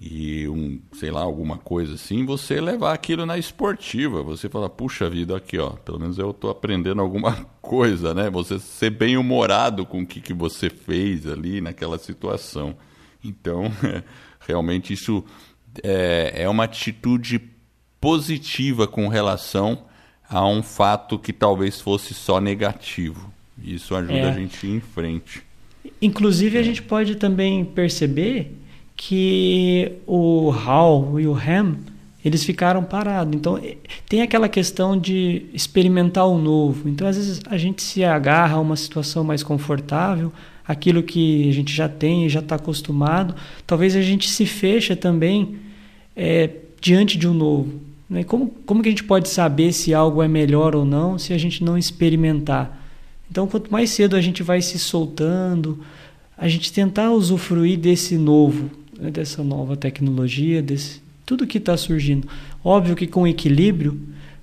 e 0.00 0.48
um, 0.48 0.80
sei 0.92 1.10
lá, 1.10 1.20
alguma 1.20 1.58
coisa 1.58 1.94
assim, 1.94 2.24
você 2.24 2.58
levar 2.58 2.94
aquilo 2.94 3.26
na 3.26 3.36
esportiva, 3.36 4.22
você 4.22 4.48
falar, 4.48 4.70
puxa 4.70 5.10
vida, 5.10 5.36
aqui 5.36 5.58
ó, 5.58 5.70
pelo 5.70 6.00
menos 6.00 6.18
eu 6.18 6.30
estou 6.30 6.50
aprendendo 6.50 7.02
alguma 7.02 7.46
coisa, 7.60 8.14
né? 8.14 8.30
Você 8.30 8.58
ser 8.58 8.88
bem 8.88 9.18
humorado 9.18 9.84
com 9.84 10.00
o 10.00 10.06
que, 10.06 10.22
que 10.22 10.32
você 10.32 10.70
fez 10.70 11.26
ali 11.26 11.60
naquela 11.60 11.98
situação. 11.98 12.74
Então, 13.22 13.70
realmente 14.40 14.94
isso 14.94 15.22
é, 15.82 16.32
é 16.44 16.48
uma 16.48 16.64
atitude 16.64 17.38
positiva 18.00 18.88
com 18.88 19.06
relação 19.06 19.84
a 20.26 20.48
um 20.48 20.62
fato 20.62 21.18
que 21.18 21.32
talvez 21.32 21.78
fosse 21.78 22.14
só 22.14 22.40
negativo. 22.40 23.30
Isso 23.62 23.94
ajuda 23.94 24.14
é. 24.14 24.30
a 24.30 24.32
gente 24.32 24.66
ir 24.66 24.76
em 24.76 24.80
frente. 24.80 25.42
Inclusive, 26.00 26.56
a 26.56 26.62
gente 26.62 26.80
pode 26.80 27.16
também 27.16 27.66
perceber 27.66 28.56
que 29.02 29.92
o 30.06 30.50
Hal 30.50 31.18
e 31.18 31.26
o 31.26 31.34
Ham 31.34 31.78
eles 32.22 32.44
ficaram 32.44 32.84
parados. 32.84 33.34
Então 33.34 33.58
tem 34.06 34.20
aquela 34.20 34.46
questão 34.46 34.94
de 34.94 35.46
experimentar 35.54 36.26
o 36.26 36.36
novo. 36.36 36.86
Então 36.86 37.08
às 37.08 37.16
vezes 37.16 37.40
a 37.46 37.56
gente 37.56 37.82
se 37.82 38.04
agarra 38.04 38.56
a 38.56 38.60
uma 38.60 38.76
situação 38.76 39.24
mais 39.24 39.42
confortável, 39.42 40.30
aquilo 40.68 41.02
que 41.02 41.48
a 41.48 41.52
gente 41.52 41.72
já 41.72 41.88
tem, 41.88 42.28
já 42.28 42.40
está 42.40 42.56
acostumado. 42.56 43.34
Talvez 43.66 43.96
a 43.96 44.02
gente 44.02 44.28
se 44.28 44.44
fecha 44.44 44.94
também 44.94 45.56
é, 46.14 46.50
diante 46.78 47.16
de 47.16 47.26
um 47.26 47.32
novo. 47.32 47.80
Né? 48.08 48.22
Como, 48.22 48.48
como 48.66 48.82
que 48.82 48.90
a 48.90 48.92
gente 48.92 49.04
pode 49.04 49.30
saber 49.30 49.72
se 49.72 49.94
algo 49.94 50.22
é 50.22 50.28
melhor 50.28 50.76
ou 50.76 50.84
não 50.84 51.18
se 51.18 51.32
a 51.32 51.38
gente 51.38 51.64
não 51.64 51.78
experimentar? 51.78 52.78
Então 53.30 53.46
quanto 53.46 53.72
mais 53.72 53.88
cedo 53.88 54.14
a 54.14 54.20
gente 54.20 54.42
vai 54.42 54.60
se 54.60 54.78
soltando, 54.78 55.78
a 56.36 56.46
gente 56.48 56.70
tentar 56.70 57.10
usufruir 57.12 57.78
desse 57.78 58.18
novo, 58.18 58.70
dessa 59.08 59.44
nova 59.44 59.76
tecnologia, 59.76 60.60
desse 60.60 61.00
tudo 61.24 61.46
que 61.46 61.58
está 61.58 61.76
surgindo. 61.76 62.26
Óbvio 62.64 62.96
que 62.96 63.06
com 63.06 63.24
equilíbrio, 63.24 64.00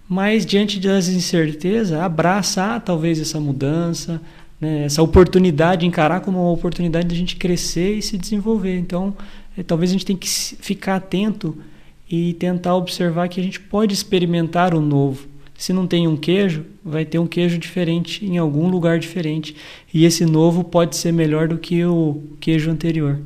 mas 0.07 0.45
diante 0.45 0.79
das 0.79 1.09
incertezas, 1.09 1.99
abraça 1.99 2.75
ah, 2.75 2.79
talvez 2.79 3.19
essa 3.19 3.41
mudança, 3.41 4.21
né, 4.59 4.85
essa 4.85 5.03
oportunidade, 5.03 5.85
encarar 5.85 6.21
como 6.21 6.39
uma 6.39 6.51
oportunidade 6.51 7.09
de 7.09 7.15
a 7.15 7.17
gente 7.17 7.35
crescer 7.35 7.95
e 7.97 8.01
se 8.01 8.17
desenvolver. 8.17 8.77
Então, 8.77 9.13
é, 9.57 9.63
talvez 9.63 9.91
a 9.91 9.93
gente 9.93 10.05
tenha 10.05 10.17
que 10.17 10.29
ficar 10.29 10.95
atento 10.95 11.57
e 12.09 12.33
tentar 12.35 12.73
observar 12.75 13.27
que 13.27 13.41
a 13.41 13.43
gente 13.43 13.59
pode 13.59 13.93
experimentar 13.93 14.73
o 14.73 14.79
novo. 14.79 15.27
Se 15.57 15.73
não 15.73 15.85
tem 15.85 16.07
um 16.07 16.15
queijo, 16.15 16.63
vai 16.85 17.03
ter 17.03 17.19
um 17.19 17.27
queijo 17.27 17.57
diferente 17.57 18.25
em 18.25 18.37
algum 18.37 18.69
lugar 18.69 18.97
diferente. 18.99 19.55
E 19.93 20.05
esse 20.05 20.25
novo 20.25 20.63
pode 20.63 20.95
ser 20.95 21.11
melhor 21.11 21.47
do 21.47 21.57
que 21.57 21.83
o 21.83 22.21
queijo 22.39 22.71
anterior. 22.71 23.19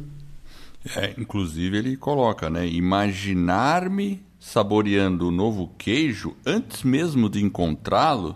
É, 0.95 1.13
inclusive 1.17 1.77
ele 1.77 1.95
coloca, 1.95 2.49
né? 2.49 2.67
Imaginar-me 2.67 4.25
saboreando 4.39 5.27
o 5.27 5.31
novo 5.31 5.73
queijo 5.77 6.35
antes 6.45 6.83
mesmo 6.83 7.29
de 7.29 7.43
encontrá-lo 7.43 8.35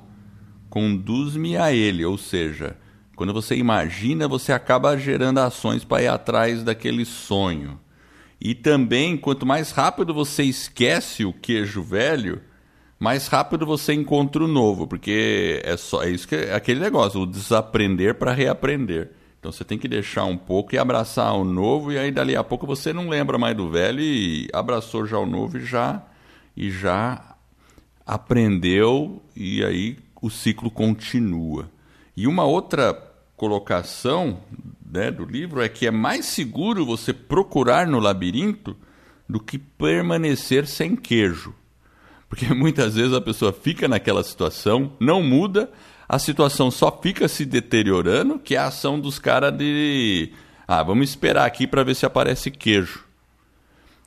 conduz-me 0.69 1.55
a 1.55 1.71
ele, 1.71 2.03
ou 2.03 2.17
seja, 2.17 2.75
quando 3.15 3.31
você 3.31 3.55
imagina, 3.55 4.27
você 4.27 4.51
acaba 4.51 4.97
gerando 4.97 5.39
ações 5.39 5.85
para 5.85 6.03
ir 6.03 6.07
atrás 6.07 6.63
daquele 6.63 7.05
sonho. 7.05 7.79
E 8.41 8.53
também, 8.53 9.15
quanto 9.15 9.45
mais 9.45 9.71
rápido 9.71 10.13
você 10.13 10.43
esquece 10.43 11.23
o 11.23 11.31
queijo 11.31 11.81
velho, 11.81 12.41
mais 12.99 13.27
rápido 13.27 13.65
você 13.65 13.93
encontra 13.93 14.43
o 14.43 14.47
novo, 14.49 14.85
porque 14.85 15.61
é 15.63 15.77
só 15.77 16.03
é 16.03 16.09
isso 16.09 16.27
que 16.27 16.35
é 16.35 16.53
aquele 16.53 16.81
negócio, 16.81 17.21
o 17.21 17.25
desaprender 17.25 18.15
para 18.15 18.33
reaprender. 18.33 19.11
Então 19.45 19.51
você 19.51 19.63
tem 19.63 19.77
que 19.77 19.87
deixar 19.87 20.23
um 20.25 20.35
pouco 20.35 20.73
e 20.73 20.77
abraçar 20.79 21.31
o 21.35 21.43
novo, 21.43 21.91
e 21.91 21.99
aí 21.99 22.11
dali 22.11 22.35
a 22.35 22.43
pouco 22.43 22.65
você 22.65 22.91
não 22.91 23.07
lembra 23.07 23.37
mais 23.37 23.55
do 23.55 23.69
velho 23.69 24.01
e 24.01 24.49
abraçou 24.51 25.05
já 25.05 25.19
o 25.19 25.25
novo 25.27 25.59
e 25.59 25.63
já, 25.63 26.01
e 26.57 26.71
já 26.71 27.35
aprendeu, 28.03 29.21
e 29.35 29.63
aí 29.63 29.99
o 30.19 30.31
ciclo 30.31 30.71
continua. 30.71 31.69
E 32.17 32.25
uma 32.25 32.43
outra 32.43 32.91
colocação 33.37 34.39
né, 34.83 35.11
do 35.11 35.23
livro 35.23 35.61
é 35.61 35.69
que 35.69 35.85
é 35.85 35.91
mais 35.91 36.25
seguro 36.25 36.83
você 36.83 37.13
procurar 37.13 37.85
no 37.85 37.99
labirinto 37.99 38.75
do 39.29 39.39
que 39.39 39.59
permanecer 39.59 40.65
sem 40.65 40.95
queijo. 40.95 41.53
Porque 42.27 42.47
muitas 42.51 42.95
vezes 42.95 43.13
a 43.13 43.21
pessoa 43.21 43.53
fica 43.53 43.87
naquela 43.87 44.23
situação, 44.23 44.93
não 44.99 45.21
muda, 45.21 45.69
a 46.07 46.19
situação 46.19 46.69
só 46.69 46.91
fica 47.01 47.27
se 47.27 47.45
deteriorando, 47.45 48.39
que 48.39 48.55
é 48.55 48.59
a 48.59 48.67
ação 48.67 48.99
dos 48.99 49.19
caras 49.19 49.55
de. 49.57 50.31
Ah, 50.67 50.83
vamos 50.83 51.09
esperar 51.09 51.45
aqui 51.45 51.65
para 51.67 51.83
ver 51.83 51.95
se 51.95 52.05
aparece 52.05 52.51
queijo. 52.51 53.03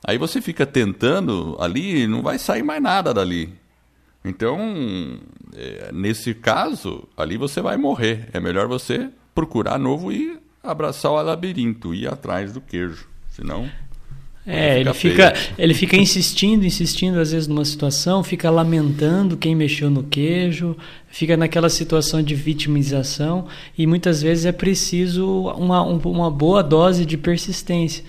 Aí 0.05 0.17
você 0.17 0.41
fica 0.41 0.65
tentando 0.65 1.57
ali 1.59 2.07
não 2.07 2.21
vai 2.21 2.39
sair 2.39 2.63
mais 2.63 2.81
nada 2.81 3.13
dali. 3.13 3.53
Então, 4.23 5.19
é, 5.55 5.91
nesse 5.93 6.33
caso, 6.33 7.07
ali 7.15 7.37
você 7.37 7.61
vai 7.61 7.77
morrer. 7.77 8.29
É 8.33 8.39
melhor 8.39 8.67
você 8.67 9.09
procurar 9.33 9.77
novo 9.77 10.11
e 10.11 10.39
abraçar 10.63 11.11
o 11.11 11.21
labirinto, 11.21 11.93
ir 11.93 12.07
atrás 12.07 12.53
do 12.53 12.61
queijo. 12.61 13.07
Senão. 13.29 13.69
É, 14.47 14.79
ele 14.79 14.93
fica, 14.93 15.33
ele 15.57 15.73
fica 15.73 15.95
insistindo, 15.95 16.65
insistindo 16.65 17.19
às 17.19 17.31
vezes 17.31 17.47
numa 17.47 17.65
situação, 17.65 18.23
fica 18.23 18.49
lamentando 18.49 19.37
quem 19.37 19.53
mexeu 19.53 19.89
no 19.89 20.03
queijo, 20.03 20.75
fica 21.07 21.37
naquela 21.37 21.69
situação 21.69 22.23
de 22.23 22.33
vitimização 22.33 23.45
e 23.77 23.85
muitas 23.85 24.21
vezes 24.21 24.45
é 24.45 24.51
preciso 24.51 25.27
uma, 25.55 25.83
uma 25.83 26.31
boa 26.31 26.63
dose 26.63 27.05
de 27.05 27.17
persistência. 27.17 28.03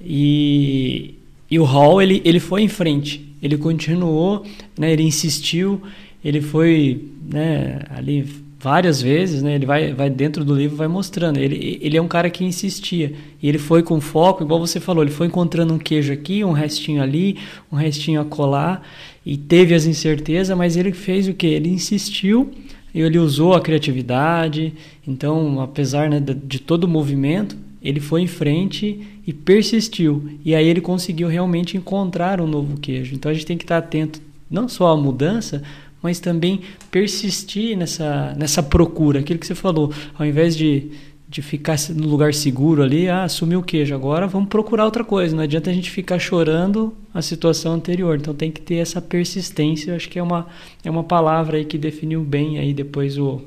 E, 0.00 1.14
e 1.50 1.58
o 1.58 1.64
Hall 1.64 2.00
ele, 2.00 2.22
ele 2.24 2.38
foi 2.38 2.62
em 2.62 2.68
frente, 2.68 3.34
ele 3.42 3.56
continuou, 3.56 4.46
né, 4.78 4.92
ele 4.92 5.02
insistiu 5.02 5.82
ele 6.24 6.40
foi 6.40 7.08
né, 7.22 7.80
ali 7.88 8.26
várias 8.60 9.00
vezes, 9.00 9.42
né? 9.42 9.54
Ele 9.54 9.64
vai, 9.64 9.94
vai 9.94 10.10
dentro 10.10 10.44
do 10.44 10.54
livro 10.54 10.76
vai 10.76 10.86
mostrando. 10.86 11.38
Ele, 11.38 11.78
ele 11.80 11.96
é 11.96 12.02
um 12.02 12.06
cara 12.06 12.28
que 12.28 12.44
insistia. 12.44 13.14
E 13.42 13.48
ele 13.48 13.56
foi 13.56 13.82
com 13.82 14.00
foco, 14.00 14.44
igual 14.44 14.60
você 14.60 14.78
falou, 14.78 15.02
ele 15.02 15.10
foi 15.10 15.28
encontrando 15.28 15.72
um 15.72 15.78
queijo 15.78 16.12
aqui, 16.12 16.44
um 16.44 16.52
restinho 16.52 17.02
ali, 17.02 17.38
um 17.72 17.76
restinho 17.76 18.20
a 18.20 18.24
colar 18.24 18.86
e 19.24 19.36
teve 19.36 19.74
as 19.74 19.86
incertezas, 19.86 20.56
mas 20.56 20.76
ele 20.76 20.92
fez 20.92 21.26
o 21.26 21.32
que? 21.32 21.46
Ele 21.46 21.70
insistiu 21.70 22.50
e 22.94 23.00
ele 23.00 23.18
usou 23.18 23.54
a 23.54 23.60
criatividade. 23.62 24.74
Então, 25.08 25.60
apesar 25.60 26.10
né, 26.10 26.20
de, 26.20 26.34
de 26.34 26.58
todo 26.58 26.84
o 26.84 26.88
movimento, 26.88 27.56
ele 27.82 27.98
foi 27.98 28.20
em 28.20 28.26
frente 28.26 29.00
e 29.26 29.32
persistiu. 29.32 30.38
E 30.44 30.54
aí 30.54 30.68
ele 30.68 30.82
conseguiu 30.82 31.28
realmente 31.28 31.78
encontrar 31.78 32.42
um 32.42 32.46
novo 32.46 32.78
queijo. 32.78 33.14
Então 33.14 33.30
a 33.30 33.34
gente 33.34 33.46
tem 33.46 33.56
que 33.56 33.64
estar 33.64 33.78
atento 33.78 34.20
não 34.50 34.68
só 34.68 34.88
à 34.88 34.96
mudança, 34.96 35.62
mas 36.02 36.20
também 36.20 36.62
persistir 36.90 37.76
nessa, 37.76 38.34
nessa 38.36 38.62
procura. 38.62 39.20
Aquilo 39.20 39.38
que 39.38 39.46
você 39.46 39.54
falou, 39.54 39.92
ao 40.18 40.24
invés 40.24 40.56
de, 40.56 40.90
de 41.28 41.42
ficar 41.42 41.76
no 41.94 42.08
lugar 42.08 42.32
seguro 42.34 42.82
ali, 42.82 43.08
ah, 43.08 43.26
o 43.56 43.62
queijo, 43.62 43.94
agora 43.94 44.26
vamos 44.26 44.48
procurar 44.48 44.84
outra 44.84 45.04
coisa. 45.04 45.34
Não 45.34 45.42
adianta 45.42 45.70
a 45.70 45.72
gente 45.72 45.90
ficar 45.90 46.18
chorando 46.18 46.94
a 47.12 47.20
situação 47.20 47.74
anterior. 47.74 48.16
Então 48.16 48.34
tem 48.34 48.50
que 48.50 48.60
ter 48.60 48.76
essa 48.76 49.00
persistência. 49.00 49.90
Eu 49.90 49.96
acho 49.96 50.08
que 50.08 50.18
é 50.18 50.22
uma, 50.22 50.46
é 50.84 50.90
uma 50.90 51.04
palavra 51.04 51.58
aí 51.58 51.64
que 51.64 51.78
definiu 51.78 52.22
bem 52.22 52.58
aí 52.58 52.72
depois 52.72 53.18
o, 53.18 53.42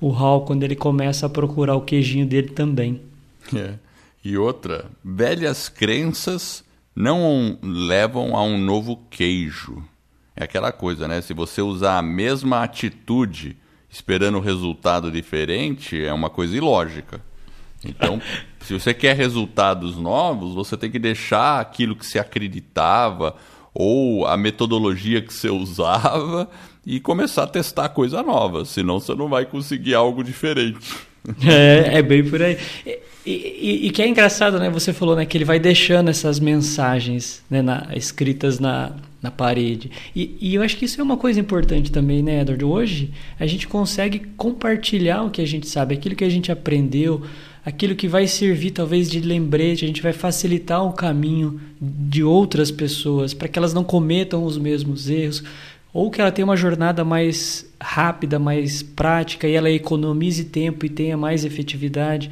o 0.00 0.08
Hall, 0.08 0.44
quando 0.44 0.62
ele 0.62 0.76
começa 0.76 1.26
a 1.26 1.30
procurar 1.30 1.76
o 1.76 1.80
queijinho 1.80 2.26
dele 2.26 2.48
também. 2.48 3.00
É. 3.54 3.74
E 4.24 4.38
outra, 4.38 4.86
velhas 5.04 5.68
crenças 5.68 6.64
não 6.96 7.58
levam 7.62 8.34
a 8.36 8.42
um 8.42 8.56
novo 8.56 8.96
queijo. 9.10 9.82
É 10.36 10.44
aquela 10.44 10.72
coisa, 10.72 11.06
né? 11.06 11.20
Se 11.20 11.32
você 11.32 11.62
usar 11.62 11.98
a 11.98 12.02
mesma 12.02 12.62
atitude 12.62 13.56
esperando 13.88 14.38
um 14.38 14.40
resultado 14.40 15.10
diferente, 15.10 16.02
é 16.04 16.12
uma 16.12 16.28
coisa 16.28 16.56
ilógica. 16.56 17.20
Então, 17.84 18.20
se 18.60 18.72
você 18.72 18.92
quer 18.92 19.14
resultados 19.16 19.96
novos, 19.96 20.54
você 20.54 20.76
tem 20.76 20.90
que 20.90 20.98
deixar 20.98 21.60
aquilo 21.60 21.94
que 21.94 22.04
você 22.04 22.18
acreditava 22.18 23.36
ou 23.72 24.26
a 24.26 24.36
metodologia 24.36 25.20
que 25.20 25.32
você 25.32 25.48
usava 25.48 26.48
e 26.86 27.00
começar 27.00 27.44
a 27.44 27.46
testar 27.46 27.88
coisa 27.88 28.22
nova, 28.22 28.64
senão 28.64 29.00
você 29.00 29.14
não 29.14 29.28
vai 29.28 29.44
conseguir 29.44 29.94
algo 29.94 30.22
diferente. 30.22 30.94
É, 31.42 32.00
é 32.00 32.02
bem 32.02 32.22
por 32.22 32.42
aí. 32.42 32.58
E, 32.84 32.98
e, 33.24 33.86
e, 33.86 33.90
que 33.90 34.02
é 34.02 34.06
engraçado, 34.06 34.58
né? 34.58 34.68
Você 34.68 34.92
falou 34.92 35.16
né, 35.16 35.24
que 35.24 35.38
ele 35.38 35.44
vai 35.46 35.58
deixando 35.58 36.10
essas 36.10 36.38
mensagens 36.38 37.42
né, 37.48 37.62
na, 37.62 37.88
escritas 37.94 38.60
na, 38.60 38.92
na 39.24 39.30
parede. 39.30 39.90
E, 40.14 40.36
e, 40.38 40.54
eu 40.54 40.62
acho 40.62 40.76
que 40.76 40.84
isso 40.84 41.00
é 41.00 41.04
uma 41.04 41.16
coisa 41.16 41.40
importante 41.40 41.90
também, 41.90 42.22
né, 42.22 42.42
Edward? 42.42 42.62
Hoje 42.62 43.10
a 43.40 43.46
gente 43.46 43.66
consegue 43.66 44.18
compartilhar 44.36 45.22
o 45.22 45.30
que 45.30 45.40
a 45.40 45.46
gente 45.46 45.66
sabe, 45.66 45.94
aquilo 45.94 46.14
que 46.14 46.24
a 46.24 46.28
gente 46.28 46.52
aprendeu, 46.52 47.22
aquilo 47.64 47.94
que 47.94 48.06
vai 48.06 48.26
servir 48.26 48.72
talvez 48.72 49.10
de 49.10 49.20
lembrete, 49.20 49.82
a 49.82 49.88
gente 49.88 50.02
vai 50.02 50.12
facilitar 50.12 50.84
o 50.84 50.92
caminho 50.92 51.58
de 51.80 52.22
outras 52.22 52.70
pessoas 52.70 53.32
para 53.32 53.48
que 53.48 53.58
elas 53.58 53.72
não 53.72 53.82
cometam 53.82 54.44
os 54.44 54.58
mesmos 54.58 55.08
erros 55.08 55.42
ou 55.90 56.10
que 56.10 56.20
ela 56.20 56.30
tenha 56.30 56.44
uma 56.44 56.56
jornada 56.56 57.02
mais 57.02 57.66
rápida, 57.84 58.38
mais 58.38 58.82
prática 58.82 59.46
e 59.46 59.52
ela 59.52 59.70
economize 59.70 60.44
tempo 60.44 60.86
e 60.86 60.88
tenha 60.88 61.18
mais 61.18 61.44
efetividade. 61.44 62.30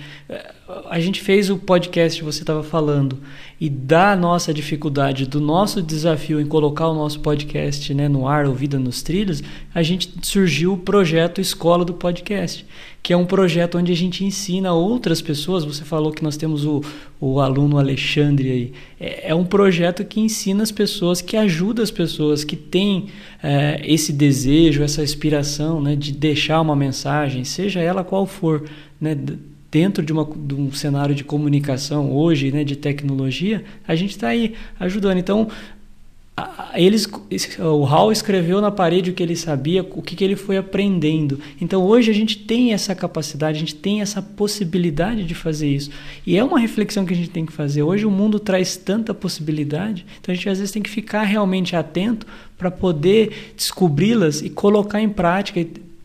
A 0.88 0.98
gente 0.98 1.20
fez 1.20 1.50
o 1.50 1.58
podcast 1.58 2.18
que 2.18 2.24
você 2.24 2.42
estava 2.42 2.62
falando 2.62 3.18
e 3.60 3.68
da 3.68 4.16
nossa 4.16 4.52
dificuldade, 4.52 5.26
do 5.26 5.40
nosso 5.40 5.82
desafio 5.82 6.40
em 6.40 6.46
colocar 6.46 6.88
o 6.88 6.94
nosso 6.94 7.20
podcast 7.20 7.92
né, 7.92 8.08
no 8.08 8.26
ar, 8.26 8.46
ouvida 8.46 8.78
nos 8.78 9.02
trilhos, 9.02 9.42
a 9.74 9.82
gente 9.82 10.10
surgiu 10.22 10.72
o 10.72 10.78
projeto 10.78 11.40
Escola 11.40 11.84
do 11.84 11.92
Podcast 11.92 12.64
que 13.02 13.12
é 13.12 13.16
um 13.16 13.26
projeto 13.26 13.78
onde 13.78 13.90
a 13.90 13.96
gente 13.96 14.24
ensina 14.24 14.72
outras 14.72 15.20
pessoas. 15.20 15.64
Você 15.64 15.84
falou 15.84 16.12
que 16.12 16.22
nós 16.22 16.36
temos 16.36 16.64
o, 16.64 16.80
o 17.20 17.40
aluno 17.40 17.78
Alexandre 17.78 18.50
aí. 18.50 18.72
É, 19.00 19.30
é 19.30 19.34
um 19.34 19.44
projeto 19.44 20.04
que 20.04 20.20
ensina 20.20 20.62
as 20.62 20.70
pessoas, 20.70 21.20
que 21.20 21.36
ajuda 21.36 21.82
as 21.82 21.90
pessoas 21.90 22.44
que 22.44 22.54
têm 22.54 23.06
é, 23.42 23.80
esse 23.84 24.12
desejo, 24.12 24.84
essa 24.84 25.02
inspiração 25.02 25.80
né, 25.82 25.96
de 25.96 26.12
deixar 26.12 26.60
uma 26.60 26.76
mensagem, 26.76 27.42
seja 27.42 27.80
ela 27.80 28.04
qual 28.04 28.24
for, 28.24 28.62
né, 29.00 29.16
dentro 29.68 30.04
de, 30.04 30.12
uma, 30.12 30.24
de 30.24 30.54
um 30.54 30.70
cenário 30.70 31.14
de 31.14 31.24
comunicação 31.24 32.12
hoje, 32.12 32.52
né, 32.52 32.62
de 32.62 32.76
tecnologia, 32.76 33.64
a 33.88 33.96
gente 33.96 34.10
está 34.10 34.28
aí 34.28 34.54
ajudando. 34.78 35.18
Então, 35.18 35.48
eles, 36.74 37.06
o 37.58 37.84
Hall 37.84 38.10
escreveu 38.10 38.60
na 38.60 38.70
parede 38.70 39.10
o 39.10 39.14
que 39.14 39.22
ele 39.22 39.36
sabia, 39.36 39.82
o 39.82 40.00
que, 40.00 40.16
que 40.16 40.24
ele 40.24 40.36
foi 40.36 40.56
aprendendo. 40.56 41.38
Então 41.60 41.82
hoje 41.82 42.10
a 42.10 42.14
gente 42.14 42.38
tem 42.38 42.72
essa 42.72 42.94
capacidade, 42.94 43.56
a 43.56 43.60
gente 43.60 43.74
tem 43.74 44.00
essa 44.00 44.22
possibilidade 44.22 45.24
de 45.24 45.34
fazer 45.34 45.68
isso. 45.68 45.90
E 46.26 46.36
é 46.36 46.42
uma 46.42 46.58
reflexão 46.58 47.04
que 47.04 47.12
a 47.12 47.16
gente 47.16 47.30
tem 47.30 47.44
que 47.44 47.52
fazer. 47.52 47.82
Hoje 47.82 48.06
o 48.06 48.10
mundo 48.10 48.40
traz 48.40 48.76
tanta 48.76 49.12
possibilidade, 49.12 50.06
então 50.20 50.32
a 50.32 50.34
gente 50.34 50.48
às 50.48 50.58
vezes 50.58 50.72
tem 50.72 50.82
que 50.82 50.90
ficar 50.90 51.24
realmente 51.24 51.76
atento 51.76 52.26
para 52.56 52.70
poder 52.70 53.52
descobri-las 53.56 54.40
e 54.40 54.48
colocar 54.48 55.00
em 55.00 55.08
prática 55.10 55.60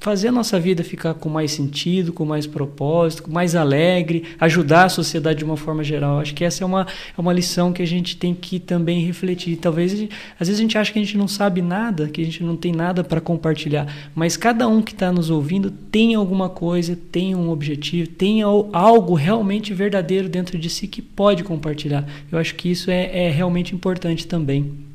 fazer 0.07 0.29
a 0.29 0.31
nossa 0.31 0.57
vida 0.57 0.85
ficar 0.85 1.15
com 1.15 1.27
mais 1.27 1.51
sentido, 1.51 2.13
com 2.13 2.23
mais 2.23 2.47
propósito, 2.47 3.29
mais 3.29 3.57
alegre, 3.57 4.23
ajudar 4.39 4.85
a 4.85 4.89
sociedade 4.89 5.39
de 5.39 5.43
uma 5.43 5.57
forma 5.57 5.83
geral. 5.83 6.21
Acho 6.21 6.33
que 6.33 6.45
essa 6.45 6.63
é 6.63 6.65
uma, 6.65 6.87
é 7.17 7.19
uma 7.19 7.33
lição 7.33 7.73
que 7.73 7.81
a 7.81 7.85
gente 7.85 8.15
tem 8.15 8.33
que 8.33 8.57
também 8.57 9.05
refletir. 9.05 9.57
Talvez, 9.57 9.91
às 10.39 10.47
vezes 10.47 10.59
a 10.59 10.61
gente 10.61 10.77
acha 10.77 10.93
que 10.93 10.99
a 10.99 11.03
gente 11.03 11.17
não 11.17 11.27
sabe 11.27 11.61
nada, 11.61 12.07
que 12.07 12.21
a 12.21 12.23
gente 12.23 12.41
não 12.41 12.55
tem 12.55 12.71
nada 12.71 13.03
para 13.03 13.19
compartilhar, 13.19 13.85
mas 14.15 14.37
cada 14.37 14.65
um 14.65 14.81
que 14.81 14.93
está 14.93 15.11
nos 15.11 15.29
ouvindo 15.29 15.69
tem 15.69 16.15
alguma 16.15 16.47
coisa, 16.47 16.97
tem 17.11 17.35
um 17.35 17.49
objetivo, 17.49 18.07
tem 18.07 18.43
algo 18.43 19.13
realmente 19.13 19.73
verdadeiro 19.73 20.29
dentro 20.29 20.57
de 20.57 20.69
si 20.69 20.87
que 20.87 21.01
pode 21.01 21.43
compartilhar. 21.43 22.07
Eu 22.31 22.39
acho 22.39 22.55
que 22.55 22.71
isso 22.71 22.89
é, 22.89 23.25
é 23.25 23.29
realmente 23.29 23.75
importante 23.75 24.25
também. 24.25 24.86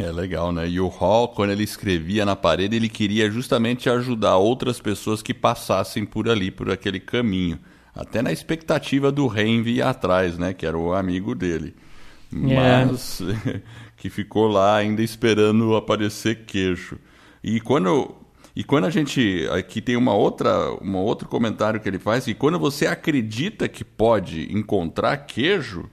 É 0.00 0.10
legal, 0.10 0.50
né? 0.50 0.68
E 0.68 0.80
o 0.80 0.88
Hall, 0.88 1.28
quando 1.28 1.50
ele 1.50 1.62
escrevia 1.62 2.24
na 2.24 2.34
parede, 2.34 2.74
ele 2.74 2.88
queria 2.88 3.30
justamente 3.30 3.90
ajudar 3.90 4.36
outras 4.36 4.80
pessoas 4.80 5.20
que 5.20 5.34
passassem 5.34 6.06
por 6.06 6.28
ali, 6.28 6.50
por 6.50 6.70
aquele 6.70 6.98
caminho. 6.98 7.58
Até 7.94 8.22
na 8.22 8.32
expectativa 8.32 9.12
do 9.12 9.26
Ren 9.26 9.62
vir 9.62 9.82
atrás, 9.82 10.38
né? 10.38 10.54
Que 10.54 10.64
era 10.64 10.78
o 10.78 10.94
amigo 10.94 11.34
dele. 11.34 11.74
É. 12.32 12.84
Mas 12.84 13.20
que 13.96 14.08
ficou 14.08 14.48
lá 14.48 14.76
ainda 14.76 15.02
esperando 15.02 15.76
aparecer 15.76 16.44
queijo. 16.46 16.98
E 17.42 17.60
quando 17.60 18.14
e 18.54 18.64
quando 18.64 18.84
a 18.84 18.90
gente 18.90 19.46
aqui 19.52 19.80
tem 19.80 19.96
uma 19.96 20.14
outra 20.14 20.72
um 20.82 20.96
outro 20.96 21.28
comentário 21.28 21.80
que 21.80 21.88
ele 21.88 21.98
faz, 21.98 22.26
e 22.26 22.34
quando 22.34 22.58
você 22.58 22.86
acredita 22.86 23.68
que 23.68 23.84
pode 23.84 24.52
encontrar 24.52 25.16
queijo, 25.18 25.88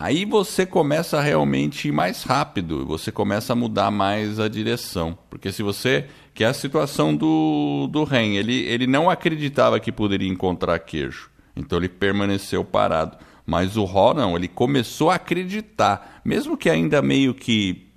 Aí 0.00 0.24
você 0.24 0.64
começa 0.64 1.20
realmente 1.20 1.90
mais 1.90 2.22
rápido, 2.22 2.86
você 2.86 3.10
começa 3.10 3.52
a 3.52 3.56
mudar 3.56 3.90
mais 3.90 4.38
a 4.38 4.46
direção. 4.46 5.18
Porque 5.28 5.50
se 5.50 5.60
você. 5.60 6.06
Que 6.32 6.44
é 6.44 6.46
a 6.46 6.54
situação 6.54 7.16
do, 7.16 7.88
do 7.90 8.04
Ren, 8.04 8.36
ele, 8.36 8.54
ele 8.54 8.86
não 8.86 9.10
acreditava 9.10 9.80
que 9.80 9.90
poderia 9.90 10.28
encontrar 10.28 10.78
queijo. 10.78 11.28
Então 11.56 11.76
ele 11.76 11.88
permaneceu 11.88 12.64
parado. 12.64 13.18
Mas 13.44 13.76
o 13.76 13.82
Ró 13.82 14.14
não, 14.14 14.36
ele 14.36 14.46
começou 14.46 15.10
a 15.10 15.16
acreditar, 15.16 16.20
mesmo 16.24 16.56
que 16.56 16.70
ainda 16.70 17.02
meio 17.02 17.34
que 17.34 17.88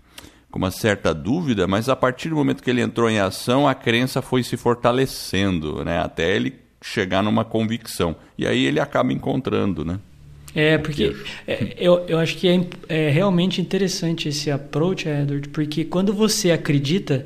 com 0.50 0.58
uma 0.58 0.72
certa 0.72 1.14
dúvida, 1.14 1.68
mas 1.68 1.88
a 1.88 1.96
partir 1.96 2.30
do 2.30 2.36
momento 2.36 2.64
que 2.64 2.70
ele 2.70 2.82
entrou 2.82 3.10
em 3.10 3.20
ação, 3.20 3.68
a 3.68 3.76
crença 3.76 4.24
foi 4.24 4.42
se 4.42 4.58
fortalecendo, 4.58 5.86
né? 5.86 6.00
Até 6.00 6.36
ele 6.36 6.56
chegar 6.82 7.22
numa 7.22 7.46
convicção. 7.46 8.16
E 8.36 8.48
aí 8.48 8.66
ele 8.66 8.80
acaba 8.80 9.14
encontrando, 9.14 9.86
né? 9.86 10.00
É, 10.54 10.78
porque 10.78 11.16
é, 11.48 11.76
eu, 11.78 12.06
eu 12.08 12.20
acho 12.20 12.38
que 12.38 12.48
é, 12.48 12.68
é 12.90 13.10
realmente 13.10 13.62
interessante 13.62 14.30
esse 14.30 14.52
approach, 14.52 15.08
Edward, 15.08 15.50
porque 15.50 15.86
quando 15.86 16.14
você 16.14 16.52
acredita, 16.52 17.26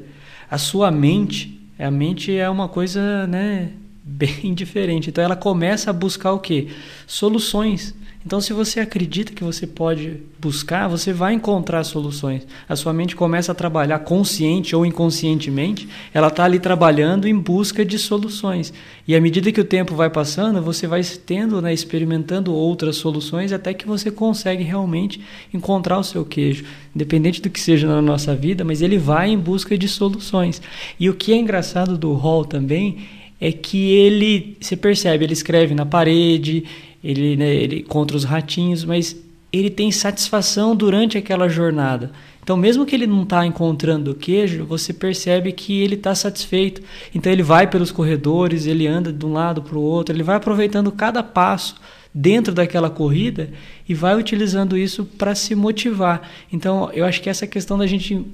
a 0.50 0.58
sua 0.58 0.92
mente, 0.92 1.60
a 1.78 1.90
mente 1.90 2.36
é 2.36 2.50
uma 2.50 2.70
coisa, 2.70 3.26
né, 3.28 3.72
bem 4.04 4.54
diferente. 4.54 5.10
Então 5.10 5.24
ela 5.24 5.36
começa 5.36 5.90
a 5.90 5.94
buscar 5.94 6.34
o 6.34 6.40
quê? 6.40 6.68
Soluções. 7.08 7.96
Então, 8.26 8.42
se 8.42 8.54
você 8.54 8.80
acredita 8.80 9.32
que 9.34 9.44
você 9.44 9.68
pode 9.68 10.18
buscar, 10.40 10.88
você 10.88 11.14
vai 11.14 11.34
encontrar 11.34 11.84
soluções. 11.84 12.42
A 12.68 12.76
sua 12.76 12.92
mente 12.92 13.16
começa 13.16 13.52
a 13.52 13.56
trabalhar 13.56 14.00
consciente 14.00 14.76
ou 14.76 14.84
inconscientemente, 14.84 15.88
ela 16.12 16.30
está 16.30 16.44
ali 16.44 16.58
trabalhando 16.58 17.28
em 17.28 17.38
busca 17.38 17.86
de 17.86 18.00
soluções. 18.00 18.74
E 19.08 19.16
à 19.16 19.22
medida 19.22 19.52
que 19.52 19.62
o 19.62 19.66
tempo 19.66 19.94
vai 19.94 20.10
passando, 20.10 20.60
você 20.60 20.88
vai 20.88 21.04
tendo, 21.04 21.62
né, 21.62 21.72
experimentando 21.72 22.52
outras 22.52 22.96
soluções 22.96 23.54
até 23.54 23.76
que 23.76 23.86
você 23.86 24.10
consegue 24.10 24.64
realmente 24.64 25.22
encontrar 25.54 26.00
o 26.00 26.04
seu 26.04 26.26
queijo. 26.26 26.66
Independente 26.96 27.40
do 27.40 27.50
que 27.52 27.60
seja 27.60 27.88
na 27.88 28.02
nossa 28.02 28.36
vida, 28.36 28.64
mas 28.64 28.82
ele 28.82 28.98
vai 28.98 29.30
em 29.30 29.38
busca 29.38 29.78
de 29.78 29.88
soluções. 29.88 30.60
E 31.00 31.12
o 31.12 31.14
que 31.14 31.32
é 31.32 31.36
engraçado 31.36 31.96
do 31.96 32.14
Hall 32.14 32.44
também 32.44 33.06
é 33.40 33.52
que 33.52 33.92
ele, 33.92 34.58
você 34.60 34.76
percebe, 34.76 35.26
ele 35.26 35.34
escreve 35.34 35.76
na 35.76 35.86
parede, 35.86 36.64
ele, 37.06 37.36
né, 37.38 37.54
ele 37.54 37.84
contra 37.84 38.18
os 38.18 38.24
ratinhos, 38.24 38.84
mas 38.84 39.16
ele 39.54 39.70
tem 39.70 39.92
satisfação 39.92 40.76
durante 40.76 41.18
aquela 41.20 41.48
jornada. 41.48 42.12
Então, 42.42 42.58
mesmo 42.58 42.86
que 42.86 42.96
ele 42.96 43.08
não 43.08 43.24
está 43.24 43.46
encontrando 43.46 44.12
o 44.12 44.16
queijo, 44.16 44.66
você 44.66 44.92
percebe 44.92 45.52
que 45.52 45.82
ele 45.82 45.96
está 45.96 46.14
satisfeito. 46.16 46.82
Então, 47.14 47.32
ele 47.32 47.44
vai 47.44 47.68
pelos 47.68 47.92
corredores, 47.92 48.66
ele 48.66 48.88
anda 48.88 49.14
de 49.14 49.26
um 49.26 49.34
lado 49.34 49.62
para 49.62 49.78
o 49.78 49.82
outro, 49.82 50.16
ele 50.16 50.24
vai 50.24 50.36
aproveitando 50.36 50.92
cada 50.92 51.22
passo 51.24 51.76
dentro 52.14 52.54
daquela 52.54 52.90
corrida 52.90 53.50
e 53.88 53.94
vai 53.94 54.18
utilizando 54.18 54.78
isso 54.78 55.06
para 55.06 55.36
se 55.36 55.54
motivar. 55.54 56.28
Então, 56.52 56.90
eu 56.94 57.06
acho 57.06 57.22
que 57.22 57.30
essa 57.30 57.46
questão 57.46 57.78
da 57.78 57.86
gente 57.86 58.26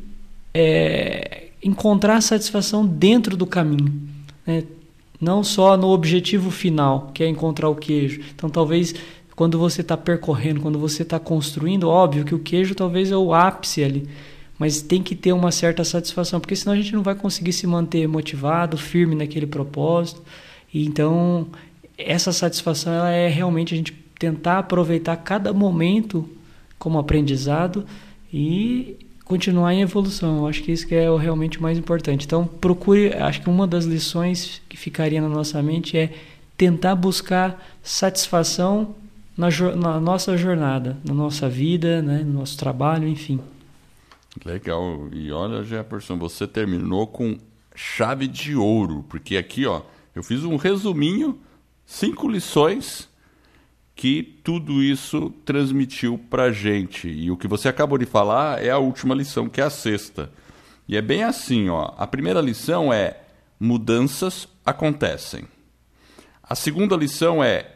é, 0.53 1.47
encontrar 1.63 2.21
satisfação 2.21 2.85
dentro 2.85 3.35
do 3.35 3.45
caminho. 3.45 3.93
Né? 4.45 4.63
Não 5.21 5.43
só 5.43 5.77
no 5.77 5.87
objetivo 5.89 6.49
final, 6.49 7.11
que 7.13 7.23
é 7.23 7.27
encontrar 7.27 7.69
o 7.69 7.75
queijo. 7.75 8.21
Então, 8.33 8.49
talvez 8.49 8.95
quando 9.35 9.57
você 9.57 9.81
está 9.81 9.95
percorrendo, 9.95 10.61
quando 10.61 10.77
você 10.77 11.03
está 11.03 11.19
construindo, 11.19 11.89
óbvio 11.89 12.25
que 12.25 12.35
o 12.35 12.39
queijo 12.39 12.75
talvez 12.75 13.11
é 13.11 13.17
o 13.17 13.33
ápice 13.33 13.83
ali, 13.83 14.07
mas 14.59 14.81
tem 14.81 15.01
que 15.01 15.15
ter 15.15 15.33
uma 15.33 15.51
certa 15.51 15.83
satisfação, 15.83 16.39
porque 16.39 16.55
senão 16.55 16.73
a 16.73 16.77
gente 16.77 16.93
não 16.93 17.01
vai 17.01 17.15
conseguir 17.15 17.53
se 17.53 17.65
manter 17.65 18.07
motivado, 18.07 18.77
firme 18.77 19.15
naquele 19.15 19.47
propósito. 19.47 20.21
E 20.73 20.85
então, 20.85 21.47
essa 21.97 22.31
satisfação 22.31 22.93
ela 22.93 23.09
é 23.09 23.27
realmente 23.27 23.73
a 23.73 23.77
gente 23.77 23.93
tentar 24.19 24.59
aproveitar 24.59 25.15
cada 25.17 25.51
momento 25.51 26.29
como 26.77 26.99
aprendizado 26.99 27.85
e 28.31 28.97
continuar 29.31 29.73
em 29.73 29.81
evolução. 29.81 30.39
Eu 30.39 30.47
acho 30.47 30.61
que 30.61 30.73
isso 30.73 30.85
que 30.85 30.93
é 30.93 31.07
realmente 31.17 31.57
o 31.57 31.61
mais 31.61 31.77
importante. 31.77 32.25
Então, 32.25 32.45
procure, 32.45 33.13
acho 33.13 33.41
que 33.41 33.49
uma 33.49 33.65
das 33.65 33.85
lições 33.85 34.61
que 34.67 34.75
ficaria 34.75 35.21
na 35.21 35.29
nossa 35.29 35.63
mente 35.63 35.97
é 35.97 36.13
tentar 36.57 36.95
buscar 36.95 37.65
satisfação 37.81 38.93
na, 39.37 39.47
na 39.77 39.99
nossa 40.01 40.35
jornada, 40.35 40.97
na 41.05 41.13
nossa 41.13 41.47
vida, 41.47 42.01
né, 42.01 42.23
no 42.25 42.39
nosso 42.39 42.57
trabalho, 42.57 43.07
enfim. 43.07 43.39
Legal. 44.45 45.07
E 45.13 45.31
olha, 45.31 45.63
Jefferson, 45.63 46.17
você 46.17 46.45
terminou 46.45 47.07
com 47.07 47.37
chave 47.73 48.27
de 48.27 48.53
ouro, 48.53 49.05
porque 49.07 49.37
aqui, 49.37 49.65
ó, 49.65 49.81
eu 50.13 50.21
fiz 50.21 50.43
um 50.43 50.57
resuminho, 50.57 51.39
cinco 51.85 52.27
lições 52.27 53.07
que 53.95 54.39
tudo 54.43 54.81
isso 54.81 55.29
transmitiu 55.45 56.17
para 56.29 56.51
gente. 56.51 57.07
E 57.07 57.29
o 57.29 57.37
que 57.37 57.47
você 57.47 57.67
acabou 57.67 57.97
de 57.97 58.05
falar 58.05 58.63
é 58.63 58.69
a 58.69 58.77
última 58.77 59.13
lição, 59.13 59.49
que 59.49 59.61
é 59.61 59.63
a 59.63 59.69
sexta. 59.69 60.31
E 60.87 60.97
é 60.97 61.01
bem 61.01 61.23
assim, 61.23 61.69
ó. 61.69 61.93
A 61.97 62.07
primeira 62.07 62.41
lição 62.41 62.91
é 62.91 63.19
mudanças 63.59 64.47
acontecem. 64.65 65.45
A 66.41 66.55
segunda 66.55 66.95
lição 66.95 67.43
é 67.43 67.75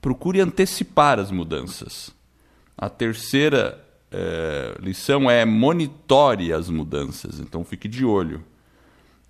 procure 0.00 0.40
antecipar 0.40 1.18
as 1.18 1.30
mudanças. 1.30 2.10
A 2.76 2.88
terceira 2.88 3.82
é, 4.10 4.76
lição 4.80 5.30
é 5.30 5.44
monitore 5.44 6.52
as 6.52 6.68
mudanças, 6.68 7.38
então 7.38 7.64
fique 7.64 7.86
de 7.86 8.04
olho. 8.04 8.44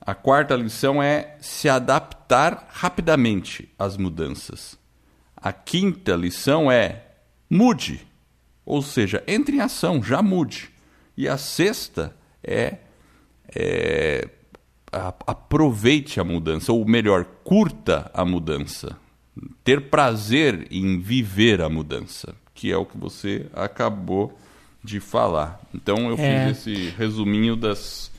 A 0.00 0.14
quarta 0.14 0.56
lição 0.56 1.02
é 1.02 1.36
se 1.40 1.68
adaptar 1.68 2.68
rapidamente 2.70 3.68
às 3.78 3.96
mudanças. 3.96 4.78
A 5.42 5.52
quinta 5.52 6.14
lição 6.14 6.70
é 6.70 7.04
mude, 7.48 8.06
ou 8.64 8.82
seja, 8.82 9.22
entre 9.26 9.56
em 9.56 9.60
ação, 9.60 10.02
já 10.02 10.22
mude. 10.22 10.70
E 11.16 11.28
a 11.28 11.36
sexta 11.38 12.14
é, 12.42 12.78
é 13.54 14.28
aproveite 14.92 16.20
a 16.20 16.24
mudança, 16.24 16.72
ou 16.72 16.84
melhor, 16.84 17.24
curta 17.44 18.10
a 18.12 18.24
mudança 18.24 18.96
ter 19.64 19.82
prazer 19.82 20.66
em 20.70 20.98
viver 20.98 21.60
a 21.60 21.68
mudança, 21.68 22.34
que 22.54 22.70
é 22.70 22.76
o 22.76 22.84
que 22.84 22.96
você 22.96 23.46
acabou 23.52 24.36
de 24.82 25.00
falar. 25.00 25.60
Então 25.74 26.08
eu 26.08 26.16
é. 26.18 26.48
fiz 26.48 26.58
esse 26.58 26.90
resuminho 26.96 27.56
das, 27.56 28.10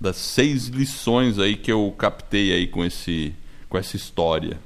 das 0.00 0.16
seis 0.16 0.66
lições 0.66 1.38
aí 1.38 1.56
que 1.56 1.70
eu 1.70 1.92
captei 1.96 2.52
aí 2.52 2.66
com 2.66 2.84
esse 2.84 3.34
com 3.68 3.76
essa 3.76 3.96
história. 3.96 4.58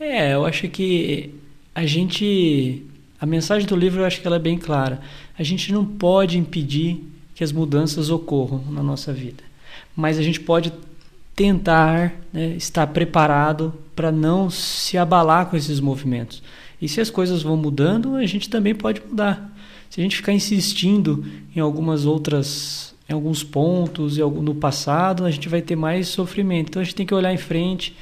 É, 0.00 0.34
eu 0.34 0.44
acho 0.44 0.68
que 0.68 1.32
a 1.74 1.86
gente 1.86 2.84
a 3.20 3.26
mensagem 3.26 3.68
do 3.68 3.76
livro 3.76 4.00
eu 4.00 4.04
acho 4.04 4.20
que 4.20 4.26
ela 4.26 4.36
é 4.36 4.40
bem 4.40 4.58
clara. 4.58 5.00
A 5.38 5.44
gente 5.44 5.72
não 5.72 5.84
pode 5.84 6.36
impedir 6.36 7.04
que 7.34 7.44
as 7.44 7.52
mudanças 7.52 8.10
ocorram 8.10 8.64
na 8.70 8.82
nossa 8.82 9.12
vida, 9.12 9.44
mas 9.94 10.18
a 10.18 10.22
gente 10.22 10.40
pode 10.40 10.72
tentar 11.34 12.14
né, 12.32 12.54
estar 12.56 12.86
preparado 12.88 13.72
para 13.94 14.10
não 14.10 14.50
se 14.50 14.98
abalar 14.98 15.46
com 15.46 15.56
esses 15.56 15.80
movimentos. 15.80 16.42
E 16.80 16.88
se 16.88 17.00
as 17.00 17.10
coisas 17.10 17.42
vão 17.42 17.56
mudando, 17.56 18.16
a 18.16 18.26
gente 18.26 18.50
também 18.50 18.74
pode 18.74 19.00
mudar. 19.00 19.56
Se 19.88 20.00
a 20.00 20.02
gente 20.02 20.16
ficar 20.16 20.32
insistindo 20.32 21.24
em 21.54 21.60
algumas 21.60 22.04
outras, 22.04 22.92
em 23.08 23.12
alguns 23.12 23.44
pontos, 23.44 24.16
no 24.18 24.54
passado, 24.54 25.24
a 25.24 25.30
gente 25.30 25.48
vai 25.48 25.62
ter 25.62 25.76
mais 25.76 26.08
sofrimento. 26.08 26.70
Então 26.70 26.82
a 26.82 26.84
gente 26.84 26.96
tem 26.96 27.06
que 27.06 27.14
olhar 27.14 27.32
em 27.32 27.38
frente. 27.38 27.94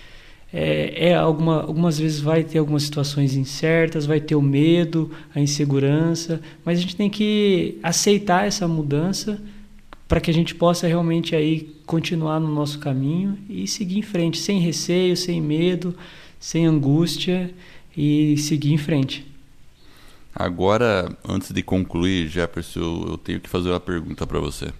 É, 0.52 1.10
é 1.10 1.14
alguma, 1.14 1.62
algumas 1.62 1.98
vezes 1.98 2.20
vai 2.20 2.42
ter 2.42 2.58
algumas 2.58 2.82
situações 2.82 3.34
incertas, 3.36 4.06
vai 4.06 4.20
ter 4.20 4.34
o 4.34 4.42
medo, 4.42 5.10
a 5.34 5.40
insegurança, 5.40 6.40
mas 6.64 6.78
a 6.78 6.82
gente 6.82 6.96
tem 6.96 7.08
que 7.08 7.78
aceitar 7.82 8.46
essa 8.46 8.66
mudança 8.66 9.40
para 10.08 10.20
que 10.20 10.30
a 10.30 10.34
gente 10.34 10.56
possa 10.56 10.88
realmente 10.88 11.36
aí 11.36 11.72
continuar 11.86 12.40
no 12.40 12.52
nosso 12.52 12.80
caminho 12.80 13.38
e 13.48 13.68
seguir 13.68 13.98
em 13.98 14.02
frente, 14.02 14.38
sem 14.38 14.58
receio, 14.58 15.16
sem 15.16 15.40
medo, 15.40 15.94
sem 16.40 16.66
angústia 16.66 17.54
e 17.96 18.36
seguir 18.36 18.72
em 18.72 18.78
frente. 18.78 19.24
Agora, 20.34 21.16
antes 21.28 21.52
de 21.52 21.62
concluir, 21.62 22.28
Jefferson, 22.28 23.06
eu 23.08 23.18
tenho 23.18 23.40
que 23.40 23.48
fazer 23.48 23.70
uma 23.70 23.80
pergunta 23.80 24.26
para 24.26 24.40
você. 24.40 24.72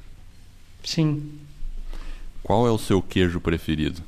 Sim. 0.82 1.22
Qual 2.42 2.66
é 2.66 2.70
o 2.70 2.78
seu 2.78 3.00
queijo 3.00 3.40
preferido? 3.40 4.02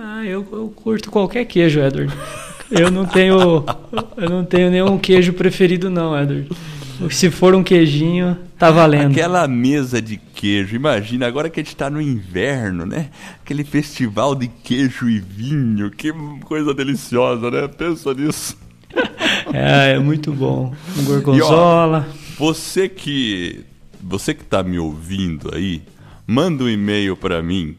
Ah, 0.00 0.24
eu, 0.24 0.46
eu 0.52 0.72
curto 0.74 1.10
qualquer 1.10 1.44
queijo, 1.44 1.80
Edward. 1.80 2.14
Eu 2.70 2.90
não 2.90 3.04
tenho, 3.04 3.64
eu 4.16 4.30
não 4.30 4.44
tenho 4.44 4.70
nenhum 4.70 4.96
queijo 4.96 5.32
preferido 5.32 5.90
não, 5.90 6.16
Edward. 6.16 6.48
Se 7.10 7.30
for 7.30 7.54
um 7.54 7.62
queijinho, 7.62 8.36
tá 8.58 8.70
valendo. 8.70 9.10
Aquela 9.10 9.48
mesa 9.48 10.00
de 10.00 10.16
queijo, 10.16 10.76
imagina, 10.76 11.26
agora 11.26 11.50
que 11.50 11.58
a 11.58 11.62
gente 11.62 11.74
tá 11.74 11.90
no 11.90 12.00
inverno, 12.00 12.86
né? 12.86 13.10
Aquele 13.42 13.64
festival 13.64 14.34
de 14.34 14.48
queijo 14.48 15.08
e 15.08 15.18
vinho, 15.18 15.90
que 15.90 16.12
coisa 16.44 16.72
deliciosa, 16.72 17.50
né? 17.50 17.68
Pensa 17.68 18.14
nisso. 18.14 18.56
É, 19.50 19.92
é 19.94 19.98
muito 19.98 20.30
bom. 20.30 20.74
Um 20.98 21.04
gorgonzola. 21.04 22.06
Ó, 22.38 22.44
você 22.44 22.86
que 22.86 23.64
você 23.98 24.34
que 24.34 24.44
tá 24.44 24.62
me 24.62 24.78
ouvindo 24.78 25.50
aí, 25.54 25.82
manda 26.26 26.64
um 26.64 26.68
e-mail 26.68 27.16
para 27.16 27.42
mim, 27.42 27.74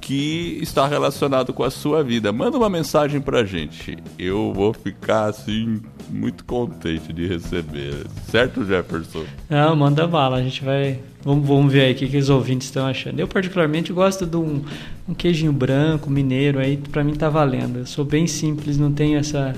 que 0.04 0.60
está 0.62 0.86
relacionado 0.86 1.54
com 1.54 1.64
a 1.64 1.72
sua 1.72 2.04
vida. 2.04 2.30
Manda 2.34 2.58
uma 2.58 2.70
mensagem 2.70 3.22
pra 3.22 3.46
gente. 3.46 3.98
Eu 4.20 4.52
vou 4.54 4.74
ficar 4.74 5.30
assim 5.30 5.82
muito 6.10 6.44
contente 6.44 7.14
de 7.14 7.26
receber. 7.26 8.06
Certo, 8.30 8.66
Jefferson? 8.66 9.24
Não, 9.50 9.74
manda 9.78 10.06
bala. 10.06 10.38
A 10.38 10.44
gente 10.44 10.62
vai. 10.62 11.00
Vamos, 11.24 11.48
vamos 11.48 11.72
ver 11.72 11.86
aí 11.86 11.94
o 11.94 11.96
que, 11.96 12.10
que 12.10 12.18
os 12.18 12.30
ouvintes 12.30 12.68
estão 12.68 12.86
achando. 12.86 13.18
Eu, 13.18 13.30
particularmente, 13.30 13.94
gosto 13.94 14.26
de 14.26 14.36
um, 14.36 14.62
um 15.08 15.14
queijinho 15.14 15.54
branco, 15.54 16.10
mineiro. 16.10 16.60
Aí, 16.60 16.76
pra 16.76 17.02
mim, 17.02 17.14
tá 17.14 17.30
valendo. 17.30 17.80
Eu 17.80 17.86
sou 17.86 18.04
bem 18.04 18.28
simples, 18.28 18.78
não 18.78 18.92
tenho 18.92 19.18
essa. 19.18 19.56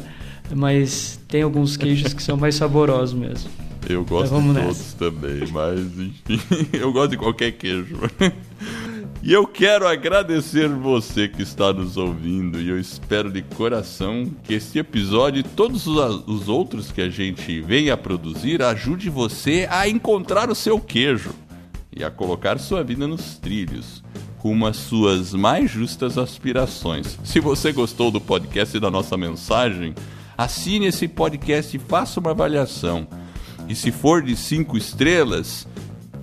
Mas 0.55 1.19
tem 1.27 1.41
alguns 1.41 1.75
queijos 1.75 2.13
que 2.13 2.21
são 2.21 2.37
mais 2.37 2.53
saborosos 2.53 3.17
mesmo. 3.17 3.49
Eu 3.89 4.05
gosto 4.05 4.35
então, 4.35 4.41
de 4.41 4.59
todos 4.59 4.77
nessa. 4.77 4.97
também, 4.97 5.47
mas 5.51 5.79
enfim, 5.79 6.39
eu 6.73 6.91
gosto 6.91 7.11
de 7.11 7.17
qualquer 7.17 7.51
queijo. 7.51 7.97
E 9.25 9.33
eu 9.33 9.47
quero 9.47 9.87
agradecer 9.87 10.69
você 10.69 11.27
que 11.27 11.41
está 11.41 11.73
nos 11.73 11.97
ouvindo 11.97 12.61
e 12.61 12.69
eu 12.69 12.79
espero 12.79 13.31
de 13.31 13.41
coração 13.41 14.31
que 14.43 14.53
este 14.53 14.77
episódio 14.77 15.39
e 15.39 15.43
todos 15.43 15.87
os 15.87 16.47
outros 16.47 16.91
que 16.91 17.01
a 17.01 17.09
gente 17.09 17.59
vem 17.59 17.89
a 17.89 17.97
produzir 17.97 18.61
ajude 18.61 19.09
você 19.09 19.67
a 19.71 19.89
encontrar 19.89 20.51
o 20.51 20.53
seu 20.53 20.79
queijo 20.79 21.31
e 21.91 22.03
a 22.03 22.11
colocar 22.11 22.59
sua 22.59 22.83
vida 22.83 23.07
nos 23.07 23.39
trilhos 23.39 24.03
rumo 24.37 24.67
às 24.67 24.77
suas 24.77 25.33
mais 25.33 25.71
justas 25.71 26.19
aspirações. 26.19 27.17
Se 27.23 27.39
você 27.39 27.71
gostou 27.71 28.11
do 28.11 28.21
podcast 28.21 28.77
e 28.77 28.79
da 28.79 28.91
nossa 28.91 29.17
mensagem, 29.17 29.95
assine 30.37 30.85
esse 30.85 31.07
podcast 31.07 31.75
e 31.75 31.79
faça 31.79 32.19
uma 32.19 32.29
avaliação. 32.29 33.07
E 33.67 33.73
se 33.73 33.91
for 33.91 34.21
de 34.21 34.35
cinco 34.35 34.77
estrelas, 34.77 35.67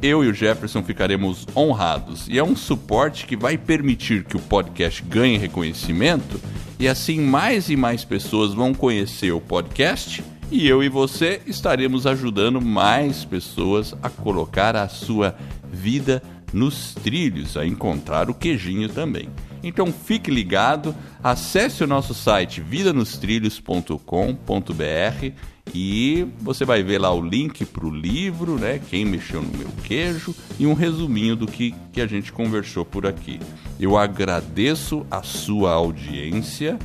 eu 0.03 0.25
e 0.25 0.29
o 0.29 0.35
Jefferson 0.35 0.83
ficaremos 0.83 1.47
honrados. 1.57 2.29
E 2.29 2.39
é 2.39 2.43
um 2.43 2.57
suporte 2.57 3.25
que 3.25 3.37
vai 3.37 3.57
permitir 3.57 4.25
que 4.25 4.37
o 4.37 4.41
podcast 4.41 5.01
ganhe 5.03 5.39
reconhecimento 5.39 6.41
e 6.79 6.89
assim 6.89 7.21
mais 7.21 7.71
e 7.71 7.77
mais 7.77 8.05
pessoas 8.05 8.53
vão 8.53 8.75
conhecer 8.75 9.31
o 9.31 9.41
podcast 9.41 10.25
e 10.51 10.67
eu 10.67 10.83
e 10.83 10.89
você 10.89 11.41
estaremos 11.47 12.07
ajudando 12.07 12.61
mais 12.61 13.25
pessoas 13.25 13.95
a 14.03 14.11
colocar 14.11 14.77
a 14.77 14.89
sua 14.89 15.37
vida 15.73 16.23
nos 16.53 16.95
trilhos, 16.95 17.57
a 17.57 17.65
encontrar 17.65 18.29
o 18.29 18.35
queijinho 18.35 18.89
também. 18.89 19.29
Então 19.63 19.93
fique 19.93 20.31
ligado, 20.31 20.95
acesse 21.23 21.85
o 21.85 21.87
nosso 21.87 22.13
site 22.13 22.61
vidanostrilhos.com.br 22.61 25.52
e 25.75 26.27
você 26.41 26.65
vai 26.65 26.83
ver 26.83 26.99
lá 26.99 27.13
o 27.13 27.23
link 27.23 27.65
para 27.65 27.87
o 27.87 27.91
livro, 27.91 28.59
né? 28.59 28.81
Quem 28.91 29.05
mexeu 29.05 29.41
no 29.41 29.57
meu 29.57 29.69
queijo 29.85 30.35
e 30.59 30.67
um 30.67 30.75
resuminho 30.75 31.35
do 31.35 31.47
que, 31.47 31.75
que 31.93 32.01
a 32.01 32.07
gente 32.07 32.31
conversou 32.31 32.85
por 32.85 33.07
aqui. 33.07 33.41
Eu 33.81 33.97
agradeço 33.97 35.07
a 35.11 35.23
sua 35.23 35.73
audiência 35.73 36.79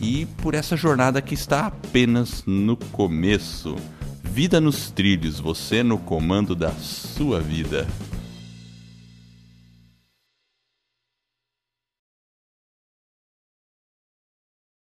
e 0.00 0.26
por 0.42 0.54
essa 0.54 0.76
jornada 0.76 1.22
que 1.22 1.34
está 1.34 1.66
apenas 1.66 2.42
no 2.46 2.76
começo. 2.76 3.76
Vida 4.22 4.60
nos 4.60 4.90
trilhos, 4.90 5.38
você 5.38 5.82
no 5.84 5.96
comando 5.96 6.56
da 6.56 6.72
sua 6.72 7.40
vida. 7.40 7.86